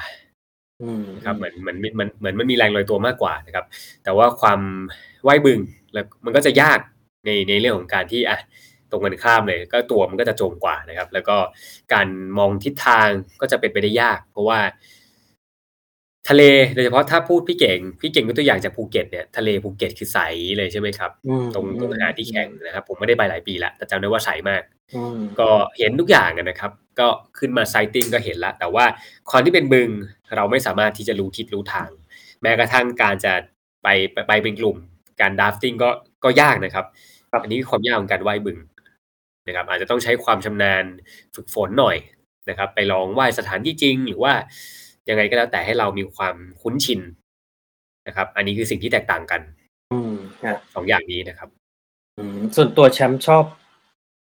[0.82, 3.64] อืมนะครับเหมือนเหมือนเหมือนเหมือนมันมีแรงลอยตัวมากกว่านะครับ
[4.04, 4.60] แต่ว่าความ
[5.26, 5.58] ว่ายบึง
[5.92, 6.78] แล้วมันก็จะยาก
[7.26, 8.38] ในในเรื่องของการที่อะ
[8.90, 11.36] ตรงกันข้ามเลย ก็ตัวมันก็จะจมกว่านะครับ แล้วก็
[11.92, 13.08] การมองทิศทาง
[13.40, 14.58] ก็จะเป็นไปได้ยาก เพราะว่า
[16.28, 16.42] ทะเล
[16.74, 20.18] โดยเฉพาะถ้าพูดพี่เก่ง พี่เก่งก็ตัวอย่างจากภูเก็ตเนี่ยทะเลภูเก็ตคือใส
[20.56, 24.62] เลยใช่ไหมครับอืมตรงตรงสถานที่แข่งนะครับ ผมไม่ได้ไปหลายปีแล้วแต่จำได้ว่าใสมาก
[24.94, 25.48] อืมก็
[25.78, 26.70] เห็นทุกอย่างอะนะครับ
[27.00, 27.08] ก็
[27.38, 28.84] ขึ้นมา sighting ก็เห็นแล้วแต่ว่า
[29.30, 29.90] ความที่เป็นบึง
[30.36, 31.90] เราไม่สามารถที่จะรู้ทิศรู้ทาง
[32.42, 33.32] แม้กระทั่งการจะ
[33.82, 34.76] ไปไปไปเป็นกลุ่ม
[35.20, 35.90] การ drafting ก็
[36.24, 36.84] ก็ยากนะครับ
[37.30, 38.58] ครับอันนี้คือความยากของการว่ายบึง
[39.46, 40.84] นะครับ อาจจะต้องใช้ความชำนาญ
[41.34, 41.96] ฝึกฝนหน่อย
[42.48, 44.32] นะครับ ไปลองว่ายสถานที่จริงหรือว่า
[45.08, 47.00] ยังไงก็แล้วแต่ให้เรามีความคุ้นชิน
[48.06, 49.40] นะครับ อันนี้คือสิ่งที่แตกต่างกัน
[49.92, 51.48] อืมฮะสองอย่างนี้นะครับ
[52.18, 53.44] อืมส่วนตัวแชมป์ชอบ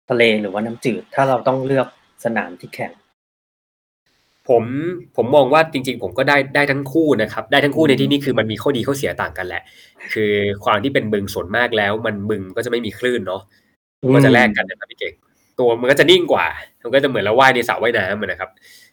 [0.09, 1.87] ทะเลหรือว่าน้ำจืด ถ้าเราต้องเลือก
[2.25, 2.91] สนามที่แข่ง
[4.49, 4.63] ผม
[5.15, 9.63] ผมมองว่าจริง ๆ ผมก็ได้ได้ทั้งคู่นะครับ ได้ทั้งคู่อืมในที่นี้คือมันมีข้อดีข้อเสียต่างกันแหละ
[10.13, 10.31] คือ
[10.63, 13.41] ความที่เป็นบึงส่วนมากแล้ว มันบึงก็จะไม่มีคลื่นเนาะ
[14.01, 15.13] มันก็จะแลกกันนะครับพี่เก่ง
[15.59, 16.45] ตัวมันก็จะนิ่งกว่า
[16.83, 18.49] มันก็จะเหมือนเราว่ายในสระว่ายน้ำอะนะครับ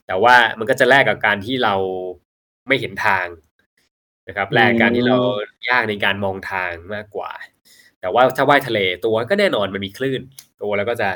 [0.09, 1.75] แต่ว่ามันก็จะแลกกับการที่เรา
[2.69, 3.27] ไม่เห็นทาง
[4.29, 5.17] นะครับแลกกับการที่เรา
[5.71, 7.31] ยากในการมองทางมากกว่า
[8.01, 10.21] แต่ว่าถ้าว่ายทะเลตัวก็แน่นอนมันมีคลื่น
[10.63, 11.11] ตัวแล้วก็จะ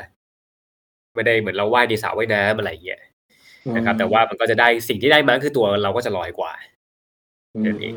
[1.15, 3.01] ไม่ได้เหมือนเราว่ายในสระว่ายน้ำอะไรอย่างเงี้ย
[3.75, 6.53] นะครับ แต่ว่ามันก็จะได้สิ่งที่ได้มาคือตัวเราก็จะลอยกว่า
[7.65, 7.95] นั่นเอง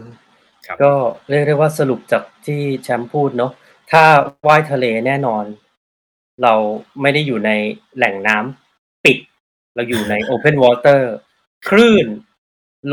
[0.66, 0.92] ครับก็
[1.28, 3.53] เรียกได้ว่าสรุปจากที่แชมป์พูดเนาะ
[3.90, 4.03] ถ้า
[4.49, 5.44] ว่ายทะเลแน่นอน
[6.42, 6.55] เรา
[7.03, 7.51] ไม่ได้อยู่ใน
[7.97, 8.65] แหล่งน้ำปิด
[9.76, 11.02] เราอยู่ใน Open Water
[11.68, 12.06] คลื่น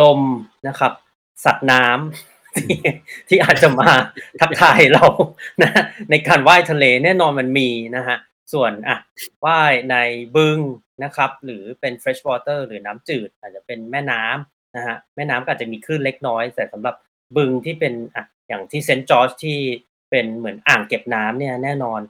[0.02, 0.22] ลม
[0.68, 0.94] นะครับ
[1.46, 2.78] สัตว์น้ำที่
[3.30, 3.90] ที่อาจจะมา
[4.42, 5.06] ทักทายเรา
[5.62, 5.72] นะ
[6.10, 8.18] ในการว่ายทะเลแน่นอนมันมีนะฮะ
[8.54, 8.98] ส่วนอะ
[9.46, 9.96] ว่ายใน
[10.36, 10.60] บึง
[11.04, 16.96] นะครับ หรือเป็น fresh water หรือน้ำจืด อาจจะเป็นแม่น้ำนะฮะแม่น้ำก็อาจจะมีคลื่นเล็กน้อย แต่สำหรับ
[17.38, 19.60] บึงที่เป็นอะอย่างที่เซนต์จอร์จที่
[20.10, 22.02] เป็นเหมือนอ่างเก็บน้ำเนี่ยแน่นอน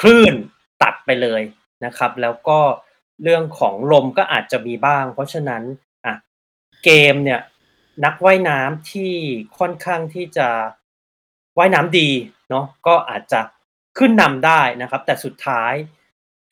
[0.00, 0.34] คลื่น
[0.82, 1.42] ตัดไปเลย
[1.84, 2.58] นะครับ แล้วก็
[3.22, 5.62] เรื่องของลมก็อาจจะมีบ้าง เพราะฉะนั้น
[6.04, 6.14] อะ
[6.84, 7.40] เกมเนี่ย
[8.04, 9.12] นักว่ายน้ำที่
[9.58, 10.48] ค่อนข้างที่จะ
[11.58, 12.10] ว่ายน้ำดี
[12.50, 13.40] เนาะก็อาจจะ
[13.98, 15.72] ขึ้นนำได้นะครับ แต่สุดท้าย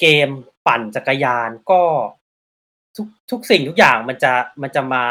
[0.00, 0.28] เกม
[0.66, 1.82] ปั่นจักรยานก็
[2.96, 4.32] ทุกทุกสิ่งทุกอย่างมันจะ
[4.62, 5.02] มันจะมา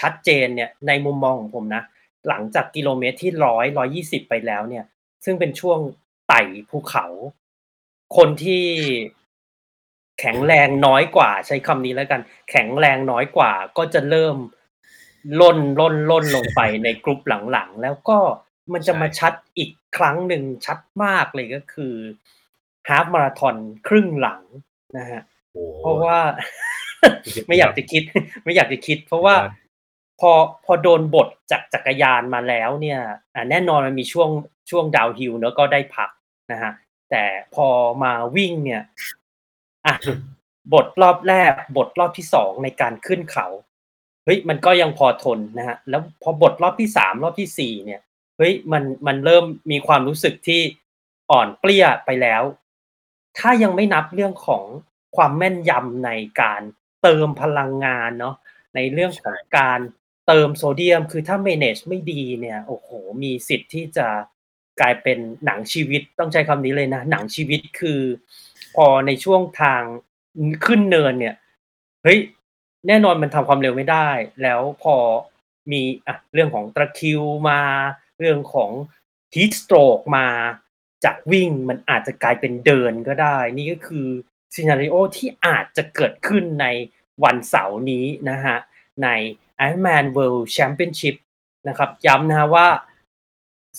[0.00, 1.82] ชัดเจนเนี่ยในมุมมองของผมนะ
[2.28, 4.84] หลังจากกิโลเมตรที่ร้อยร้อยี่สิบไปแล้วเนี่ย
[5.24, 5.78] ซึ่งเป็นช่วง
[6.28, 7.06] ไต่ภูเขา
[8.16, 8.64] คนที่
[10.20, 14.36] แข็งแรงน้อยกว่า ใช้คำนี้แล้วกัน แข็งแรงน้อยกว่า ก็จะเริ่ม
[15.40, 17.20] ล่นล่นล่นลงไปในกลุ่ม
[17.52, 18.18] หลังๆ แล้วก็
[18.72, 21.94] มันจะมาชัดอีกครั้งหนึ่งชัดมากเลยก็คือ
[22.88, 23.54] ฮาฟมาราธอน
[23.88, 24.42] ครึ่งหลัง
[24.98, 26.18] นะฮะโอ้เพราะว่า
[27.46, 28.02] ไม่อยากจะคิด
[28.44, 29.52] ไม่อยากจะคิด เพราะว่าครับ
[30.20, 30.32] พอ
[30.64, 33.00] พอโดนบทจากจักรยานมาแล้วเนี่ย
[33.34, 34.30] อะแน่นอนมันมีช่วง
[34.70, 36.10] ช่วงดาวฮิลเนอะก็ได้พัก
[36.52, 36.72] นะฮะ
[37.10, 37.68] แต่พอ
[38.02, 38.82] มาวิ่งเนี่ย
[39.86, 39.96] อะ
[40.74, 43.46] บทรอบแรก บทรอบที่สองในการขึ้นเขา
[44.24, 48.00] เฮ้ยมันก็ยังพอทนนะฮะแล้วพอบทรอบที่สามรอบที่สี่เนี่ย
[48.38, 50.60] เฮ้ยมันมันเริ่มมีความรู้สึกที่
[51.30, 52.42] อ่อนเปลี้ยไปแล้ว
[53.38, 54.64] ถ้ายังไม่นับเรื่องของ
[55.16, 56.10] ความแม่นยำใน
[56.40, 56.62] การ
[57.02, 58.34] เติมพลังงานเนาะ
[58.74, 59.80] ในเรื่องของการ
[60.26, 62.88] เติมโซเดียม คือถ้า manage ไม่ดีเนี่ยโอ้โห
[63.22, 64.08] มีสิทธิ์ที่จะ
[64.80, 68.00] กลายเป็นหนังชีวิตต้องใช้คำนี้เลยนะ หนังชีวิตคือ
[68.76, 69.82] พอในช่วงทาง
[70.66, 71.34] ขึ้นเนินเนี่ย
[72.02, 72.18] เฮ้ย
[72.88, 74.08] แน่นอนมันทำความเร็วไม่ได้
[74.42, 74.96] แล้วพอ
[75.72, 77.60] มีอะเรื่องของตะคิวมา
[78.18, 78.70] เรื่องของ
[79.34, 80.26] heat stroke มา
[81.04, 84.06] จากวิ่งมันอาจจะกลายเป็นเดินก็ได้ นี่ก็คือ
[84.54, 86.66] ซีนารีโอที่อาจจะเกิดขึ้นใน
[87.24, 88.56] วันเสาร์นี้นะฮะ
[89.02, 89.08] ใน
[89.66, 91.16] Ironman World Championship
[91.68, 92.68] นะครับย้ำนะว่า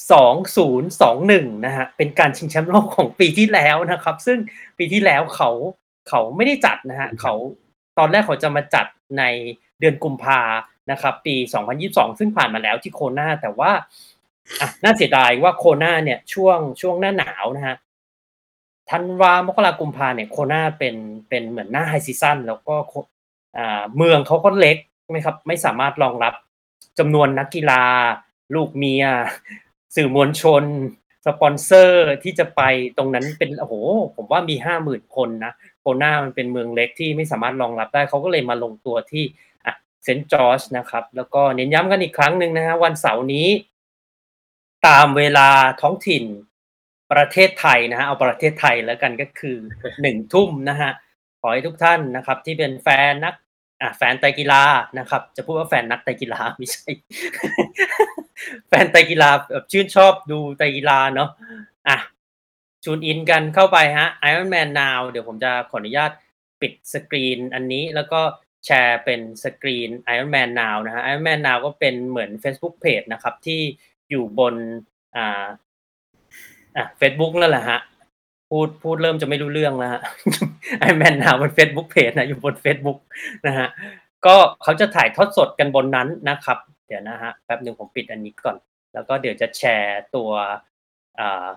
[0.06, 4.38] 2021 นะฮะ เป็นการชิงแชมป์โลกของปีที่แล้วนะครับ ซึ่ง
[4.78, 5.50] ปีที่แล้วเขา
[6.10, 7.34] เขาไม่ได้จัดนะฮะเขา
[7.98, 8.86] ตอนแรกเขาจะมาจัด
[9.20, 9.24] ใน
[9.80, 10.42] เดือนกุมภา
[10.92, 11.36] นะครับ ปี
[11.78, 13.72] 2022 ซึ่งผ่านมาแล้วที่โคนาแต่ว่า
[14.62, 17.76] อะน่าเสียดายว่าโคนาเนี่ยช่วงช่วงหน้าหนาวนะฮะ
[18.90, 20.96] ธันวามกรากุมภาเนี่ยโคนาเป็น
[21.30, 22.94] เป็นเหมือนหน้า high season แล้วก็โค
[23.58, 24.78] อ่าเมืองเขาก็เล็ก
[25.12, 26.34] ไหมครับ ไม่สามารถรองรับ
[27.00, 27.84] จำนวนนักกีฬา
[28.56, 29.06] ลูกเมีย
[29.96, 30.64] สื่อมวลชน
[31.26, 32.62] สปอนเซอร์ที่จะไป
[32.98, 33.74] ตรงนั้นเป็นโอ้โห
[34.16, 39.24] ผมว่ามีห้าหมื่นคนนะโคนามันเป็นเมืองเล็กที่ไม่สามารถรองรับได้เขาก็เลยมาลงตัวที่
[39.66, 39.74] อะ
[40.04, 43.48] เซนต์จอร์จนะครับ แล้วก็เน้นย้ำกันอีกครั้งหนึ่งนะฮะวันเสาร์นี้
[44.88, 45.50] ตามเวลา
[45.82, 46.24] ท้องถิ่น
[47.12, 49.58] ประเทศไทยนะฮะเอาประเทศไทยแล้วกันก็คือ
[50.02, 50.92] หนึ่งทุ่มนะฮะ
[51.42, 53.36] ขอให้ทุกท่านนะครับ ที่เป็นแฟนนัก
[53.82, 54.64] อะแฟนไตรกีฬา
[55.00, 56.90] นะครับ จะพูดว่าแฟนนักไตรกีฬาไม่ใช่
[58.68, 61.30] แฟนไตกีฬาแบบชื่นชอบดูไตกีฬาเนาะ
[61.90, 61.98] อะ
[62.84, 66.12] จูนอินกันเข้าไปฮะ Iron Man Now เดี๋ยวผมจะขออนุญาต
[66.62, 68.22] ปิดสกรีนอันนี้แล้วก็
[68.66, 73.62] แชร์เป็นสกรีน Iron Man Now นะฮะ Iron Man Now ก็เป็นเหมือน Facebook Page นะครับ ที่
[74.10, 74.56] อยู่บน
[75.16, 75.46] อ่า
[76.78, 77.80] อะ Facebook นั่นแหละฮะ
[78.50, 80.02] พูดพูดเริ่มจะไม่รู้เรื่องแล้วฮะ
[80.84, 83.00] Iron Man Now บน Facebook Page นะอยู่บน Facebook
[83.48, 83.68] นะฮะ
[84.26, 86.58] ก็เขาจะถ่ายทอดสดกันบนนั้นนะครับ
[86.88, 88.58] เดี๋ยวนะฮะแป๊บหนึ่งผมปิดอันนี้ก่อน
[88.94, 90.32] แล้วก็เดี๋ยวจะแชร์ตัว
[91.20, 91.48] อ่า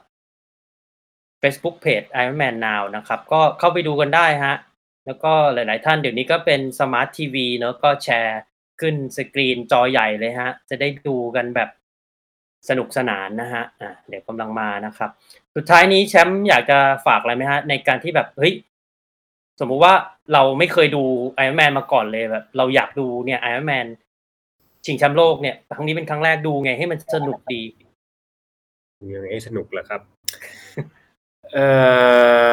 [1.43, 4.57] Facebook Page Iron Man Now นะครับ ก็เข้าไปดูกันได้ฮะ
[5.07, 8.39] แล้วก็หลาย ๆ ท่านเดี๋ยวนี้ก็เป็นสมาร์ททีวีเนอะก็แชร์
[8.81, 11.70] ขึ้นสกรีนจอใหญ่เลยฮะ จะได้ดูกันแบบ
[12.68, 15.11] สนุกสนานนะฮะ อะเดี๋ยวกำลังมานะครับ
[15.57, 18.55] สุดท้ายนี้แชมป์อยากจะฝากอะไรไหมฮะ ในการที่แบบ เฮ้ย
[19.61, 19.95] สมมุติว่า
[20.33, 21.03] เราไม่เคยดู
[21.37, 23.87] ไอ r o n แมนมาก่อนเลยแบบ เราอยากดูเนี่ยไอ r o n แมน
[24.85, 27.62] ชิงแชมป์โลกเนี่ยครั้งนี้เป็นครั้งแรกดูไงให้มันสนุกดี
[29.14, 30.01] ยังไงให้สนุกเหรอครับ
[31.53, 31.59] เอ
[32.51, 32.53] อ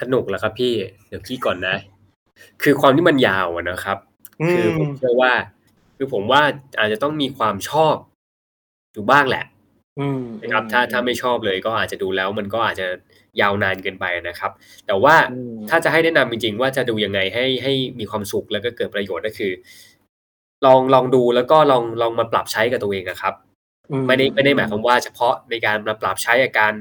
[0.00, 0.72] สนุกเหรอครับ พี่
[1.08, 1.76] เดี๋ยวพี่ก่อนนะ
[2.62, 3.98] คือความที่มันยาวอะนะครับ
[4.40, 5.32] อืคือผมมเชื่อว่า
[5.96, 6.42] คือผมว่า
[6.78, 7.96] อาจจะต้องมีความชอบ
[8.92, 9.44] อยู่บ้างแหละ
[10.00, 12.86] อืมนะครับอืมถ้าอืถ้ามไม่ชอบเลยก็อาจจะดูแล้วมันก็อาจจะ
[13.40, 14.52] ยาวนานเกินไปนะครับ
[14.86, 19.52] แต่ว่าอืมถ้าจะให้แนะนำจริงๆ ว่าจะดูยังไงให้ให้มีความสุขแล้วก็เกิดประโยชน์ก็คือ
[20.64, 23.34] ลองลองดูแล้วก็ลองลองมาปรับใช้กับตัวเองอะครับ
[23.90, 26.74] อืไม่ได้ไม่ได้หมายความว่าเฉพาะในการมาปรับใช้กับการ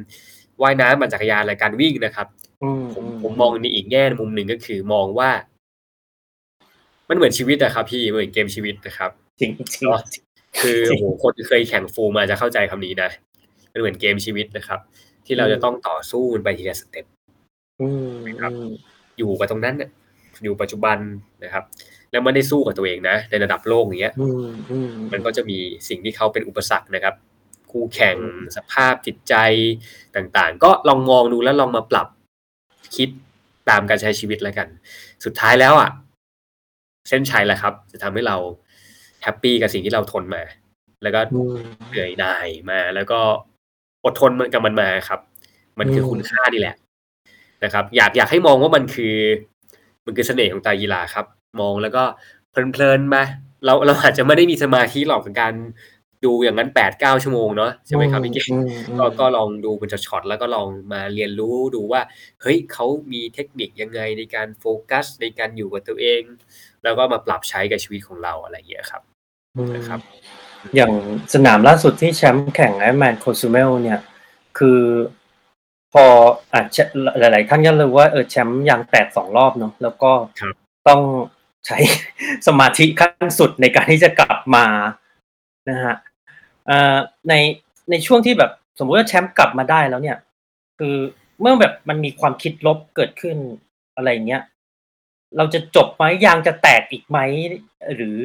[0.61, 2.28] ว่ายน้ำปั่นจักรยานและการวิ่งนะครับ
[2.63, 5.30] อืมผมอืมผมมองในอีกแง่มุมหนึ่งก็คือมองว่า
[7.09, 9.99] มันเหมือนชีวิตอะครับพี่เหมือนเกมชีวิตนะครับจริงจริงเนาะ
[10.61, 13.09] คือจริงโอ้โหคนเคยแข่งฟูลมาจะเข้าใจคำนี้นะ
[13.71, 14.80] มันเหมือนเกมชีวิตนะครับ
[15.26, 17.05] ที่เราอืมจะต้องต่อสู้มันไปทีละสเต็ป
[17.82, 18.11] อืม
[18.41, 18.69] ครับอืม
[19.17, 19.89] อยู่กับตรงนั้นน่ะ
[20.43, 20.97] อยู่ปัจจุบัน
[21.43, 21.63] นะครับ
[22.16, 25.57] แล้วไม่ได้สู้กับตัวเองนะ ในระดับโลกอย่างเงี้ยอืมอืมมันก็จะมี
[25.89, 27.16] สิ่งที่เขาเป็นอุปสรรคนะครับ
[27.72, 28.16] คู่แข่ง
[28.55, 29.34] สภาพจิตใจ
[30.16, 32.07] ต่างๆ ก็ลองมองดูแล้วลองมาปรับ
[32.95, 33.09] คิด
[33.70, 34.68] ตามการใช้ชีวิตแล้วกัน
[35.26, 35.89] สุดท้ายแล้วอะ
[37.09, 38.38] เส้นชัยแหละครับ จะทำให้เรา
[39.24, 40.43] แฮปปี้กับสิ่งที่เราทนมา
[41.03, 41.57] แล้วก็อืม
[41.89, 43.20] เหนื่อยหน่ายมา แล้วก็
[44.05, 45.20] อดทนมันกับมันมาครับ
[45.80, 46.76] มันคือมคุณค่านี่แหละ
[47.63, 49.16] นะครับ อยากอยากให้มองว่ามันคือ
[50.05, 51.26] มันคือเสน่ห์ของตากีฬาครับ
[51.61, 52.03] มองแล้วก็
[52.51, 53.23] เพลินๆมา
[53.65, 55.53] เราเราอาจจะไม่ได้มีสมาธิหรอกกับการ
[56.25, 62.01] ดูอย่างนั้นแปดเก้าชั่วโมงเนาะใช่ไหมครับพี่เก่งอืมอืมก็ก็ลองดูเป็นช็อตๆแล้วก็ลองมาเรียนรู้ดูว่า
[62.41, 66.21] เฮ้ยเขามีเทคนิคยังไงในการโฟกัสในการอยู่กับตัวเอง
[66.83, 69.01] แล้วก็มาปรับใช้กับชีวิตของเราอะไรอย่างเงี้ยครับ
[69.55, 69.99] อืมนะครับ
[70.75, 70.91] อย่าง
[71.33, 73.99] สนามล่าสุดที่แชมป์แข่งไอแมนโคซูเมลเนี่ย
[74.57, 74.79] คือ
[75.93, 76.05] พอ
[76.53, 76.83] อาจจะ
[77.19, 80.55] หลาย ๆ ท่านก็รู้ว่าเออแชมป์ยางแตกสองรอบเนาะแล้วก็ครับ
[80.87, 81.01] ต้อง
[81.66, 81.78] ใช้
[82.47, 84.66] สมาธิขั้นสุดในการที่จะกลับมา
[85.70, 85.95] นะฮะ
[87.30, 87.34] ใน
[87.89, 90.18] ในช่วงที่แบบสมมติว่าแชมป์กลับมาได้แล้วเนี่ย
[90.80, 90.95] คือ
[91.41, 93.38] เมื่อแบบมันมีความคิดลบเกิดขึ้น
[93.95, 94.43] อะไรเงี้ย
[95.38, 97.20] เราจะจบไหมยางจะแตกอีกไหม
[97.95, 98.20] หรือ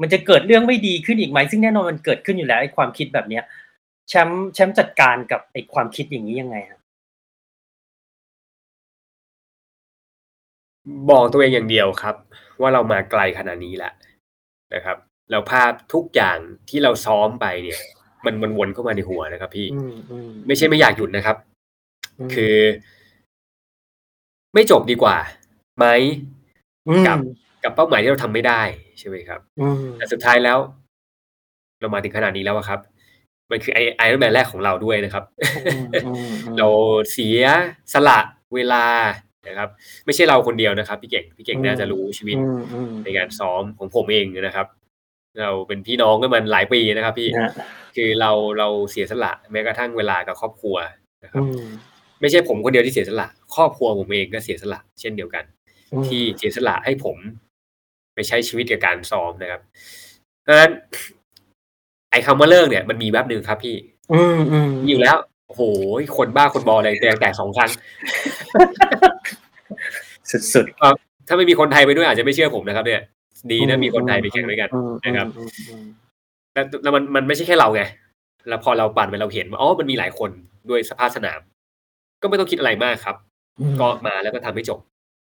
[0.00, 3.44] มันจะเกิดเรื่องไม่ดีขึ้นอีกไหมซึ่งแน่นอนมันเกิดขึ้นอยู่แล้วไอ้ความคิดแบบเนี้ย
[4.08, 6.80] แชมป์แชมป์จัดการกับไอ้ความคิดอย่างนี้ยังไงฮะ
[11.10, 12.16] บอกตัวเองอย่างเดียวครับ
[12.60, 13.92] ว่าเรามาไกลขนาดนี้แล้ว
[14.74, 14.96] นะครับ
[15.30, 16.38] แล้วภาพทุกอย่าง
[16.68, 17.80] ที่เราซ้อมไปเนี่ย
[18.24, 21.36] มันมันวนเข้ามาในหัวนะครับ พี่อืมอืมไม่ใช่ไม่อยากหยุดนะครับ
[22.26, 22.56] มคือ
[24.54, 25.16] ไม่จบดีกว่า
[25.78, 25.86] ไหม
[26.88, 27.18] มกับ
[27.64, 28.62] กับเป้าหมายที่เราทำไม่ได้
[28.98, 30.58] ใช่ไหมครับอืมแต่สุดท้ายแล้ว
[31.80, 32.80] เรามาถึงขนาดนี้แล้วอะครับ
[33.50, 35.24] มันคือไอไอรอนแมนแรกของเราด้วยนะครับ
[35.66, 36.68] อืมอืมอืมเรา
[37.12, 37.44] เสีย
[37.92, 38.18] สละ
[38.54, 38.84] เวลา
[39.48, 39.68] นะครับ
[40.06, 44.66] ไม่ใช่เราคนเดียวนะครับ พี่เก่งพี่เก่งน่าจะรู้ชีวิตอืมอืมในการซ้อมของผมเองนะครับ
[45.40, 47.52] เราเป็นพี่น้องกันมันหลายปีนะครับ พี่นะฮะ
[47.96, 50.76] คือเราเราเสียสละแม้กระทั่งเวลากับครอบครัว
[51.24, 51.64] นะครับอืม
[52.20, 55.44] ไม่ใช่ผมคนเดียวที่เสียสละ ครอบครัวผมเองก็เสียสละ เช่นเดียวกัน
[55.92, 57.16] อืมที่เสียสละให้ผม
[58.14, 59.60] ไปใช้ชีวิตกับการซ้อมนะครับ
[60.42, 60.72] เพราะฉะนั้น
[62.10, 63.76] ไอ้คำว่าเลิกเนี่ยมันมีแวบหนึ่งครับพี่
[64.12, 65.16] อืมอืมมีอยู่แล้ว
[65.48, 65.62] โอ้โห
[66.18, 67.70] คนบ้าคนบออะไรแตกแตกสองครั้ง
[70.54, 70.64] สุด
[71.28, 73.02] ถ้าไม่มีคนไทยไปด้วยอาจจะไม่เชื่อผมนะครับ เนี่ย
[73.52, 75.84] ดีๆนะมีคนไทยไปแข่งด้วยกันอืมนะครับอืมอืม
[76.54, 77.82] แล้วแล้วมันมันไม่ใช่แค่เราไง
[78.48, 80.30] แล้วพอเราปั่นไปเราเห็นว่าอ๋อมันมีหลายคน
[80.70, 81.40] ด้วยสภาพสนาม
[82.22, 83.16] ก็ไม่ต้องคิดอะไรมากครับ
[83.60, 84.78] อืมก็มาแล้วก็ทำให้จบ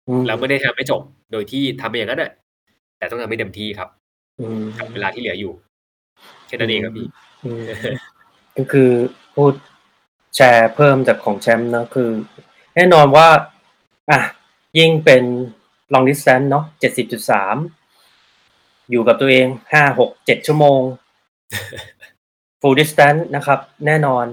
[0.07, 1.01] อืมเราไม่ได้ทำให้จบ
[1.31, 2.31] โดยที่ทำไปอย่างนั้นน่ะ
[2.97, 3.89] แต่ต้องทำให้เต็มที่ครับ
[4.39, 5.53] อืมกับเวลาที่เหลืออยู่
[6.47, 7.07] แค่นั้นเองครับพี่
[7.43, 7.63] อืม
[8.57, 8.89] ก็คือ
[9.35, 9.53] พูด
[10.35, 12.09] แชร์เพิ่มจากของแชมป์เนอะคือ
[12.75, 13.27] แน่นอนว่า
[14.11, 14.19] อะ
[14.77, 15.23] ยิ่งเป็น
[15.93, 17.55] long distance เนาะเจ็ดสิบจุดสาม
[18.89, 20.81] อยู่กับตัวเองห้าหกเจ็ดชั่วโมง
[22.61, 24.25] full distance นะครับ แน่นอน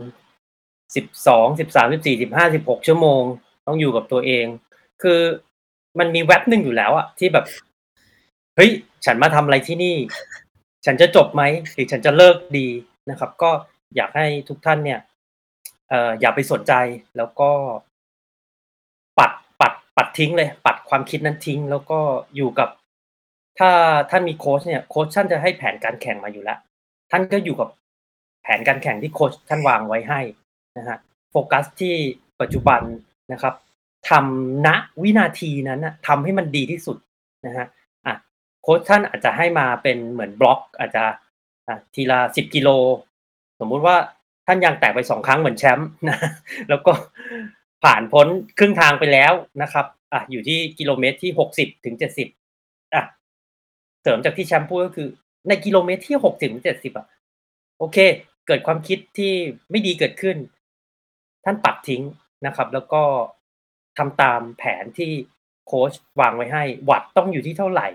[0.97, 3.23] สิบสองสิบสามสิบสี่สิบห้าสิบหกชั่วโมง
[3.67, 4.47] ต้องอยู่กับตัวเอง
[5.03, 5.21] คือ
[5.99, 7.45] มันมีแว็บหนึ่งอยู่แล้วอะที่แบบ
[8.57, 8.71] เฮ้ย
[9.05, 9.97] ฉันมาทำอะไรที่นี่
[10.87, 11.43] ฉันจะจบไหม
[11.73, 12.69] หรือฉันจะเลิกดี
[13.11, 13.51] นะครับ ก็
[13.97, 15.01] อยากให้ทุกท่านเนี่ย
[15.89, 16.73] เอ่ออย่าไปสนใจ
[17.17, 17.90] แล้วก็ปัด
[19.97, 21.99] ปัดทิ้งเลย ปัดความคิดนั้นทิ้ง แล้วก็
[22.37, 22.69] อยู่กับ
[23.59, 23.71] ถ้า
[24.11, 26.59] ท่านมีโค้ชเนี่ยโค้ชท่านจะให้แผนการแข่งมาอยู่แล้ว
[27.11, 27.69] ท่านก็อยู่กับ
[28.43, 30.21] แผนการแข่งที่โค้ชท่านวางไว้ให้
[30.79, 30.99] นะฮะ
[31.31, 31.95] โฟกัสที่
[32.41, 32.81] ปัจจุบัน
[33.33, 33.55] นะครับ
[34.11, 34.69] ทำณ
[35.03, 36.97] วินาทีนั้นนะทำให้มันดีที่สุด
[37.47, 37.67] นะฮะ
[38.07, 38.15] อะ
[38.63, 41.05] โค้ชท่านอาจจะให้มาเป็นเหมือนบล็อก อาจจะ
[41.69, 42.69] อะทีละสิบกิโล
[43.61, 43.97] สมมุติว่า
[44.47, 46.19] ท่านยังแตกไปสองครั้งเหมือนแชมป์นะ
[46.69, 46.93] แล้วก็
[47.85, 48.27] ผ่านพ้น
[48.59, 49.33] ครึ่งทางไปแล้ว
[49.63, 52.29] นะครับ อะอยู่ที่กิโลเมตรที่หกสิบถึงเจ็ดสิบ
[52.95, 53.05] อะ
[54.03, 55.09] เสริมจากที่แชมป์พูดก็คือ
[55.49, 57.07] ในกิโลเมตรที่หกสิบถึงเจ็ดสิบอะ
[57.79, 57.99] โอเค
[58.47, 59.33] เกิดความคิดที่
[59.71, 60.37] ไม่ดีเกิดขึ้น
[61.45, 62.03] ท่านปัดทิ้ง
[62.47, 63.03] นะครับ แล้วก็
[63.99, 65.11] ทำตามแผนที่
[65.67, 67.89] โค้ชวางไว้ให้ วัดต้องอยู่ที่เท่าไหร่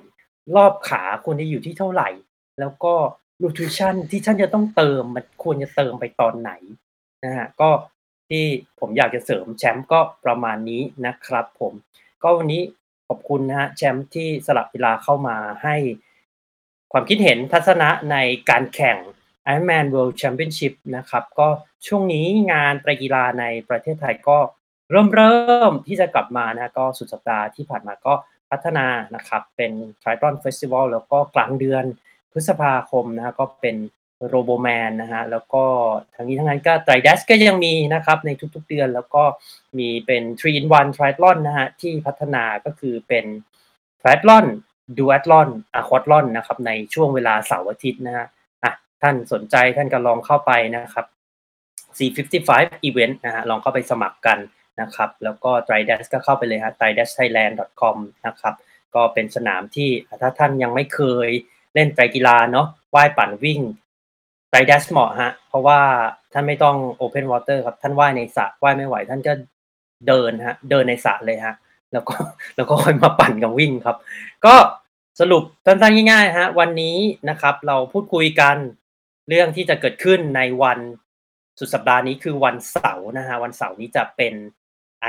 [0.56, 2.10] รอบขาควรจะอยู่ที่เท่าไหร่
[2.60, 2.94] แล้วก็
[3.42, 6.52] นูทริชั่นที่ท่านจะต้องเติมมันควรจะเติมไปตอนไหน
[7.24, 7.70] นะฮะก็
[8.30, 8.46] ที่
[8.80, 11.74] ผมอยากจะเสริมแชมป์ก็ประมาณนี้นะครับผม
[12.24, 12.62] ก็วันนี้
[13.08, 15.76] ขอบคุณนะฮะแชมป์ที่สลับเวลาเข้ามาให้
[16.92, 18.18] ความคิดเห็นทัศนะใน
[18.50, 18.98] การแข่ง
[19.48, 21.48] Ironman World Championship นะครับ ก็
[21.88, 24.38] ช่วงนี้งานไตรกีฬาในประเทศไทยก็
[24.92, 28.14] เริ่มเริ่มที่จะกลับมานะก็สุดสัปดาห์ที่ผ่านมาก็
[28.50, 29.72] พัฒนานะครับ เป็น
[30.02, 31.86] Triathlon Festival แล้วก็กลางเดือน
[32.32, 33.76] พฤษภาคมนะก็เป็น
[34.30, 35.64] โรโบแมนนะฮะแล้วก็
[36.16, 39.24] ทั้งนี้ทั้งนั้นก็ไตรเดสก็ยังมีนะครับในทุกๆเดือนแล้วก็
[39.78, 43.26] มีเป็น3 in 1 Triathlon นะฮะที่พัฒนาก็คือเป็น
[44.02, 44.46] Triathlon
[44.98, 48.28] Duathlon Aquathlon นะครับในช่วงเวลาเสาร์อาทิตย์นะฮะ
[48.64, 48.72] อะ
[49.02, 51.06] ท่านสนใจท่านก็ลองเข้าไปนะครับ
[51.98, 52.52] C55
[52.90, 54.40] Event นะฮะลองเข้าไปสมัครกัน
[54.82, 57.20] นะครับ แล้วก็ t r i d a s ก็เข้าไปเลยฮะ t r i d a s t
[57.20, 57.98] h a i l a n d c o m
[58.28, 58.54] นะครับ
[58.96, 59.90] ก็เป็นสนามที่
[60.22, 61.30] ถ้าท่านยังไม่เคย
[61.74, 63.62] เล่นไตรกีฬาเนาะว่ายปั่นวิ่ง
[64.56, 65.80] ไตรดัสเหมาะฮะ เพราะว่า
[66.34, 69.34] ท่านไม่ต้อง Open Water ครับ ท่านว่ายในสระว่ายไม่ไหว ท่านก็
[70.08, 71.56] เดินฮะ เดินในสระเลยฮะ
[71.94, 72.16] แล้วก็
[72.56, 73.98] แล้วก็ค่อยมาปั่นกับวิ่งครับ
[74.46, 74.56] ก็
[75.20, 76.98] สรุปสั้นๆง่ายๆฮะ วันนี้
[77.30, 78.56] นะครับ เราพูดคุยกัน
[79.30, 80.80] เรื่องที่จะเกิดขึ้นในวัน
[81.60, 84.34] สุดสัปดาห์นี้คือวันเสาร์นะฮะ วันเสาร์นี้จะเป็น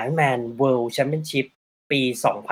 [0.00, 1.46] Ironman World Championship
[1.90, 2.00] ปี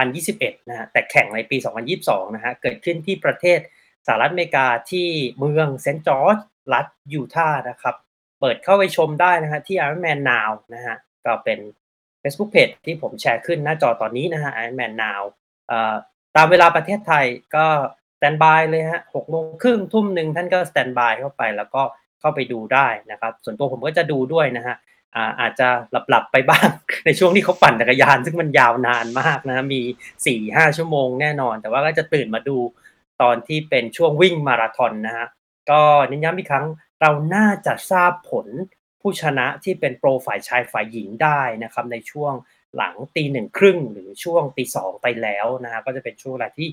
[0.08, 1.56] 2021 นะฮะ แต่แข่งในปี
[1.96, 3.58] 2022 นะฮะ เกิดขึ้นที่ประเทศ
[4.06, 5.08] สหรัฐอเมริกาที่
[5.38, 6.38] เมืองเซนต์จอร์จ
[6.72, 7.94] รัฐยูทาห์นะครับ
[8.40, 11.58] เปิดเข้าไปชมได้นะฮะที่ Ironman Now นะฮะก็เป็น
[12.22, 15.22] Facebook Page ที่ผมแชร์ขึ้นหน้าจอตอนนี้นะฮะ Ironman Now
[16.36, 17.26] ตามเวลาประเทศไทย
[17.56, 17.66] ก็
[18.16, 21.82] สแตนบายเลยฮะหกโมงครึ่งทุ่มหนึ่งท่านก็สแตนบายเข้าไปแล้วก็
[22.20, 24.76] เข้าไปดูได้นะครับ ส่วนตัวผมก็จะดูด้วยนะฮะ
[25.16, 25.68] อาอาจจะ
[26.10, 26.68] หลับๆไปบ้าง
[27.04, 29.80] ในช่วงที่เขาปั่นจักรยาน ซึ่งมันยาวนานมากนะมี
[30.26, 32.56] สี่ห้าชั่วโมงแน่นอน แต่ว่าก็จะตื่นมาดู
[33.22, 35.26] ตอนที่เป็นช่วงวิ่งมาราธอนนะฮะ
[35.70, 36.66] ก็เน้นย้ำอีกครั้ง
[37.00, 38.46] เราน่าจะทราบผล
[39.00, 42.32] ผู้ชนะที่เป็นโปรฝ่ายชายฝ่ายหญิงได้นะครับในช่วง
[42.76, 46.68] หลังตีหนึ่งครึ่งหรือช่วงตีสองไปแล้วนะฮะก็จะเป็นช่วงเวลาที่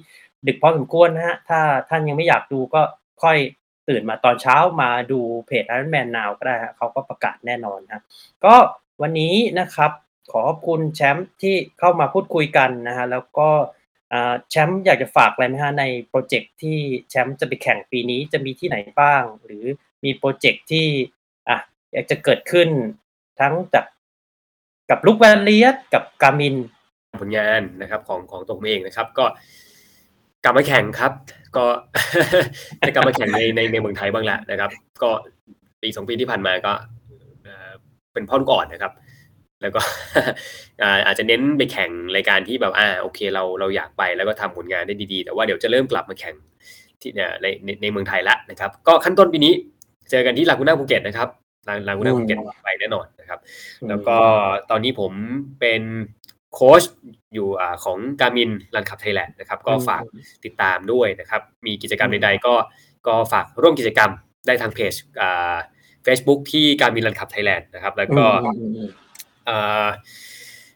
[0.48, 1.60] ดึกพอสมควรนะฮะถ้า
[1.90, 2.82] ท่านยังไม่อยากดูก็
[3.24, 3.38] ค่อย
[3.90, 8.04] ตื่นมาตอนเช้ามาดูเพจ Iron Man Now ก็ได้ฮะเขาก็ประกาศแน่นอนนะ
[8.46, 8.56] ก็
[9.02, 9.92] วันนี้นะครับ
[10.32, 13.50] ขอขอบคุณแชมป์ที่เข้ามาพูดคุยกันนะฮะแล้วก็
[14.50, 16.78] แชมป์อยากจะฝากอะไรไหมฮะในโปรเจกต์ที่
[17.10, 19.66] แชมป์จะไปแข่งปีนี้จะมีที่ไหนบ้าง หรือ
[20.04, 20.88] มีโปรเจกต์ที่
[21.50, 21.58] อะ
[21.94, 22.70] อยากจะเกิดขึ้น
[23.40, 23.86] ทั้งจาก
[24.90, 26.56] กับลูกแวนเลียสกับกามิน
[27.22, 29.26] ผลงานนะครับของของตัวผมเองนะครับ ก็
[30.44, 31.12] กลับมาแข่งครับ
[31.56, 31.66] ก็
[32.88, 34.70] จะกลับมาแข่งในในในเมืองไทยบ้างแหละนะครับ
[35.04, 35.10] ก็
[35.82, 36.74] ปีสองปีที่ผ่านมาก็
[38.14, 38.92] เป็นพ่อลูกอ่อนนะครับ
[39.62, 39.82] แล้วก็
[41.08, 46.36] อาจจะเน้นไปแข่งรายการที่แบบอ่าโอเคเราเราอยากไปแล้วก็ทำผลงานได้ดีๆ แต่ว่าเดี๋ยวจะเริ่มกลับมาแข่ง
[47.02, 49.54] ที่เนี่ยในในในเมืองไทยละนะครับ ก็ขั้นต้นปีนี้
[50.12, 51.30] เจอกันที่ลากูน่าภูเก็ตนะครับ
[51.88, 53.40] ลากูน่าภูเก็ตไปแน่นอนนะครับ
[53.90, 54.18] แล้วก็
[54.70, 55.12] ตอนนี้ผม
[55.60, 55.82] เป็น
[56.54, 56.84] โค้ช
[57.34, 60.04] อยู่อของ Garmin Run Club Thailand นะครับ ก็ฝาก
[60.46, 62.54] ติดตามด้วยนะครับ มีกิจกรรมใดๆก็
[63.08, 64.12] ก็ฝากร่วมกิจกรรม
[64.48, 65.56] ได้ทางเพจอ่า
[66.04, 68.26] เฟซบุ๊กที่ Garmin Run Club Thailand นะครับ แล้วก็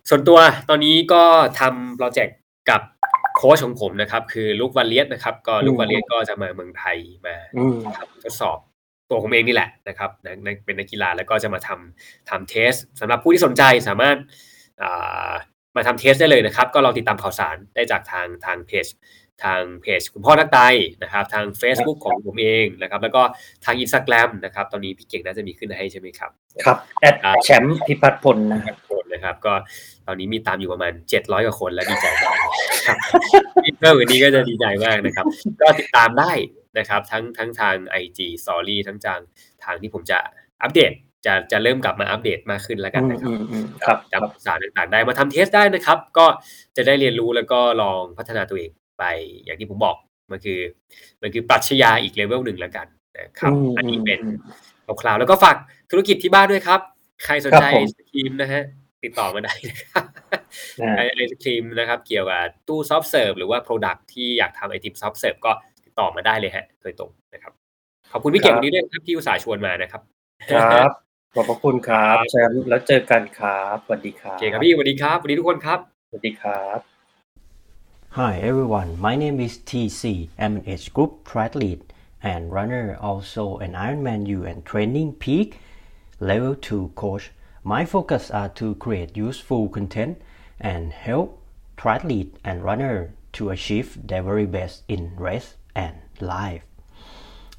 [0.10, 0.40] ส่วนตัว
[0.70, 1.24] ตอนนี้ก็
[1.60, 2.38] ทำโปรเจกต์
[2.70, 2.82] กับ
[3.36, 7.36] โค้ชของผมนะครับ คือลูกวาเลียสนะครับ ก็ลูกวาเลียสก็จะมาเมืองไทยมา
[8.24, 8.58] ทดสอบ
[9.10, 10.10] ตัวผมเองนี่แหละนะครับ
[10.66, 14.18] เป็นนักกีฬาแล้วก็จะมาทำทำเทสสำหรับผู้ที่สนใจสามารถ
[15.76, 18.86] มาทำเทสได้เลยนะครับ ก็ลองติดตามข่าวสารได้จากทางทางเพจ
[19.44, 20.60] ทางเพจคุณพ่อนักไต
[21.04, 23.22] นะครับ ทาง Facebook ของผมเองนะครับ แล้วก็
[23.66, 26.32] ทางอินสตาแกรมนะครับ ตอนนี้พี่เก่งน่าจะมีขึ้นให้ใช่ไหมครับ
[26.66, 28.76] ครับ atแชมป์พิพัฒน์พลนะครับ
[29.14, 29.54] นะครับ ก็
[30.08, 32.38] ตอนนี้มีตามอยู่ประมาณเจ็ดร้อยกว่าคนแล้วดีใจมาก
[32.88, 32.98] ครับ
[33.80, 35.26] เพิ่มวันนี้ก็จะดีใจมากนะครับ
[35.62, 36.32] ก็ติดตามได้
[36.78, 39.20] นะครับ ทั้งทั้งทาง IG Story ทั้งทาง
[39.64, 40.18] ทางที่ผมจะ
[40.62, 40.92] อัปเดต
[41.26, 43.38] จะจะเริ่มกลับมาอัปเดตมากขึ้นแล้วกันนะครับ
[43.86, 46.26] ครับจำสารต่างๆได้มาทำ test ได้นะครับ ก็
[46.78, 49.04] จะได้เรียนรู้แล้วก็ลองพัฒนาตัวเอง ไป
[49.44, 49.96] อย่างที่ผมบอก
[50.32, 50.60] มันคือ
[51.22, 54.20] มันคือปรัชญาอีกเลเวลหนึ่งแล้วกันนะครับ อันนี้เป็น
[55.02, 55.56] คร่าวๆแล้วก็ฝาก
[55.92, 56.80] ธุรกิจที่บ้านด้วยครับ
[57.26, 58.64] ใครสนใจไอศครีมนะฮะ
[59.04, 60.04] ติดต่อมาได้นะครับ
[60.98, 65.52] ไอศครีมนะครับ เกี่ยวกับตู้ soft serve หรือว่า product ที่อยากทำไอติม soft serve ก็
[65.86, 67.54] ติดต่อมาได้เลยฮะโดยตรงนะครับ
[68.12, 70.02] ขอบคุณพี่เก่งวันนี้ด้วยครับที่อุตส่าห์ชวนมานะครับ
[70.52, 70.92] ครับ
[71.36, 76.95] ขอบพระคุณครับแชมป์แล้วเจอกันครับสวัสดีครับโอเคครับพี่สวัสดีครับสวัสดีทุกคนครับสวัสดีครับ
[78.16, 81.82] Hi everyone my name is TC I'm an age group triathlete
[82.24, 85.60] and runner also an Ironman U and training peak
[86.22, 87.32] level 2 coach
[87.66, 90.22] my focus are to create useful content
[90.62, 91.42] and help
[91.76, 96.64] triathlete and runner to achieve their very best in race and life.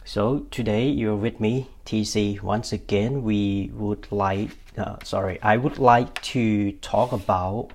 [0.07, 2.41] So today you're with me, TC.
[2.41, 7.73] Once again, we would like, uh, sorry, I would like to talk about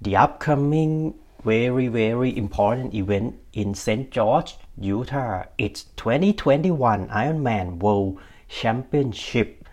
[0.00, 1.14] the upcoming
[1.46, 4.10] very very important event in St.
[4.10, 5.44] George, Utah.
[5.56, 8.18] It's 2021 Ironman World
[8.48, 9.64] Championship.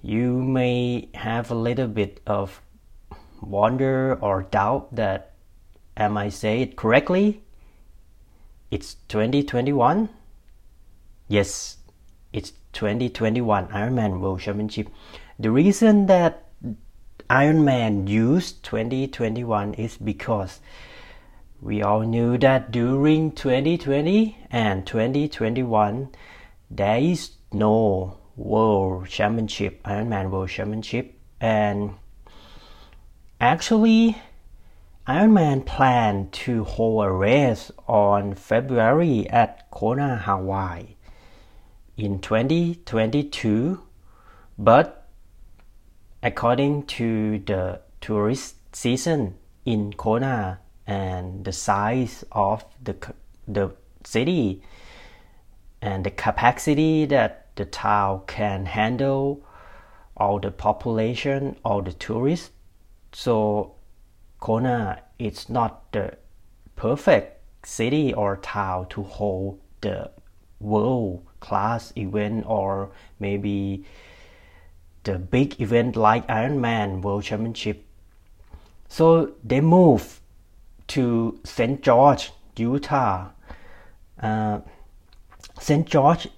[0.00, 2.62] You may have a little bit of
[3.42, 5.34] wonder or doubt that
[5.94, 7.42] am I say it correctly?
[8.70, 10.08] It's 2021.
[11.28, 11.76] Yes,
[12.32, 14.88] it's 2021 Ironman World Championship.
[15.38, 16.47] The reason that
[17.30, 20.60] Ironman used 2021 is because
[21.60, 26.08] we all knew that during 2020 and 2021
[26.70, 31.94] there is no World Championship, Ironman World Championship, and
[33.40, 34.16] actually
[35.06, 40.96] Ironman planned to hold a race on February at Kona, Hawaii
[41.98, 43.82] in 2022,
[44.56, 44.97] but
[46.22, 49.34] according to the tourist season
[49.64, 52.96] in Kona and the size of the
[53.46, 53.70] the
[54.04, 54.62] city
[55.80, 59.44] and the capacity that the town can handle
[60.16, 62.50] all the population all the tourists.
[63.12, 63.74] So
[64.40, 66.16] Kona is not the
[66.76, 70.10] perfect city or town to hold the
[70.60, 72.90] world class event or
[73.20, 73.84] maybe
[75.04, 77.84] the big event like Ironman World Championship.
[78.88, 80.20] So they moved
[80.88, 81.82] to St.
[81.82, 83.30] George, Utah.
[84.20, 84.60] Uh,
[85.60, 85.86] St.
[85.86, 86.28] George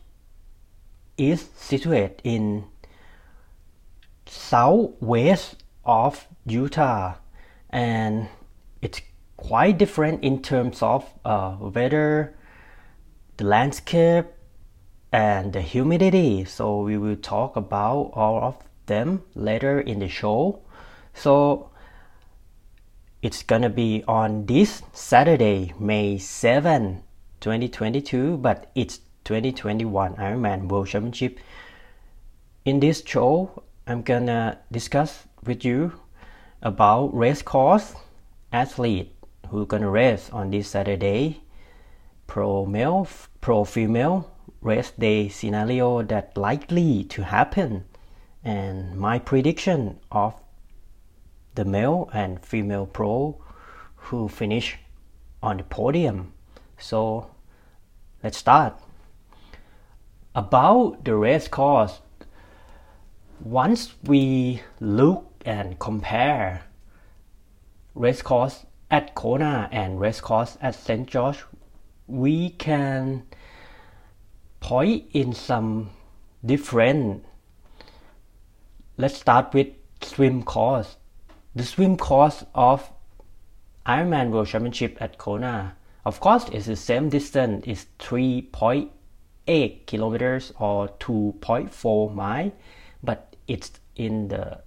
[1.16, 2.64] is situated in
[4.26, 7.14] southwest of Utah
[7.70, 8.28] and
[8.80, 9.00] it's
[9.36, 12.36] quite different in terms of uh, weather,
[13.36, 14.26] the landscape,
[15.12, 16.44] and the humidity.
[16.44, 18.56] So we will talk about all of
[18.86, 20.60] them later in the show.
[21.14, 21.70] So
[23.22, 27.02] it's gonna be on this Saturday, May 7,
[27.40, 31.38] 2022, but it's 2021 Ironman World Championship.
[32.64, 35.92] In this show, I'm gonna discuss with you
[36.62, 37.94] about race course,
[38.52, 39.14] athlete
[39.48, 41.42] who gonna race on this Saturday,
[42.26, 43.08] pro male,
[43.40, 44.30] pro female,
[44.62, 47.84] race day scenario that likely to happen
[48.44, 50.34] and my prediction of
[51.54, 53.36] the male and female pro
[53.96, 54.78] who finish
[55.42, 56.32] on the podium
[56.78, 57.30] so
[58.22, 58.74] let's start
[60.34, 62.00] about the race course
[63.42, 66.62] once we look and compare
[67.94, 71.08] race course at Kona and race course at St.
[71.08, 71.44] George
[72.06, 73.22] we can
[74.60, 75.90] point in some
[76.44, 77.24] different.
[78.96, 79.68] Let's start with
[80.02, 80.96] swim course.
[81.54, 82.90] The swim course of
[83.86, 85.74] Ironman World Championship at Kona.
[86.04, 87.64] Of course it's the same distance.
[87.66, 92.52] It's 3.8 kilometers or 2.4 mile
[93.02, 94.62] but it's in the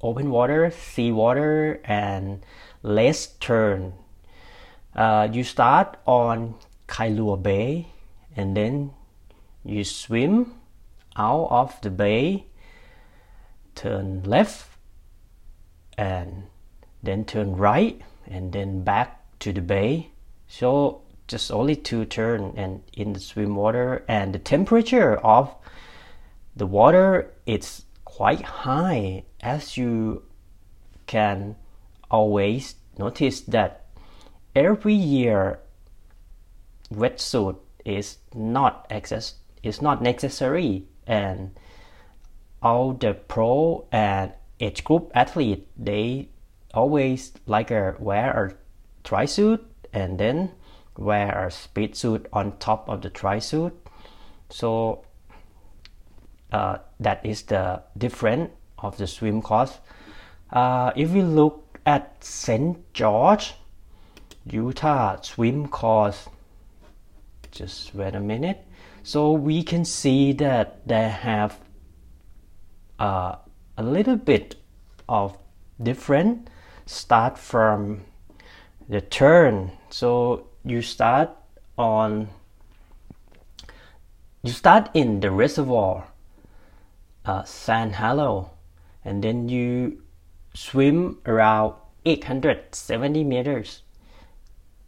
[0.00, 2.44] open water sea water and
[2.82, 3.94] less turn.
[4.94, 6.54] Uh, you start on
[6.88, 7.88] Kailua Bay
[8.36, 8.90] and then
[9.64, 10.52] you swim
[11.16, 12.46] out of the bay,
[13.74, 14.68] turn left,
[15.96, 16.44] and
[17.02, 20.10] then turn right, and then back to the bay.
[20.48, 25.54] So just only two turn and in the swim water and the temperature of
[26.54, 30.22] the water it's quite high as you
[31.06, 31.56] can
[32.10, 33.86] always notice that
[34.54, 35.58] every year
[36.92, 39.34] wetsuit is not access
[39.64, 40.84] is not necessary.
[41.06, 41.50] And
[42.64, 46.28] all the pro and age group athlete they
[46.72, 48.54] always like a wear a
[49.04, 50.50] tri suit and then
[50.96, 53.72] wear a speed suit on top of the tri suit
[54.48, 55.04] so
[56.52, 59.78] uh, that is the difference of the swim course.
[60.50, 63.54] Uh, if we look at st george
[64.46, 66.28] utah swim course
[67.50, 68.63] just wait a minute
[69.04, 71.60] so we can see that they have
[72.98, 73.36] uh,
[73.76, 74.56] a little bit
[75.06, 75.36] of
[75.80, 76.48] different
[76.86, 78.00] start from
[78.88, 79.70] the turn.
[79.90, 81.30] So you start
[81.76, 82.30] on
[84.42, 86.08] you start in the reservoir
[87.26, 88.52] uh, Sand Hollow
[89.04, 90.02] and then you
[90.54, 91.74] swim around
[92.06, 93.82] 870 meters.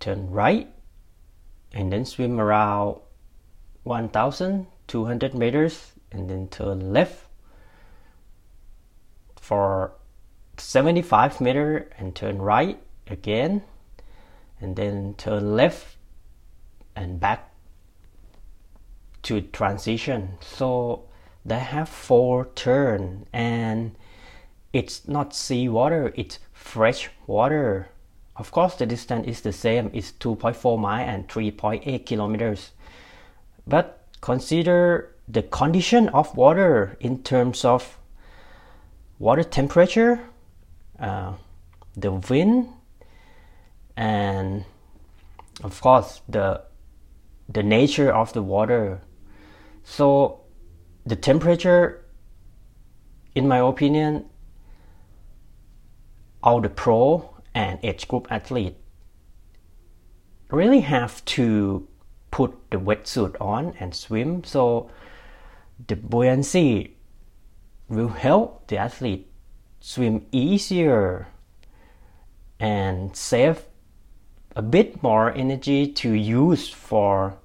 [0.01, 0.71] Turn right
[1.75, 3.01] and then swim around
[3.87, 7.27] 1200 meters and then turn left
[9.41, 9.93] for
[10.57, 13.63] 75 meter and turn right again
[14.61, 15.97] and then turn left
[16.97, 17.53] and back
[19.23, 20.37] to transition.
[20.41, 21.05] So
[21.45, 23.95] they have four turn and
[24.73, 27.91] it's not sea water it's fresh water.
[28.35, 32.73] Of course the distance is the same it's 2.4 mile and 3.8 kilometers
[33.67, 37.99] but consider the condition of water in terms of
[39.19, 40.21] water temperature
[40.99, 41.33] uh,
[41.97, 42.69] the wind
[43.97, 44.65] and
[45.65, 46.63] of course the
[47.49, 49.01] the nature of the water.
[49.85, 50.41] So
[51.05, 52.05] the temperature
[53.35, 54.27] in my opinion
[56.43, 58.77] all the pro and age group athlete
[60.51, 61.89] really have to
[62.37, 64.91] put the wetsuit on and swim so
[65.89, 66.95] the buoyancy
[67.89, 69.27] will help the athlete
[69.81, 71.29] swim easier
[72.61, 73.65] and save
[74.55, 77.39] a bit more energy to use for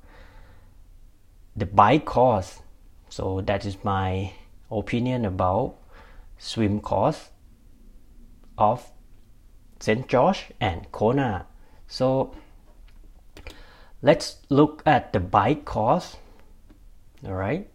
[1.55, 2.59] the bike course
[3.07, 4.33] so that is my
[4.69, 5.75] opinion about
[6.37, 7.29] swim course
[8.57, 8.91] of
[9.79, 10.07] St.
[10.07, 11.47] George and Kona.
[11.87, 12.35] So
[14.01, 16.17] let's look at the bike course.
[17.25, 17.67] All right.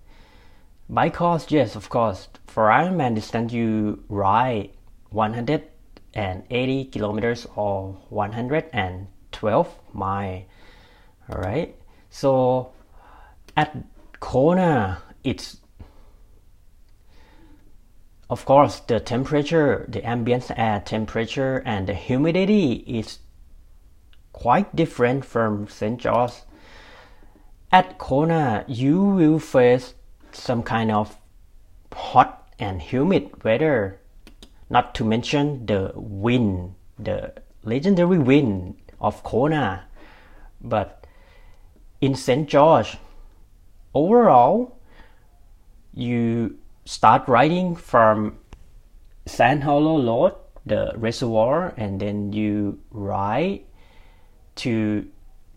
[0.89, 2.29] Bike course, yes, of course.
[2.47, 4.71] For Ironman distance, you ride
[5.11, 10.45] 180 kilometers or 112 mile.
[11.29, 11.75] All right.
[12.11, 12.73] So
[13.57, 13.77] at
[14.21, 15.59] Kona, it's
[18.29, 23.19] of course the temperature the ambient air temperature and the humidity is
[24.37, 26.35] quite different from st george
[27.73, 29.95] at kona you will face
[30.33, 31.17] some kind of
[31.93, 33.99] hot and humid weather.
[34.69, 37.33] Not to mention the wind the
[37.63, 39.85] legendary wind of kona
[40.61, 41.07] but
[42.01, 42.97] in st george
[43.95, 44.79] overall
[45.95, 48.39] you start riding from
[49.27, 50.35] Sand Hollow Lodge,
[50.65, 53.66] the reservoir, and then you ride
[54.57, 55.07] to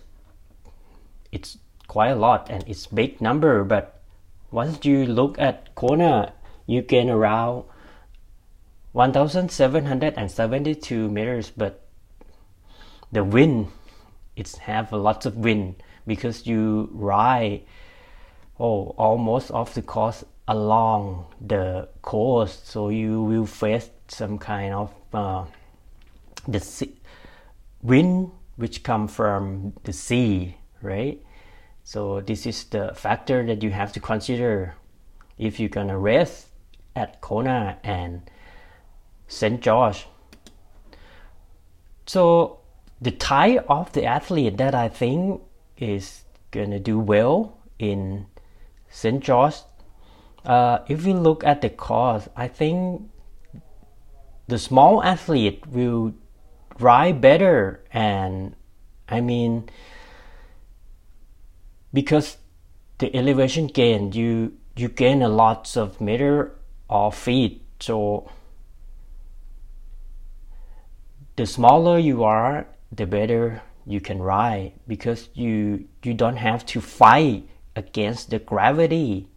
[1.31, 3.96] it's quite a lot and it's big number but
[4.51, 6.33] once you look at Kona
[6.65, 7.63] you gain around
[8.93, 11.85] 1772 meters but
[13.11, 13.67] the wind
[14.35, 15.75] it's have lots of wind
[16.05, 17.61] because you ride
[18.59, 24.93] oh almost off the course along the coast so you will face some kind of
[25.13, 25.43] uh,
[26.47, 26.95] the sea,
[27.81, 31.21] wind which come from the sea right
[31.87, 34.75] so this is the factor that you have to consider
[35.37, 36.47] if you're gonna race
[36.97, 38.29] at Kona and
[39.29, 39.61] St.
[39.61, 40.05] George
[42.05, 42.59] so
[42.99, 45.41] the type of the athlete that I think
[45.77, 48.25] is gonna do well in
[48.89, 49.23] St.
[49.23, 49.55] George
[50.43, 53.09] uh, if we look at the course I think
[54.49, 56.15] the small athlete will
[56.79, 58.57] ride better and
[59.07, 59.69] I mean
[61.97, 62.37] because
[62.99, 64.31] the elevation gain you
[64.75, 66.33] you gain a lot of meter
[66.87, 67.97] or feet so
[71.37, 76.81] the smaller you are the better you can ride because you you don't have to
[76.81, 79.27] fight against the gravity.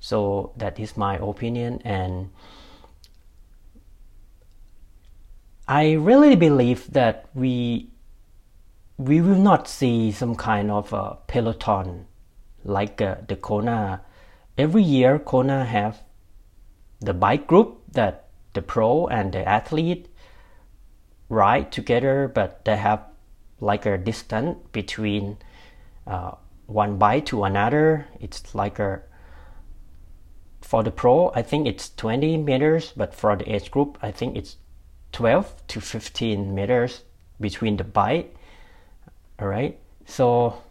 [0.00, 2.30] So that is my opinion and
[5.66, 7.90] I really believe that we
[8.96, 12.06] we will not see some kind of a peloton
[12.64, 14.02] like uh, the Kona.
[14.56, 16.02] Every year, Kona have
[17.00, 20.08] the bike group that the pro and the athlete
[21.28, 23.02] ride together, but they have
[23.60, 25.38] like a distance between
[26.06, 26.32] uh,
[26.66, 28.06] one bike to another.
[28.20, 29.02] It's like a
[30.62, 34.34] for the pro, I think it's 20 meters, but for the age group, I think
[34.34, 34.56] it's
[35.12, 37.02] 12 to 15 meters
[37.38, 38.34] between the bite
[39.38, 40.62] all right so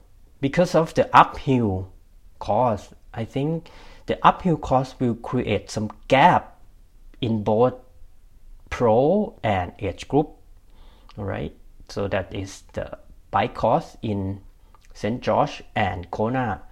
[0.42, 1.92] because of the uphill
[2.40, 3.70] cost I think
[4.06, 6.60] the uphill cost will create some gap
[7.22, 7.76] in both
[8.70, 10.32] pro and age group.
[11.18, 11.56] All right,
[11.90, 12.98] so that is the
[13.32, 14.42] bike cost in
[14.94, 15.22] St.
[15.22, 16.64] George and Kona.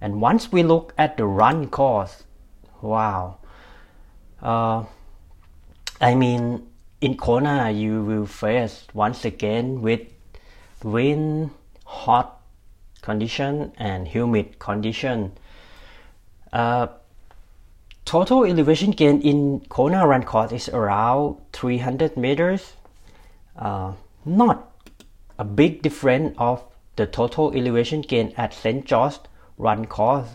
[0.00, 2.24] And once we look at the run cost
[2.80, 3.38] wow.
[4.40, 4.84] Uh,
[6.00, 6.68] I mean,
[7.00, 10.02] in Kona, you will face once again with
[10.84, 11.50] wind,
[11.84, 12.40] hot
[13.02, 15.32] condition, and humid condition.
[16.52, 16.88] Uh,
[18.04, 22.74] total elevation gain in Kona run course is around 300 meters.
[23.56, 23.92] Uh,
[24.24, 24.72] not
[25.38, 26.62] a big difference of
[26.96, 28.84] the total elevation gain at St.
[28.84, 29.18] George
[29.56, 30.28] run course.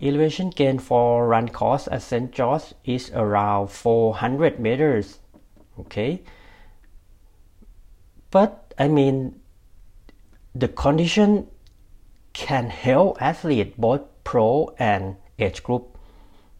[0.00, 2.30] Elevation gain for run course at St.
[2.30, 5.20] George is around 400 meters.
[5.78, 6.22] Okay.
[8.30, 9.40] But I mean,
[10.54, 11.48] the condition
[12.32, 15.96] can help athlete both pro and age group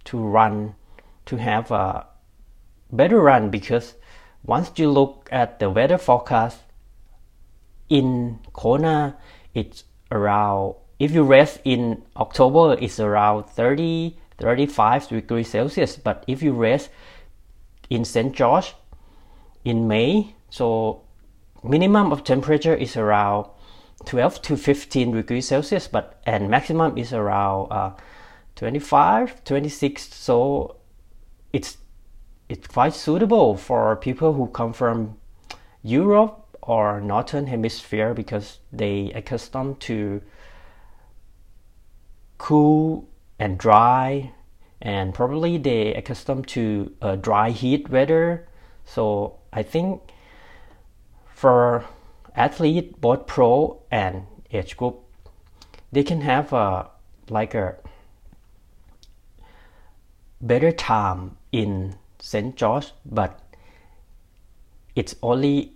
[0.04, 0.74] to run
[1.26, 2.06] to have a
[2.90, 3.94] better run because
[4.44, 6.60] once you look at the weather forecast
[7.88, 9.16] in Kona
[9.54, 16.42] it's around if you rest in October it's around 30 35 degrees Celsius but if
[16.42, 16.90] you rest
[17.90, 18.34] in St.
[18.34, 18.74] George
[19.64, 21.02] in May so
[21.68, 23.46] minimum of temperature is around
[24.04, 27.90] 12 to 15 degrees Celsius but and maximum is around uh,
[28.56, 30.76] 25 26 so
[31.52, 31.78] it's
[32.48, 35.16] it's quite suitable for people who come from
[35.82, 40.22] Europe or northern hemisphere because they accustomed to
[42.38, 44.32] cool and dry
[44.80, 48.46] and probably they accustomed to dry heat weather.
[48.84, 50.02] So i think
[51.36, 51.84] for
[52.34, 55.00] athlete both pro and age group
[55.92, 56.88] they can have a
[57.28, 57.76] like a
[60.40, 63.38] better time in st george but
[64.94, 65.74] it's only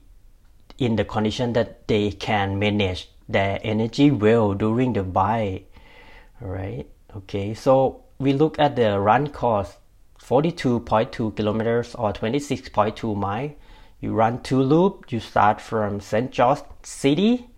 [0.79, 5.71] in the condition that they can manage their energy well during the bike
[6.41, 6.87] right?
[7.15, 9.77] Okay so we look at the run course
[10.23, 13.51] 42.2 kilometers or 26.2 mile
[14.01, 17.49] you run two loop you start from st george city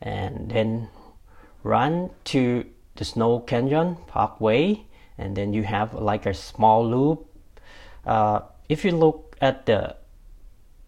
[0.00, 0.88] and then
[1.62, 2.64] run to
[2.96, 4.84] the snow canyon parkway
[5.18, 7.26] and then you have like a small loop.
[8.06, 9.96] Uh, if you look at the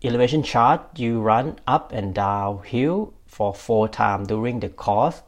[0.02, 5.22] elevation chart you run up and down hill for four times during the course.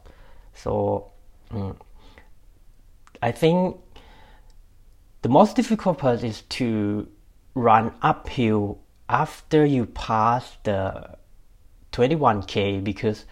[0.55, 1.11] So
[1.51, 1.75] mm,
[3.21, 3.77] i think
[5.21, 7.07] the most difficult part is to
[7.55, 8.79] run uphill
[9.09, 11.17] after you pass the
[11.91, 13.25] 21k because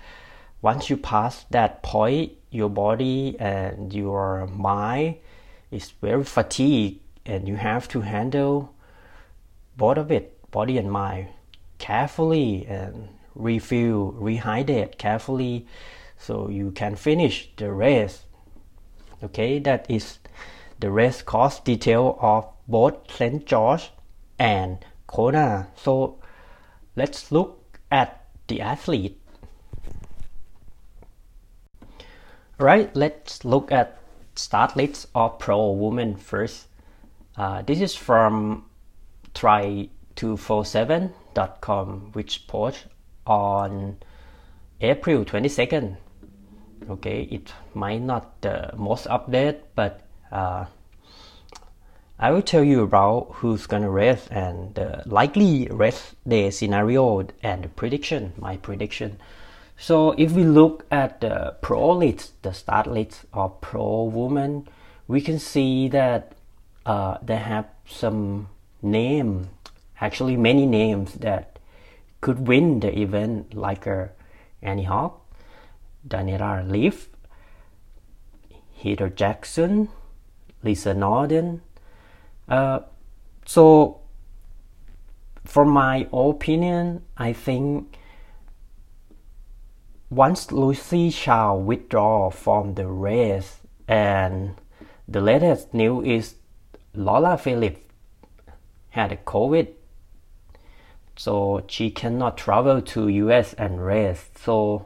[0.62, 5.16] once you pass that point your body and your mind
[5.72, 8.74] is very fatigued and you have to handle
[9.78, 11.28] both of it body and mind
[11.78, 15.66] carefully and refill, rehydrate carefully
[16.18, 18.26] so you can finish the race.
[19.24, 20.20] Okay, that is
[20.80, 23.46] the race course detail of both St.
[23.46, 23.92] George
[24.38, 24.86] and
[25.76, 26.18] So
[26.96, 29.20] let's look at the athlete.
[32.58, 33.98] Right, let's look at
[34.36, 34.76] start
[35.16, 36.68] of pro women first.
[37.36, 38.66] Uh, this is from
[39.34, 42.86] try 247.com which post
[43.26, 43.98] on
[44.82, 45.96] April 22nd
[46.90, 50.02] okay it might not the most update but
[50.32, 50.66] uh,
[52.22, 57.64] I will tell you about who's gonna race and the likely race day scenario and
[57.64, 59.20] the prediction my prediction
[59.76, 64.68] so if we look at the pro list the start list of pro women
[65.08, 66.34] we can see that
[66.86, 68.48] uh, they have some
[68.84, 69.50] name
[70.00, 71.58] actually many names that
[72.22, 74.06] could win the event like uh,
[74.62, 75.20] Annie Hawk,
[76.08, 77.10] Daniela Leaf,
[78.78, 79.90] Heather Jackson,
[80.64, 81.62] Lisa Norden.
[82.52, 82.82] Uh,
[83.46, 84.02] so,
[85.46, 87.98] for my opinion, I think
[90.10, 94.56] once Lucy Chow withdraw from the race and
[95.08, 96.36] the latest news is
[96.94, 97.80] Lola Phillips
[98.90, 99.70] had a COVID
[101.22, 104.30] so she cannot travel to US and race.
[104.36, 104.86] So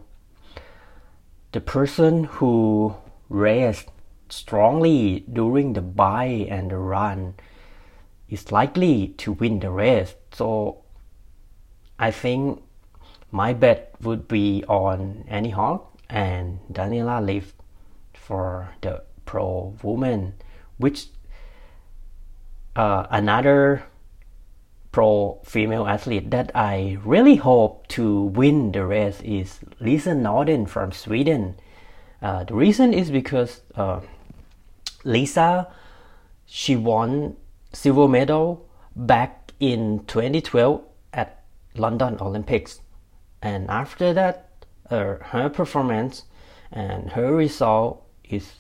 [1.54, 2.96] the person who
[3.30, 3.88] raced
[4.28, 7.36] strongly during the buy and the run
[8.36, 10.84] is likely to win the race so
[11.98, 12.62] I think
[13.32, 17.54] my bet would be on Annie Hawk and Daniela Leaf
[18.14, 20.34] for the pro woman,
[20.78, 21.08] which
[22.76, 23.84] uh, another
[24.92, 30.92] pro female athlete that I really hope to win the race is Lisa Norden from
[30.92, 31.56] Sweden.
[32.22, 34.00] Uh, the reason is because uh,
[35.04, 35.68] Lisa
[36.46, 37.36] she won
[37.76, 40.82] silver medal back in 2012
[41.14, 41.44] at
[41.76, 42.82] London Olympics,
[43.42, 44.50] and after that,
[44.90, 46.24] uh, her performance
[46.72, 48.54] and her result is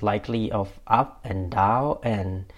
[0.00, 2.52] likely of up and down and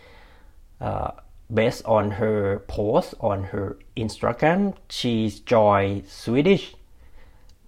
[0.80, 1.12] uh,
[1.52, 6.74] based on her post on her Instagram, she joined Swedish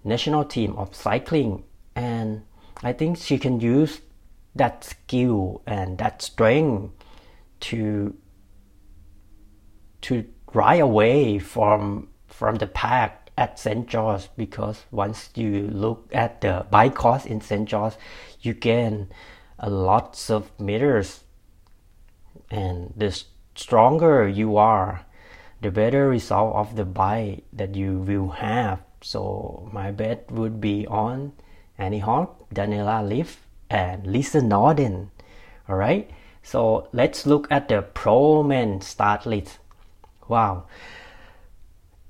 [0.03, 1.63] national team of cycling,
[1.95, 2.43] and
[2.83, 4.01] I think she can use
[4.55, 6.93] that skill and that strength
[7.61, 8.15] to
[10.01, 13.87] to ride away from from the pack at St.
[13.87, 17.67] George because once you look at the bike course in St.
[17.67, 17.93] George,
[18.41, 19.09] you gain
[19.59, 21.23] a lots of meters
[22.49, 23.23] and the
[23.55, 25.05] stronger you are
[25.61, 30.85] the better result of the bike that you will have so my bet would be
[30.87, 31.31] on
[31.77, 35.11] Annie Hawk, Daniela Leaf and Lisa Norden
[35.69, 36.09] alright
[36.43, 39.59] so let's look at the pro men start list
[40.31, 40.63] wow.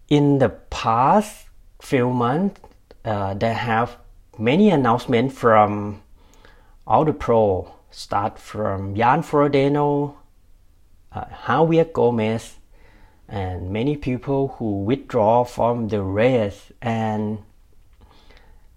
[0.10, 1.48] In the past
[1.82, 2.62] few months
[3.04, 3.98] uh, they have
[4.38, 6.02] many announcements from
[6.86, 7.74] all the pro.
[7.90, 10.16] Start from Jan Frodeno,
[11.12, 12.56] uh, Javier Gomez,
[13.28, 17.40] and many people who withdraw from the race, and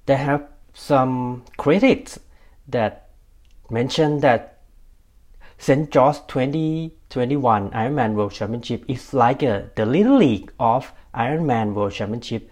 [0.07, 2.19] they have some critics
[2.67, 3.11] that
[3.71, 4.54] mention that
[5.59, 5.91] St.
[5.91, 12.51] George 2021 Ironman World Championship is like the little league of Ironman World Championship.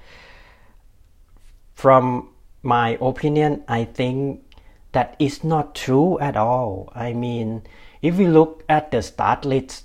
[1.74, 2.30] From
[2.62, 4.44] my opinion, I think
[4.92, 6.92] that is not true at all.
[6.94, 7.62] I mean,
[8.02, 9.84] if we look at the start list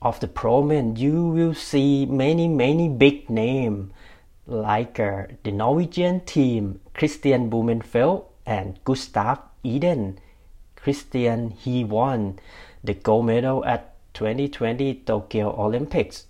[0.00, 3.92] of the pro men, you will see many, many big names
[4.46, 10.18] like uh, the Norwegian team, Christian Blumenfeld and Gustav Iden.
[10.82, 12.38] Christian, he won
[12.82, 16.26] the gold medal at 2020 Tokyo Olympics.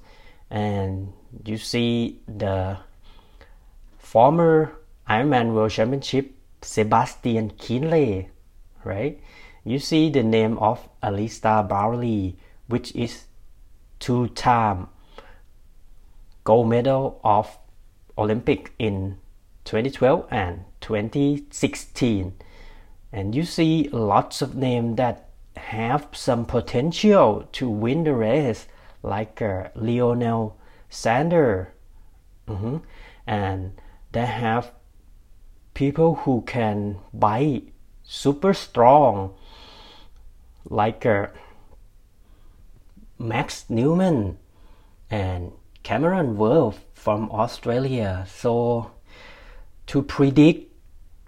[0.50, 1.12] And
[1.44, 2.78] you see the
[3.98, 4.72] former
[5.08, 8.26] Ironman World Championship Sebastian Kienle,
[8.84, 9.20] right?
[9.64, 12.36] You see the name of Alista Bowley,
[12.66, 13.26] which is
[13.98, 14.88] two-time
[16.44, 17.58] gold medal of
[18.18, 19.18] Olympic in
[19.64, 22.32] 2012 and 2016.
[23.12, 28.66] And you see lots of names that have some potential to win the race,
[29.02, 30.56] like uh, Lionel
[30.88, 31.72] Sander,
[32.48, 32.78] mm-hmm.
[33.26, 33.72] and
[34.12, 34.72] they have
[35.74, 37.72] people who can bite
[38.02, 39.34] super strong,
[40.64, 41.28] like uh,
[43.18, 44.38] Max Newman
[45.10, 48.26] and Cameron Wolf from Australia.
[48.28, 48.90] So
[49.86, 50.69] to predict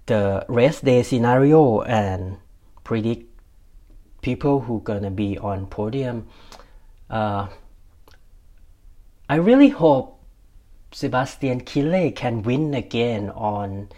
[0.07, 2.39] the race day scenario and
[2.85, 3.29] predict
[4.21, 6.27] people who gonna be on podium,
[7.11, 7.49] uh,
[9.29, 10.21] I really hope
[10.93, 13.89] Sebastian Kille can win again on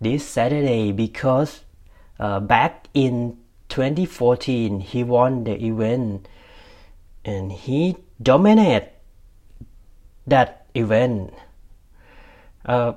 [0.00, 1.62] this Saturday because
[2.18, 3.38] uh, back in
[3.68, 6.26] 2014 he won the event
[7.24, 8.90] and he dominated
[10.26, 11.32] that event.
[12.64, 12.94] Uh,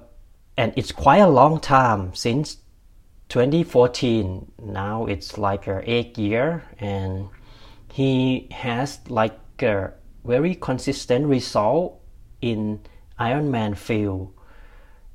[0.58, 2.58] and it's quite a long time since
[3.30, 4.52] 2014.
[4.62, 7.30] Now it's like a eight year, and
[7.92, 9.92] he has like a
[10.24, 12.00] very consistent result
[12.42, 12.82] in
[13.20, 14.34] Ironman field,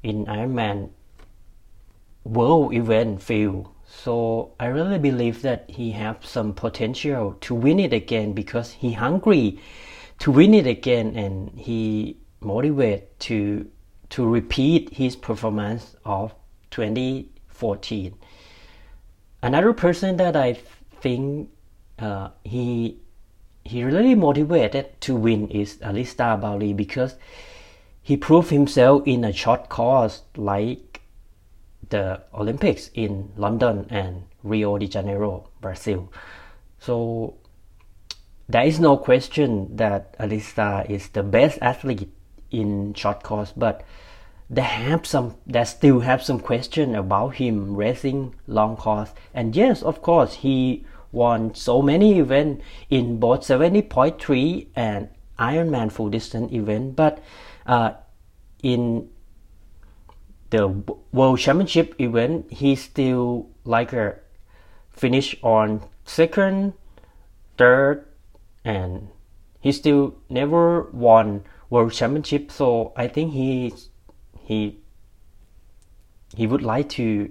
[0.03, 0.91] in Ironman
[2.25, 3.69] world event field.
[3.87, 8.93] So I really believe that he has some potential to win it again because he
[8.93, 9.61] hungry
[10.19, 13.71] to win it again and he motivated to
[14.11, 16.35] to repeat his performance of
[16.71, 18.15] 2014.
[19.43, 20.55] Another person that I
[21.01, 21.51] think
[21.99, 22.99] uh, he
[23.65, 27.17] he really motivated to win is Alista Bowley because
[28.03, 31.03] he proved himself in a short course like
[31.91, 36.11] the Olympics in London and Rio de Janeiro, Brazil.
[36.79, 37.35] So
[38.49, 42.11] there is no question that Alista is the best athlete
[42.51, 43.85] in short course, but
[44.51, 49.11] they have some they still have some question about him racing long course.
[49.35, 55.09] And yes, of course, he won so many events in both 70.3 and
[55.39, 57.23] Ironman full distance event, but
[57.67, 57.93] uh,
[58.63, 59.09] in
[60.51, 60.69] the
[61.13, 64.17] World Championship event, he still like a
[64.91, 66.73] finish on second,
[67.57, 68.07] third,
[68.65, 69.09] and
[69.61, 72.51] he still never won World Championship.
[72.51, 73.75] So I think he
[74.39, 74.79] he
[76.37, 77.31] he would like to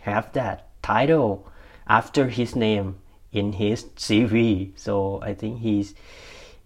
[0.00, 1.48] have that title
[1.88, 2.96] after his name
[3.32, 4.72] in his CV.
[4.76, 5.94] So I think he's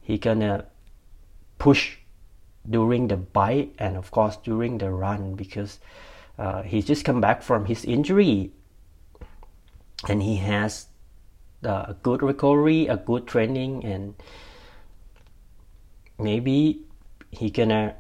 [0.01, 0.67] he gonna
[1.59, 1.97] push
[2.69, 5.79] during the bike and of course during the run because
[6.39, 8.53] uh, he just come back from his injury
[10.09, 10.87] and he has
[11.65, 14.15] uh, a good recovery, a good training, and
[16.23, 16.83] maybe
[17.31, 17.97] he gonna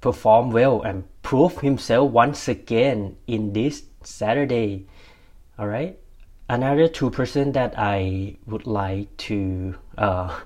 [0.00, 4.86] perform well and prove himself once again in this Saturday.
[5.58, 5.98] All right.
[6.48, 10.40] Another two person that I would like to uh,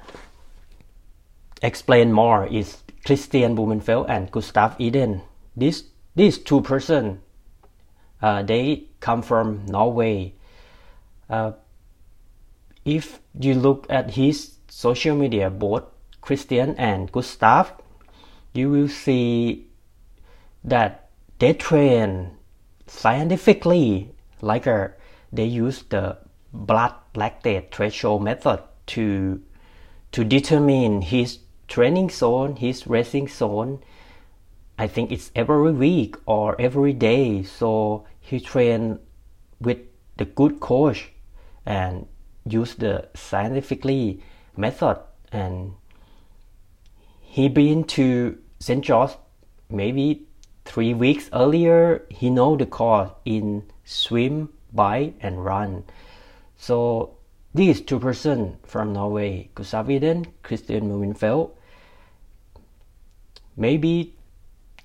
[1.62, 5.22] explain more is Christian Blumenfeld and Gustav Eden.
[5.56, 5.84] These
[6.14, 7.20] these two person,
[8.22, 10.32] uh, they come from Norway.
[11.28, 11.52] Uh,
[12.86, 15.84] if you look at his social media, both
[16.20, 17.72] Christian and Gustav,
[18.52, 19.68] you will see
[20.64, 21.08] that
[21.38, 22.36] they train
[22.86, 24.12] scientifically,
[24.42, 24.88] like uh,
[25.32, 26.18] they use the
[26.52, 29.40] blood lactate threshold method to
[30.12, 31.38] to determine his
[31.68, 33.80] training zone, his racing zone.
[34.78, 37.42] I think it's every week or every day.
[37.44, 38.98] So he train
[39.58, 39.78] with
[40.18, 41.12] the good coach
[41.64, 42.06] and
[42.44, 44.22] use the scientifically
[44.56, 44.98] method.
[45.32, 45.74] And
[47.20, 48.84] he been to St.
[48.84, 49.12] George
[49.68, 50.26] maybe
[50.64, 52.06] three weeks earlier.
[52.10, 55.84] He know the course in swim bike and run.
[56.56, 57.16] So
[57.54, 61.56] these two person from Norway Gustav Iden Christian Blumenfeld
[63.56, 64.14] maybe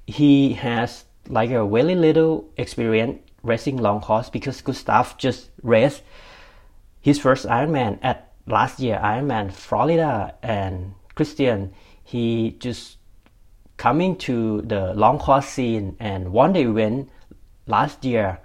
[0.07, 6.01] he has like a very little experience racing long course because Gustav just raced
[7.01, 11.73] his first Ironman at last year Ironman Florida and Christian
[12.03, 12.97] he just
[13.77, 17.09] coming to the long course scene and won the event
[17.65, 18.39] last year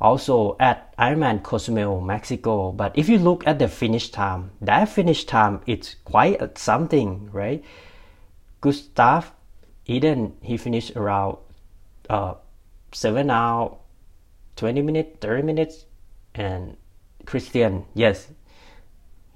[0.00, 2.72] also at Ironman Cozumel, Mexico.
[2.72, 7.62] But if you look at the finish time, that finish time it's quite something, right?
[8.60, 9.32] Gustav
[9.86, 11.38] Eden he finished around
[12.08, 12.34] uh,
[12.92, 13.76] seven hour,
[14.56, 15.84] twenty minutes, thirty minutes,
[16.34, 16.76] and
[17.26, 18.28] Christian, yes,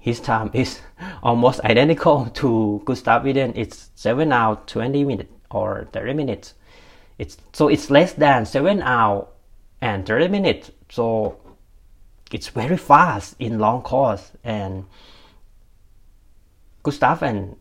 [0.05, 0.81] his time is
[1.23, 3.53] almost identical to Gustav Eden.
[3.55, 6.53] It's seven hour, twenty minutes or thirty minutes.
[7.17, 9.27] It's so it's less than seven hour
[9.81, 10.69] and thirty minutes.
[10.91, 11.39] So
[12.31, 14.85] it's very fast in long course and
[16.83, 17.55] Gustav and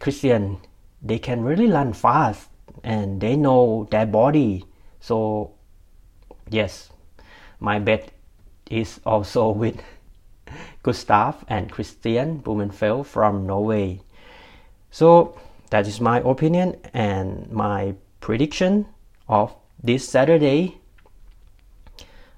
[0.00, 0.56] Christian
[1.02, 2.48] they can really run fast
[2.82, 4.64] and they know their body.
[5.00, 5.52] So
[6.48, 6.88] yes,
[7.60, 8.10] my bet
[8.70, 9.82] is also with
[10.82, 14.00] Gustav and Christian Blumenfeld from Norway.
[14.90, 15.38] So
[15.70, 18.86] that is my opinion and my prediction
[19.28, 20.78] of this Saturday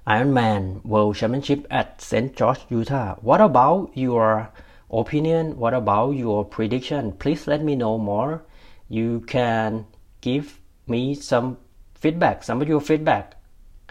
[0.07, 2.35] Ironman World Championship at St.
[2.35, 3.15] George, Utah.
[3.21, 4.51] What about your
[4.91, 5.57] opinion?
[5.57, 7.11] What about your prediction?
[7.13, 8.43] Please let me know more.
[8.87, 9.85] You can
[10.21, 11.57] give me some
[11.95, 13.35] feedback, some of your feedback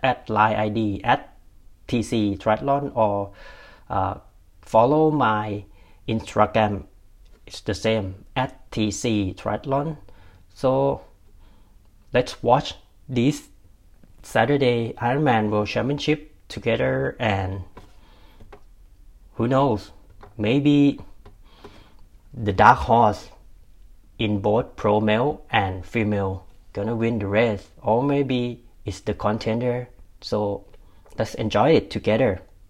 [0.05, 1.37] at line ID at
[1.89, 3.33] TC Triathlon or
[3.95, 4.19] uh,
[4.61, 5.65] follow my
[6.09, 6.85] Instagram.
[7.47, 9.99] It's the same at TC Triathlon.
[10.53, 11.03] So
[12.12, 12.75] let's watch
[13.09, 13.49] this
[14.23, 17.62] Saturday Ironman World Championship together and
[19.35, 19.93] who knows
[20.37, 20.99] maybe
[22.33, 23.29] the dark horse
[24.19, 29.89] in both pro male and female gonna win the race or maybe it's the contender
[30.21, 30.65] so
[31.19, 32.41] let's enjoy it together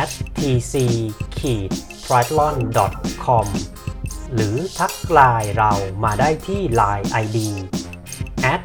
[0.00, 0.74] at tc
[2.04, 2.54] triathlon
[3.24, 3.46] com
[4.34, 5.72] หรือทักไลน์เรา
[6.04, 7.38] มาได้ที่ Line ID
[8.52, 8.62] at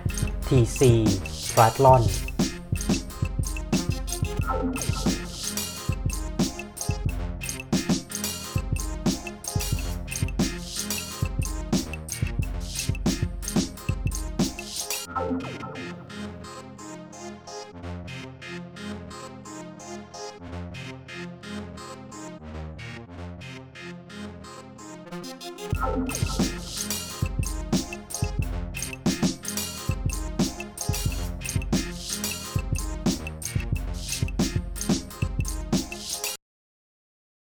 [0.47, 0.81] tc
[1.51, 2.03] triathlon